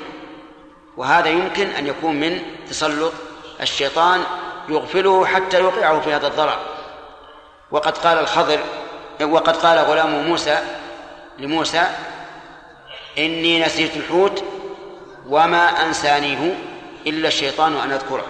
[0.96, 3.12] وهذا يمكن أن يكون من تسلط
[3.60, 4.20] الشيطان
[4.68, 6.58] يغفله حتى يوقعه في هذا الضرر.
[7.70, 8.60] وقد قال الخضر
[9.22, 10.58] وقد قال غلام موسى
[11.38, 11.88] لموسى
[13.18, 14.44] إني نسيت الحوت
[15.26, 16.58] وما أنسانيه
[17.06, 18.26] إلا الشيطان أن أذكره.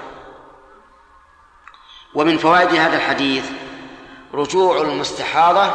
[2.15, 3.45] ومن فوائد هذا الحديث
[4.35, 5.75] رجوع المستحاضة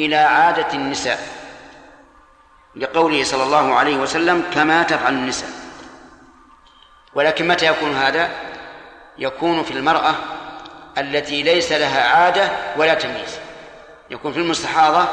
[0.00, 1.28] إلى عادة النساء
[2.76, 5.67] لقوله صلى الله عليه وسلم كما تفعل النساء.
[7.14, 8.30] ولكن متى يكون هذا؟
[9.18, 10.14] يكون في المرأة
[10.98, 13.38] التي ليس لها عادة ولا تمييز.
[14.10, 15.08] يكون في المستحاضة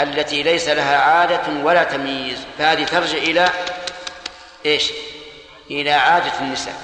[0.00, 2.38] التي ليس لها عادة ولا تمييز.
[2.58, 3.50] فهذه ترجع إلى
[4.66, 4.92] إيش؟
[5.70, 6.74] إلى عادة النساء.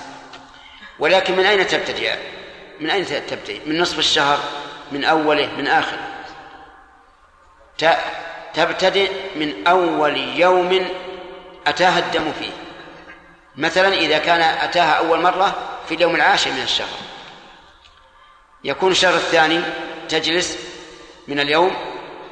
[0.98, 2.14] ولكن من أين تبتدئ؟
[2.81, 4.39] من أين تبتدئ؟ من نصف الشهر؟
[4.93, 6.09] من أوله؟ من آخره؟
[8.55, 10.89] تبتدئ من أول يوم
[11.66, 12.66] أتاها الدم فيه.
[13.57, 16.99] مثلا إذا كان أتاها أول مرة في اليوم العاشر من الشهر.
[18.65, 19.62] يكون الشهر الثاني
[20.09, 20.59] تجلس
[21.28, 21.77] من اليوم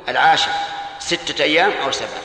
[0.08, 0.50] العاشر
[0.98, 2.22] ستة أيام أو سبعة.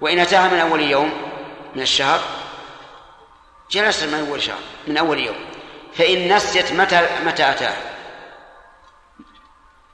[0.00, 1.32] وإن أتاها من أول يوم
[1.74, 2.20] من الشهر
[3.70, 5.36] جلست من أول شهر من أول يوم.
[5.94, 7.82] فإن نسيت متى متى أتاها.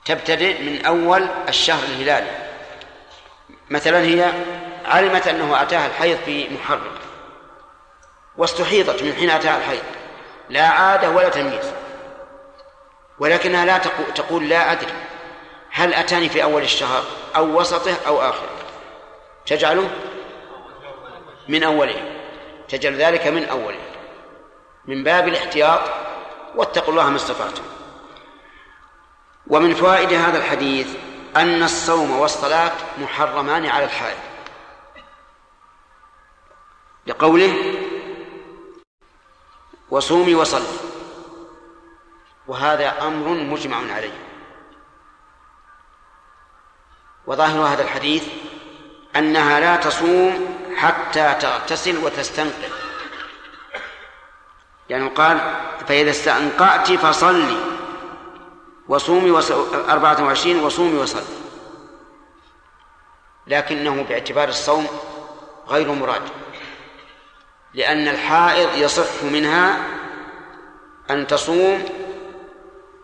[0.05, 2.49] تبتدئ من أول الشهر الهلالي.
[3.71, 4.33] مثلا هي
[4.85, 6.93] علمت أنه أتاها الحيض في محرم
[8.37, 9.83] واستحيضت من حين أتاها الحيض
[10.49, 11.73] لا عادة ولا تمييز
[13.19, 13.79] ولكنها لا
[14.15, 14.93] تقول لا أدري
[15.71, 17.05] هل أتاني في أول الشهر
[17.37, 18.49] أو وسطه أو آخره.
[19.47, 19.91] تجعله؟
[21.49, 21.95] من أوله.
[22.69, 23.81] تجعل ذلك من أوله.
[24.87, 25.81] من باب الاحتياط
[26.55, 27.63] واتقوا الله ما استطعتم.
[29.47, 30.89] ومن فوائد هذا الحديث
[31.37, 34.34] أن الصوم والصلاة محرمان على الحائض.
[37.07, 37.75] لقوله
[39.91, 40.79] وصومي وصلي.
[42.47, 44.19] وهذا أمر مجمع عليه.
[47.27, 48.29] وظاهر هذا الحديث
[49.17, 52.73] أنها لا تصوم حتى تغتسل وتستنقذ.
[54.89, 57.57] يعني قال فإذا استنقعت فصلي.
[58.89, 59.51] وصومي وص...
[59.75, 61.35] أربعة وعشرين وصومي وصلي.
[63.47, 64.87] لكنه باعتبار الصوم
[65.69, 66.23] غير مراد.
[67.75, 69.77] لأن الحائض يصح منها
[71.11, 71.85] أن تصوم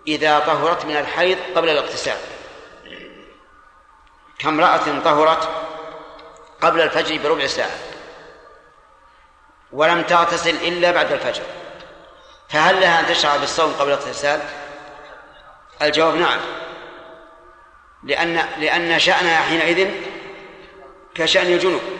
[0.06, 2.16] إذا طهرت من الحيض قبل الاغتسال.
[4.38, 5.48] كامرأة طهرت
[6.60, 7.78] قبل الفجر بربع ساعة
[9.72, 11.42] ولم تغتسل إلا بعد الفجر.
[12.48, 14.40] فهل لها أن تشرع بالصوم قبل الاغتسال؟
[15.82, 16.40] الجواب نعم.
[18.02, 19.90] لأن لأن شأنها حينئذ
[21.14, 21.99] كشأن الجنوب.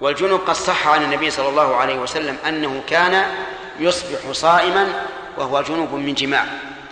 [0.00, 3.34] والجنوب قد صح عن النبي صلى الله عليه وسلم أنه كان
[3.78, 5.06] يصبح صائما
[5.36, 6.46] وهو جنوب من جماع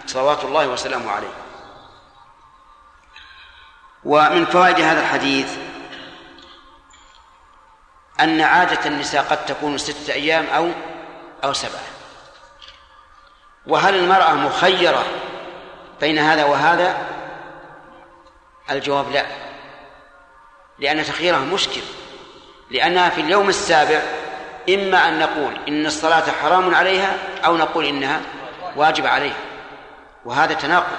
[0.07, 1.33] صلوات الله وسلامه عليه.
[4.05, 5.57] ومن فوائد هذا الحديث
[8.21, 10.71] أن عادة النساء قد تكون ستة أيام أو
[11.45, 11.83] أو سبعة.
[13.67, 15.05] وهل المرأة مخيرة
[16.01, 17.09] بين هذا وهذا؟
[18.71, 19.27] الجواب لا
[20.79, 21.81] لأن تخييرها مشكل.
[22.73, 24.03] لأنها في اليوم السابع
[24.69, 28.21] إما أن نقول إن الصلاة حرام عليها أو نقول إنها
[28.77, 29.37] واجب عليها
[30.25, 30.99] وهذا تناقض.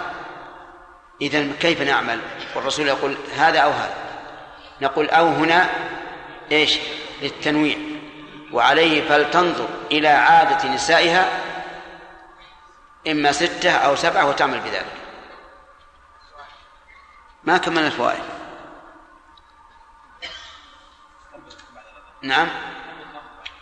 [1.22, 2.20] إذا كيف نعمل؟
[2.56, 3.96] والرسول يقول هذا أو هذا.
[4.82, 5.70] نقول أو هنا
[6.52, 6.80] إيش؟
[7.22, 7.78] للتنويع
[8.52, 11.30] وعليه فلتنظر إلى عادة نسائها
[13.08, 14.86] إما ستة أو سبعة وتعمل بذلك.
[17.44, 18.33] ما كملنا الفوائد.
[22.24, 22.48] نعم.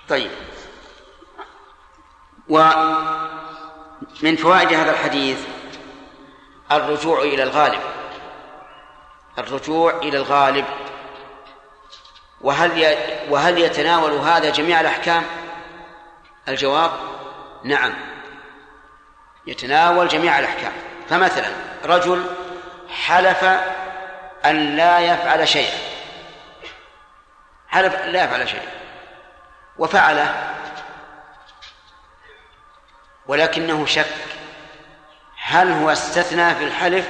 [0.10, 0.32] طيب.
[2.50, 5.40] ومن فوائد هذا الحديث
[6.72, 7.82] الرجوع إلى الغالب.
[9.38, 10.66] الرجوع إلى الغالب.
[12.42, 12.98] وهل
[13.30, 15.24] وهل يتناول هذا جميع الأحكام؟
[16.48, 16.92] الجواب
[17.64, 17.94] نعم.
[19.48, 20.74] يتناول جميع الأحكام.
[21.10, 21.50] فمثلا
[21.86, 22.26] رجل
[22.90, 23.44] حلف
[24.46, 25.91] أن لا يفعل شيئا.
[27.72, 28.70] حلف لا يفعل شيئا
[29.78, 30.56] وفعله
[33.28, 34.06] ولكنه شك
[35.44, 37.10] هل هو استثنى في الحلف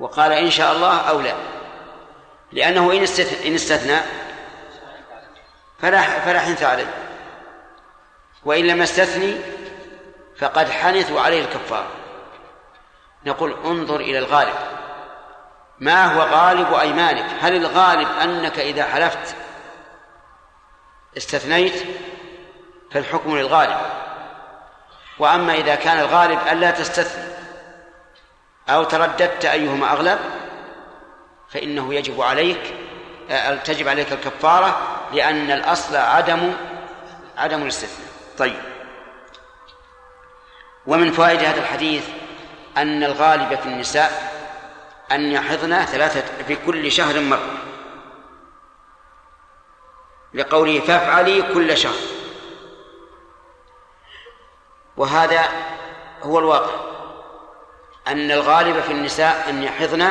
[0.00, 1.34] وقال إن شاء الله أو لا.
[2.52, 3.98] لأنه إن استثنى, إن استثنى
[5.78, 6.94] فلا فلا حنث عليه.
[8.44, 9.36] وإن لم يستثني
[10.38, 11.86] فقد حنث وعليه الكفار.
[13.26, 14.54] نقول انظر إلى الغالب.
[15.78, 19.36] ما هو غالب أيمانك؟ هل الغالب أنك إذا حلفت
[21.16, 21.86] استثنيت
[22.92, 23.76] فالحكم للغالب.
[25.18, 27.24] وأما إذا كان الغالب ألا تستثني
[28.68, 30.18] أو ترددت أيهما أغلب
[31.48, 32.74] فإنه يجب عليك
[33.30, 34.78] آه، تجب عليك الكفارة
[35.12, 36.52] لأن الأصل عدم
[37.36, 38.08] عدم الاستثناء.
[38.38, 38.60] طيب.
[40.86, 42.04] ومن فوائد هذا الحديث
[42.76, 44.32] أن الغالب في النساء
[45.12, 47.65] أن يحضن ثلاثة في كل شهر مرة
[50.34, 52.16] لقوله فافعلي كل شهر
[54.96, 55.48] وهذا
[56.22, 56.74] هو الواقع.
[58.08, 60.08] أن الغالب في النساء أن يحضن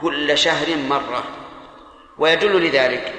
[0.00, 1.24] كل شهر مرة.
[2.18, 3.14] ويدل لذلك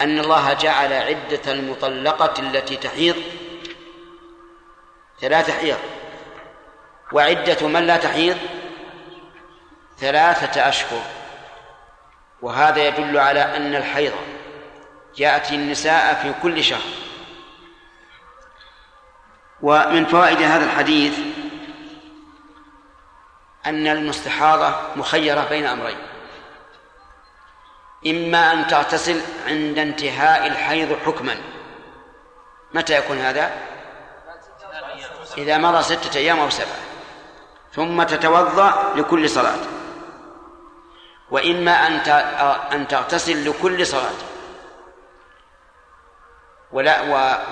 [0.00, 3.16] أن الله جعل عدة المطلقة التي تحيض
[5.20, 5.78] ثلاثة حيض.
[7.12, 8.38] وعدة من لا تحيض
[9.98, 11.02] ثلاثة أشهر.
[12.42, 14.12] وهذا يدل على أن الحيض
[15.18, 16.82] يأتي النساء في كل شهر.
[19.62, 21.18] ومن فوائد هذا الحديث
[23.66, 25.98] أن المستحاضة مخيرة بين أمرين.
[28.06, 31.36] إما أن تغتسل عند انتهاء الحيض حكما.
[32.74, 33.50] متى يكون هذا؟
[35.38, 36.80] إذا مضى ستة أيام أو سبعة.
[37.72, 39.58] ثم تتوضأ لكل صلاة.
[41.30, 41.92] وإما أن
[42.72, 44.29] أن تغتسل لكل صلاة.
[46.72, 47.02] ولا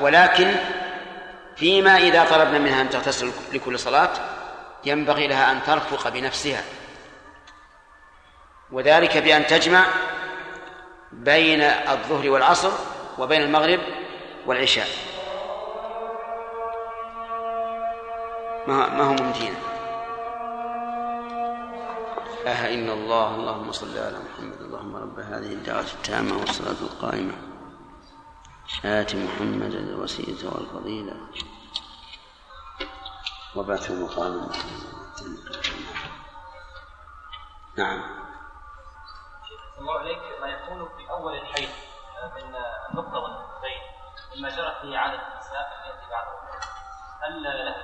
[0.01, 0.55] ولكن
[1.57, 4.11] فيما إذا طلبنا منها أن تغتسل لكل صلاة
[4.85, 6.62] ينبغي لها أن ترفق بنفسها.
[8.73, 9.85] وذلك بأن تجمع
[11.12, 12.70] بين الظهر والعصر
[13.19, 13.81] وبين المغرب
[14.47, 14.86] والعشاء.
[18.66, 19.55] ما هو ممتين
[22.45, 27.48] لا إلا الله اللهم صل على محمد اللهم رب هذه الدعوة التامة والصلاة القائمة.
[28.85, 31.16] آت محمدا الوسيلة والفضيلة.
[33.57, 34.51] وبعث مقام.
[37.78, 38.03] نعم.
[39.78, 40.19] الله عليك.
[40.40, 41.69] ما يكون في أول الحيض
[42.36, 42.55] من
[42.90, 43.82] النقطة والنقطتين
[44.36, 46.39] مما جرت فيه عادة النساء التي بعده
[47.23, 47.77] هل له